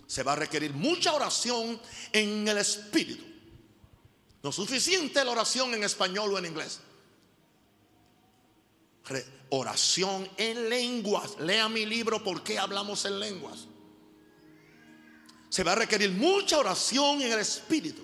Se 0.07 0.23
va 0.23 0.31
a 0.31 0.37
requerir 0.37 0.73
mucha 0.73 1.13
oración 1.13 1.81
en 2.13 2.47
el 2.47 2.57
Espíritu. 2.59 3.25
No 4.41 4.53
suficiente 4.53 5.21
la 5.25 5.31
oración 5.31 5.73
en 5.73 5.83
español 5.83 6.33
o 6.33 6.37
en 6.37 6.45
inglés 6.45 6.79
oración 9.49 10.29
en 10.37 10.69
lenguas. 10.69 11.39
Lea 11.39 11.69
mi 11.69 11.85
libro, 11.85 12.23
¿por 12.23 12.43
qué 12.43 12.59
hablamos 12.59 13.05
en 13.05 13.19
lenguas? 13.19 13.67
Se 15.49 15.63
va 15.63 15.73
a 15.73 15.75
requerir 15.75 16.11
mucha 16.11 16.57
oración 16.57 17.21
en 17.21 17.31
el 17.31 17.39
espíritu 17.39 18.03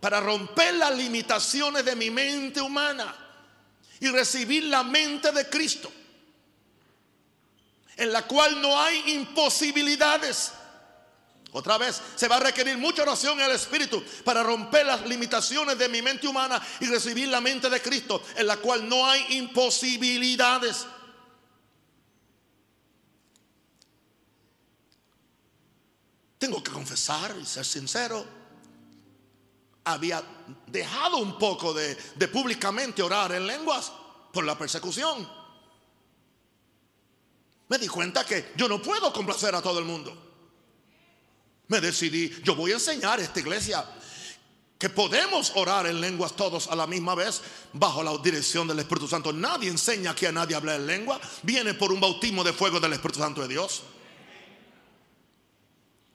para 0.00 0.20
romper 0.20 0.74
las 0.74 0.96
limitaciones 0.96 1.84
de 1.84 1.94
mi 1.94 2.10
mente 2.10 2.60
humana 2.60 3.14
y 4.00 4.08
recibir 4.08 4.64
la 4.64 4.82
mente 4.82 5.30
de 5.30 5.48
Cristo, 5.48 5.92
en 7.96 8.12
la 8.12 8.26
cual 8.26 8.60
no 8.62 8.80
hay 8.80 9.12
imposibilidades. 9.12 10.52
Otra 11.52 11.78
vez, 11.78 12.00
se 12.14 12.28
va 12.28 12.36
a 12.36 12.40
requerir 12.40 12.78
mucha 12.78 13.02
oración 13.02 13.40
en 13.40 13.46
el 13.46 13.56
Espíritu 13.56 14.02
para 14.24 14.42
romper 14.42 14.86
las 14.86 15.04
limitaciones 15.06 15.76
de 15.76 15.88
mi 15.88 16.00
mente 16.00 16.28
humana 16.28 16.62
y 16.78 16.86
recibir 16.86 17.28
la 17.28 17.40
mente 17.40 17.68
de 17.68 17.82
Cristo, 17.82 18.22
en 18.36 18.46
la 18.46 18.58
cual 18.58 18.88
no 18.88 19.04
hay 19.04 19.36
imposibilidades. 19.36 20.86
Tengo 26.38 26.62
que 26.62 26.70
confesar 26.70 27.36
y 27.40 27.44
ser 27.44 27.64
sincero. 27.64 28.24
Había 29.84 30.22
dejado 30.68 31.16
un 31.16 31.36
poco 31.36 31.74
de, 31.74 31.96
de 32.14 32.28
públicamente 32.28 33.02
orar 33.02 33.32
en 33.32 33.46
lenguas 33.46 33.92
por 34.32 34.44
la 34.44 34.56
persecución. 34.56 35.28
Me 37.68 37.78
di 37.78 37.88
cuenta 37.88 38.24
que 38.24 38.52
yo 38.56 38.68
no 38.68 38.80
puedo 38.80 39.12
complacer 39.12 39.54
a 39.54 39.60
todo 39.60 39.80
el 39.80 39.84
mundo 39.84 40.29
me 41.70 41.80
decidí, 41.80 42.30
yo 42.42 42.56
voy 42.56 42.72
a 42.72 42.74
enseñar 42.74 43.20
a 43.20 43.22
esta 43.22 43.38
iglesia 43.38 43.84
que 44.76 44.88
podemos 44.88 45.52
orar 45.54 45.86
en 45.86 46.00
lenguas 46.00 46.34
todos 46.34 46.66
a 46.66 46.74
la 46.74 46.84
misma 46.84 47.14
vez 47.14 47.40
bajo 47.72 48.02
la 48.02 48.16
dirección 48.18 48.66
del 48.66 48.80
Espíritu 48.80 49.06
Santo. 49.06 49.32
Nadie 49.32 49.70
enseña 49.70 50.12
que 50.12 50.26
a 50.26 50.32
nadie 50.32 50.56
habla 50.56 50.74
en 50.74 50.86
lengua. 50.86 51.20
Viene 51.42 51.74
por 51.74 51.92
un 51.92 52.00
bautismo 52.00 52.42
de 52.42 52.52
fuego 52.52 52.80
del 52.80 52.92
Espíritu 52.94 53.20
Santo 53.20 53.42
de 53.42 53.48
Dios. 53.48 53.84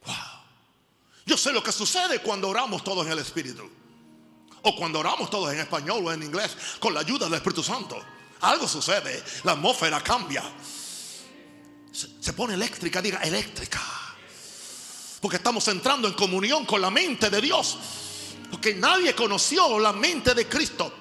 Wow. 0.05 0.15
Yo 1.25 1.37
sé 1.37 1.53
lo 1.53 1.63
que 1.63 1.71
sucede 1.71 2.19
cuando 2.19 2.49
oramos 2.49 2.83
todos 2.83 3.05
en 3.05 3.13
el 3.13 3.19
Espíritu. 3.19 3.63
O 4.63 4.75
cuando 4.75 4.99
oramos 4.99 5.29
todos 5.29 5.53
en 5.53 5.59
español 5.59 6.05
o 6.05 6.11
en 6.11 6.21
inglés 6.21 6.57
con 6.79 6.93
la 6.93 6.99
ayuda 6.99 7.27
del 7.27 7.35
Espíritu 7.35 7.63
Santo. 7.63 8.03
Algo 8.41 8.67
sucede. 8.67 9.23
La 9.45 9.53
atmósfera 9.53 10.01
cambia. 10.01 10.43
Se, 11.93 12.33
pone 12.33 12.55
eléctrica, 12.55 13.01
diga 13.01 13.19
eléctrica. 13.19 13.79
Porque 15.25 15.37
estamos 15.37 15.67
entrando 15.69 16.07
en 16.07 16.13
comunión 16.13 16.67
con 16.67 16.79
la 16.79 16.91
mente 16.91 17.31
de 17.31 17.41
Dios. 17.41 17.79
Porque 18.51 18.75
nadie 18.75 19.15
conoció 19.15 19.79
la 19.79 19.91
mente 19.91 20.35
de 20.35 20.47
Cristo. 20.47 20.93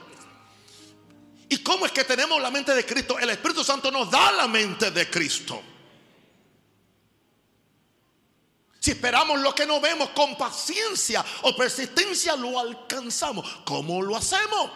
¿Y 1.46 1.58
cómo 1.58 1.84
es 1.84 1.92
que 1.92 2.04
tenemos 2.04 2.40
la 2.40 2.50
mente 2.50 2.74
de 2.74 2.86
Cristo? 2.86 3.18
El 3.18 3.28
Espíritu 3.28 3.62
Santo 3.62 3.90
nos 3.90 4.10
da 4.10 4.32
la 4.32 4.48
mente 4.48 4.90
de 4.90 5.10
Cristo. 5.10 5.62
Si 8.80 8.92
esperamos 8.92 9.40
lo 9.40 9.54
que 9.54 9.66
no 9.66 9.78
vemos 9.78 10.08
con 10.14 10.38
paciencia 10.38 11.22
o 11.42 11.54
persistencia, 11.54 12.34
lo 12.34 12.58
alcanzamos. 12.58 13.46
¿Cómo 13.66 14.00
lo 14.00 14.16
hacemos? 14.16 14.70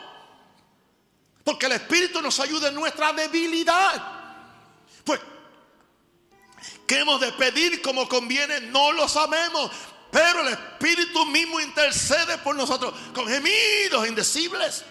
Porque 1.42 1.64
el 1.64 1.72
Espíritu 1.72 2.20
nos 2.20 2.38
ayuda 2.38 2.68
en 2.68 2.74
nuestra 2.74 3.14
debilidad. 3.14 4.42
Pues 5.04 5.18
¿Qué 6.88 7.00
hemos 7.00 7.20
de 7.20 7.30
pedir 7.32 7.82
como 7.82 8.08
conviene? 8.08 8.62
No 8.62 8.92
lo 8.92 9.06
sabemos. 9.06 9.70
Pero 10.10 10.40
el 10.40 10.54
Espíritu 10.54 11.26
mismo 11.26 11.60
intercede 11.60 12.38
por 12.38 12.56
nosotros 12.56 12.94
con 13.14 13.28
gemidos 13.28 14.08
indecibles 14.08 14.84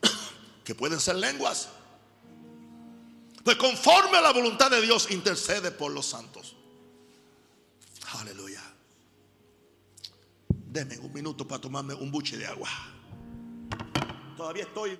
que 0.64 0.74
pueden 0.74 0.98
ser 0.98 1.16
lenguas. 1.16 1.68
Pues 3.44 3.56
conforme 3.58 4.16
a 4.16 4.22
la 4.22 4.32
voluntad 4.32 4.70
de 4.70 4.80
Dios 4.80 5.10
intercede 5.10 5.70
por 5.70 5.92
los 5.92 6.06
santos. 6.06 6.56
Aleluya. 8.18 8.62
Deme 10.48 10.98
un 10.98 11.12
minuto 11.12 11.46
para 11.46 11.60
tomarme 11.60 11.92
un 11.92 12.10
buche 12.10 12.38
de 12.38 12.46
agua. 12.46 12.70
Todavía 14.38 14.62
estoy. 14.62 14.98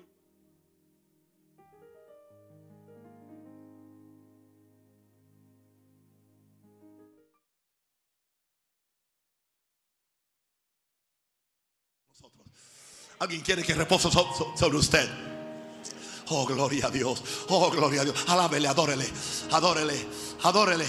Alguien 13.19 13.41
quiere 13.41 13.63
que 13.63 13.73
repose 13.75 14.09
sobre 14.11 14.77
usted. 14.77 15.07
Oh, 16.29 16.45
gloria 16.45 16.87
a 16.87 16.89
Dios. 16.89 17.21
Oh, 17.49 17.69
gloria 17.69 18.01
a 18.01 18.03
Dios. 18.05 18.15
Alábele, 18.27 18.67
adórele. 18.67 19.07
Adórele. 19.51 20.07
Adórele. 20.43 20.85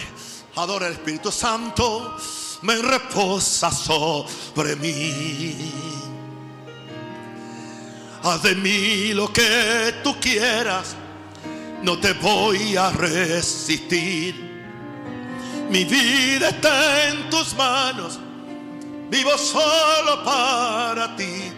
Adore 0.57 0.87
el 0.87 0.93
Espíritu 0.93 1.33
Santo. 1.33 2.17
Me 2.63 2.77
reposa 2.77 3.71
sobre 3.71 4.77
mí. 4.77 5.73
Haz 8.23 8.43
de 8.45 8.55
mí 8.55 9.13
lo 9.15 9.33
que 9.33 9.97
tú 10.05 10.15
quieras. 10.21 10.95
No 11.83 11.99
te 11.99 12.13
voy 12.13 12.77
a 12.77 12.91
resistir. 12.91 14.53
Mi 15.69 15.85
vida 15.85 16.51
está 16.51 17.09
en 17.09 17.29
tus 17.31 17.55
manos. 17.55 18.21
Vivo 19.13 19.37
solo 19.37 20.25
para 20.25 21.15
ti. 21.15 21.53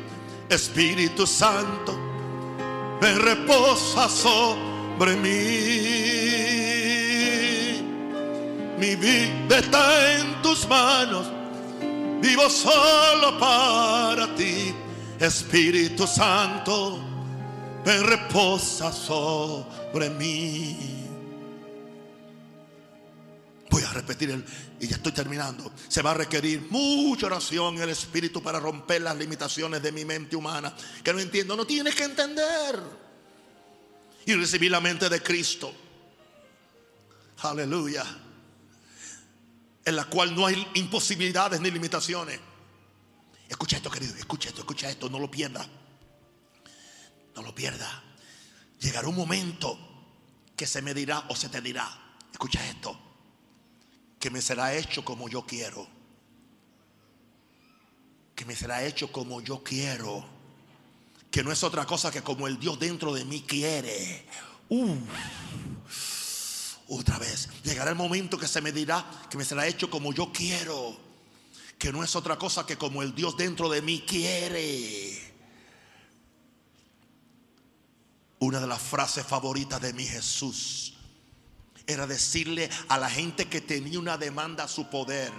Espíritu 0.49 1.25
Santo, 1.25 1.97
me 3.01 3.15
reposa 3.15 4.09
sobre 4.09 5.15
mí. 5.15 5.31
Mi 8.77 8.97
vida 8.97 9.59
está 9.59 10.19
en 10.19 10.43
tus 10.43 10.67
manos, 10.69 11.27
vivo 12.21 12.51
solo 12.51 13.39
para 13.39 14.35
ti. 14.35 14.75
Espíritu 15.21 16.09
Santo, 16.09 16.99
me 17.87 17.99
reposa 17.99 18.91
sobre 18.91 20.11
mí. 20.11 20.94
Voy 23.75 23.83
a 23.83 23.93
repetir 23.93 24.31
el, 24.31 24.45
y 24.79 24.87
ya 24.87 24.95
estoy 24.95 25.11
terminando. 25.11 25.73
Se 25.89 26.01
va 26.01 26.13
a 26.13 26.15
requerir 26.15 26.69
mucha 26.71 27.27
oración 27.27 27.75
en 27.75 27.83
el 27.83 27.89
Espíritu 27.89 28.41
para 28.41 28.61
romper 28.61 29.03
las 29.03 29.17
limitaciones 29.17 29.83
de 29.83 29.91
mi 29.91 30.05
mente 30.05 30.37
humana. 30.37 30.73
Que 31.03 31.13
no 31.13 31.19
entiendo, 31.19 31.57
no 31.57 31.67
tienes 31.67 31.93
que 31.97 32.05
entender. 32.05 32.81
Y 34.27 34.35
recibir 34.35 34.71
la 34.71 34.81
mente 34.81 35.09
de 35.09 35.21
Cristo. 35.21 35.75
Aleluya. 37.39 38.05
En 39.85 39.97
la 39.97 40.05
cual 40.05 40.37
no 40.37 40.47
hay 40.47 40.69
imposibilidades 40.75 41.61
ni 41.61 41.73
limitaciones. 41.73 42.39
Escucha 43.49 43.79
esto, 43.79 43.91
querido. 43.91 44.15
Escucha 44.15 44.51
esto, 44.51 44.61
escucha 44.61 44.89
esto. 44.89 45.11
No 45.11 45.19
lo 45.19 45.29
pierda. 45.29 45.67
No 47.35 47.43
lo 47.43 47.53
pierda. 47.53 48.05
Llegará 48.79 49.09
un 49.09 49.17
momento 49.17 49.77
que 50.55 50.69
se 50.69 50.81
me 50.81 50.95
dirá 50.95 51.25
o 51.29 51.35
se 51.35 51.49
te 51.49 51.61
dirá. 51.61 51.91
Escucha 52.31 52.65
esto 52.69 53.04
que 54.25 54.31
me 54.31 54.41
será 54.41 54.75
hecho 54.75 55.05
como 55.05 55.29
yo 55.29 55.45
quiero. 55.45 55.87
Que 58.35 58.47
me 58.47 58.57
será 58.57 58.83
hecho 58.83 59.13
como 59.13 59.43
yo 59.43 59.63
quiero. 59.63 60.25
Que 61.31 61.43
no 61.43 61.53
es 61.53 61.63
otra 61.63 61.85
cosa 61.85 62.11
que 62.11 62.23
como 62.23 62.49
el 62.49 62.59
Dios 62.59 62.79
dentro 62.79 63.13
de 63.13 63.27
mí 63.27 63.43
quiere. 63.43 64.25
Otra 66.89 67.19
vez. 67.19 67.51
Llegará 67.65 67.91
el 67.91 67.97
momento 67.97 68.39
que 68.39 68.49
se 68.49 68.63
me 68.63 68.73
dirá 68.73 69.05
que 69.29 69.37
me 69.37 69.45
será 69.45 69.67
hecho 69.67 69.91
como 69.91 70.11
yo 70.15 70.33
quiero. 70.33 70.97
Que 71.79 71.93
no 71.93 72.03
es 72.03 72.17
otra 72.17 72.39
cosa 72.39 72.65
que 72.65 72.79
como 72.79 73.03
el 73.03 73.15
Dios 73.15 73.37
dentro 73.37 73.69
de 73.69 73.83
mí 73.83 74.05
quiere. 74.09 75.35
Una 78.39 78.59
de 78.59 78.67
las 78.69 78.81
frases 78.81 79.27
favoritas 79.27 79.83
de 79.83 79.93
mi 79.93 80.07
Jesús 80.07 80.94
era 81.87 82.07
decirle 82.07 82.71
a 82.89 82.99
la 82.99 83.11
gente 83.11 83.47
que 83.47 83.61
tenía 83.61 83.99
una 83.99 84.17
demanda 84.17 84.65
a 84.65 84.69
su 84.69 84.89
poder. 84.89 85.33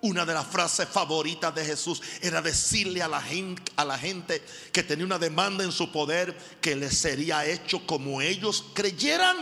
Una 0.00 0.24
de 0.24 0.34
las 0.34 0.46
frases 0.46 0.88
favoritas 0.88 1.54
de 1.54 1.64
Jesús 1.64 2.02
era 2.20 2.42
decirle 2.42 3.02
a 3.02 3.08
la, 3.08 3.20
gente, 3.20 3.62
a 3.76 3.84
la 3.84 3.96
gente 3.96 4.42
que 4.72 4.82
tenía 4.82 5.04
una 5.04 5.18
demanda 5.18 5.62
en 5.62 5.70
su 5.70 5.92
poder 5.92 6.36
que 6.60 6.74
le 6.74 6.90
sería 6.90 7.46
hecho 7.46 7.86
como 7.86 8.20
ellos 8.20 8.64
creyeran 8.74 9.36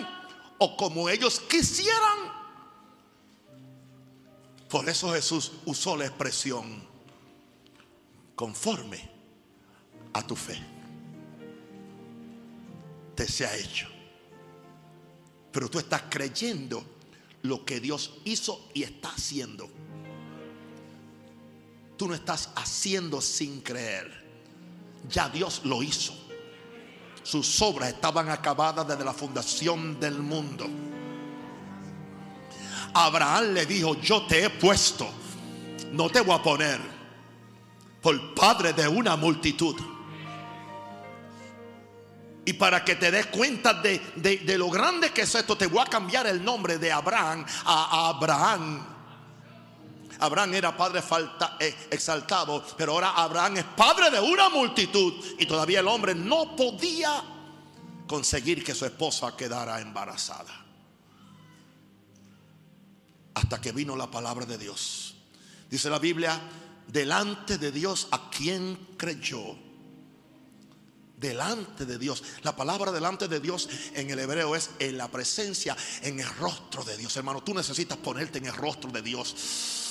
o 0.59 0.77
como 0.77 1.09
ellos 1.09 1.41
quisieran. 1.41 2.31
Por 4.69 4.89
eso 4.89 5.13
Jesús 5.13 5.53
usó 5.65 5.97
la 5.97 6.07
expresión 6.07 6.87
conforme 8.37 9.11
a 10.13 10.27
tu 10.27 10.37
fe. 10.37 10.59
Te 13.17 13.27
se 13.27 13.47
ha 13.47 13.57
hecho. 13.57 13.90
Pero 15.53 15.69
tú 15.69 15.79
estás 15.79 16.03
creyendo 16.09 16.85
lo 17.43 17.65
que 17.65 17.81
Dios 17.81 18.19
hizo 18.25 18.69
y 18.75 18.83
está 18.83 19.11
haciendo. 19.11 19.69
Tú 21.97 22.09
no 22.09 22.15
estás 22.15 22.51
haciendo 22.57 23.21
sin 23.21 23.61
creer. 23.61 24.27
Ya 25.09 25.29
Dios 25.29 25.63
lo 25.65 25.83
hizo. 25.83 26.15
Sus 27.23 27.61
obras 27.63 27.91
estaban 27.91 28.29
acabadas 28.31 28.87
desde 28.87 29.05
la 29.05 29.13
fundación 29.13 30.01
del 30.01 30.19
mundo. 30.19 30.67
Abraham 32.95 33.55
le 33.55 33.67
dijo, 33.67 33.95
yo 34.01 34.27
te 34.27 34.45
he 34.45 34.51
puesto, 34.51 35.09
no 35.93 36.11
te 36.11 36.21
voy 36.23 36.35
a 36.35 36.43
poner 36.43 36.81
por 38.01 38.35
padre 38.35 38.73
de 38.73 38.89
una 38.89 39.17
multitud. 39.17 39.77
Y 42.51 42.55
para 42.55 42.85
que 42.85 42.97
te 42.97 43.13
des 43.13 43.27
cuenta 43.27 43.75
de, 43.75 44.43
lo 44.59 44.69
grande 44.69 45.13
que 45.13 45.21
es 45.21 45.33
esto, 45.37 45.57
te 45.57 45.69
voy 45.69 45.79
a 45.79 45.85
cambiar 45.85 46.27
el 46.27 46.45
nombre 46.45 46.79
de 46.79 46.91
Abraham 46.91 47.47
a 47.65 48.09
Abraham. 48.09 48.85
Abraham 50.19 50.55
era 50.55 50.77
padre 50.77 51.01
falta, 51.01 51.57
eh, 51.61 51.87
exaltado, 51.93 52.67
pero 52.77 52.95
ahora 52.95 53.11
Abraham 53.11 53.59
es 53.59 53.65
padre 53.77 54.11
de 54.11 54.19
una 54.19 54.49
multitud. 54.49 55.15
Y 55.39 55.47
todavía 55.47 55.79
el 55.79 55.87
hombre 55.87 56.13
no 56.13 56.57
podía 56.57 57.23
conseguir 58.09 58.65
que 58.65 58.75
su 58.75 58.85
esposa 58.85 59.37
quedara 59.37 59.81
embarazada. 59.81 60.67
Hasta 63.33 63.61
que 63.61 63.71
vino 63.71 63.95
la 63.95 64.11
palabra 64.11 64.45
de 64.45 64.59
Dios. 64.59 65.15
Dice 65.71 65.89
la 65.89 66.01
Biblia, 66.01 66.41
delante 66.89 67.59
de 67.59 67.71
Dios 67.71 68.09
a 68.11 68.29
quien 68.29 68.89
creyó 68.97 69.70
delante 71.21 71.85
de 71.85 71.99
Dios. 71.99 72.23
La 72.43 72.57
palabra 72.57 72.91
delante 72.91 73.29
de 73.29 73.41
Dios 73.41 73.69
en 73.95 74.11
el 74.11 74.19
hebreo 74.19 74.57
es 74.57 74.71
en 74.79 74.97
la 74.97 75.09
presencia, 75.09 75.77
en 76.03 76.19
el 76.19 76.29
rostro 76.37 76.83
de 76.83 76.97
Dios. 76.97 77.17
Hermano, 77.17 77.43
tú 77.43 77.55
necesitas 77.55 77.99
ponerte 77.99 78.39
en 78.39 78.47
el 78.47 78.55
rostro 78.55 78.91
de 78.91 79.03
Dios. 79.03 79.90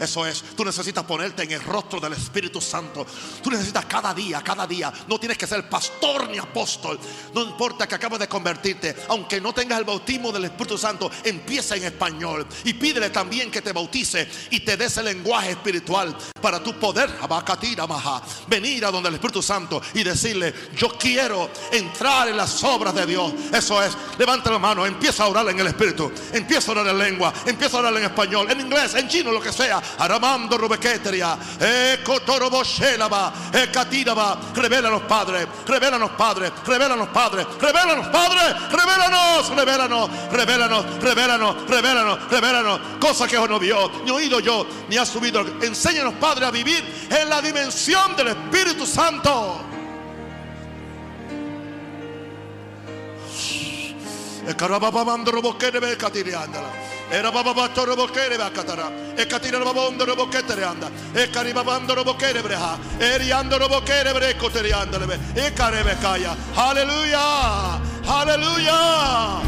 Eso 0.00 0.26
es, 0.26 0.42
tú 0.56 0.64
necesitas 0.64 1.04
ponerte 1.04 1.42
en 1.42 1.52
el 1.52 1.62
rostro 1.62 2.00
del 2.00 2.12
Espíritu 2.12 2.60
Santo. 2.60 3.06
Tú 3.42 3.50
necesitas 3.50 3.84
cada 3.86 4.12
día, 4.14 4.42
cada 4.42 4.66
día. 4.66 4.92
No 5.08 5.18
tienes 5.18 5.38
que 5.38 5.46
ser 5.46 5.68
pastor 5.68 6.28
ni 6.28 6.38
apóstol. 6.38 6.98
No 7.34 7.42
importa 7.42 7.86
que 7.86 7.94
acabes 7.94 8.18
de 8.18 8.28
convertirte. 8.28 8.96
Aunque 9.08 9.40
no 9.40 9.52
tengas 9.52 9.78
el 9.78 9.84
bautismo 9.84 10.32
del 10.32 10.46
Espíritu 10.46 10.78
Santo, 10.78 11.10
empieza 11.24 11.76
en 11.76 11.84
español. 11.84 12.46
Y 12.64 12.74
pídele 12.74 13.10
también 13.10 13.50
que 13.50 13.62
te 13.62 13.72
bautice 13.72 14.28
y 14.50 14.60
te 14.60 14.76
dé 14.76 14.86
ese 14.86 15.02
lenguaje 15.02 15.50
espiritual 15.50 16.16
para 16.40 16.62
tu 16.62 16.74
poder 16.74 17.10
venir 18.48 18.84
a 18.84 18.90
donde 18.90 19.08
el 19.08 19.14
Espíritu 19.14 19.42
Santo 19.42 19.80
y 19.94 20.02
decirle, 20.02 20.52
yo 20.76 20.88
quiero 20.98 21.50
entrar 21.70 22.28
en 22.28 22.36
las 22.36 22.62
obras 22.64 22.94
de 22.94 23.06
Dios. 23.06 23.32
Eso 23.52 23.82
es, 23.82 23.96
levanta 24.18 24.50
la 24.50 24.58
mano, 24.58 24.84
empieza 24.84 25.24
a 25.24 25.28
orar 25.28 25.48
en 25.48 25.58
el 25.58 25.66
Espíritu, 25.68 26.10
empieza 26.32 26.70
a 26.70 26.72
orar 26.72 26.88
en 26.88 26.98
lengua, 26.98 27.32
Empieza 27.52 27.76
a 27.76 27.78
hablar 27.80 27.96
en 27.98 28.04
español, 28.04 28.50
en 28.50 28.60
inglés, 28.60 28.94
en 28.94 29.06
chino, 29.08 29.30
lo 29.30 29.40
que 29.40 29.52
sea. 29.52 29.80
Aramando 29.98 30.56
Rubequeteria, 30.56 31.36
Ekotoroboselaba, 31.60 33.32
Ekatiraba. 33.52 34.40
Revélanos, 34.54 35.02
Padre, 35.02 35.46
revélanos, 35.66 36.10
Padre, 36.12 36.50
revélanos, 36.66 37.08
Padre, 37.08 37.46
revélanos, 37.60 38.06
Padre, 38.08 38.40
revélanos, 38.70 39.48
revélanos, 39.54 40.10
revélanos, 40.32 41.00
revélanos, 41.00 41.68
revélanos, 41.68 42.30
revélanos. 42.30 42.80
Cosa 42.98 43.28
que 43.28 43.36
no 43.36 43.58
vio, 43.58 43.90
ni 44.04 44.10
oído 44.10 44.40
yo, 44.40 44.66
ni 44.88 44.96
ha 44.96 45.04
subido. 45.04 45.40
Enséñanos, 45.60 46.14
Padre, 46.14 46.46
a 46.46 46.50
vivir 46.50 47.06
en 47.10 47.28
la 47.28 47.42
dimensión 47.42 48.16
del 48.16 48.28
Espíritu 48.28 48.86
Santo. 48.86 49.60
E 54.46 54.54
carababamando 54.56 55.30
robochere 55.30 55.78
be 55.78 55.96
catiriandala. 55.96 57.01
Era 57.12 57.30
baba 57.30 57.68
toro 57.74 57.94
bokere 57.94 58.38
ba 58.38 58.50
katara. 58.50 58.90
E 59.18 59.26
katira 59.26 59.62
baba 59.62 59.86
ondo 59.86 60.06
bokere 60.06 60.64
anda. 60.64 60.90
E 61.14 61.26
kariba 61.28 61.62
bando 61.62 61.94
bokere 62.02 62.42
breha. 62.42 62.78
E 62.98 63.18
riando 63.18 63.58
bokere 63.68 64.14
bre 64.14 64.32
koterianda 64.38 64.98
lebe. 64.98 65.18
E 65.36 65.50
karebe 65.50 65.94
kaya. 66.00 66.34
Hallelujah. 66.54 67.78
Hallelujah. 68.02 69.42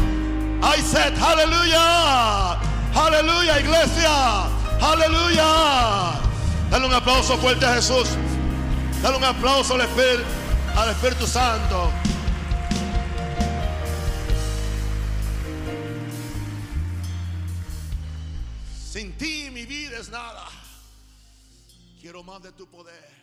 I 0.61 0.77
said 0.77 1.13
hallelujah. 1.17 2.59
Hallelujah, 2.93 3.59
iglesia. 3.59 4.45
Aleluya. 4.79 6.21
Dale 6.69 6.85
un 6.85 6.93
aplauso 6.93 7.35
fuerte 7.37 7.65
a 7.65 7.73
Jesús. 7.73 8.09
Dale 9.01 9.17
un 9.17 9.23
aplauso 9.23 9.73
al 9.73 10.89
Espíritu 10.89 11.25
Santo. 11.25 12.04
Sin 18.95 19.11
ti 19.17 19.51
mi 19.51 19.65
vida 19.65 19.97
es 19.97 20.07
nada. 20.07 20.47
Quiero 21.99 22.23
más 22.23 22.41
de 22.41 22.53
tu 22.53 22.65
poder. 22.65 23.14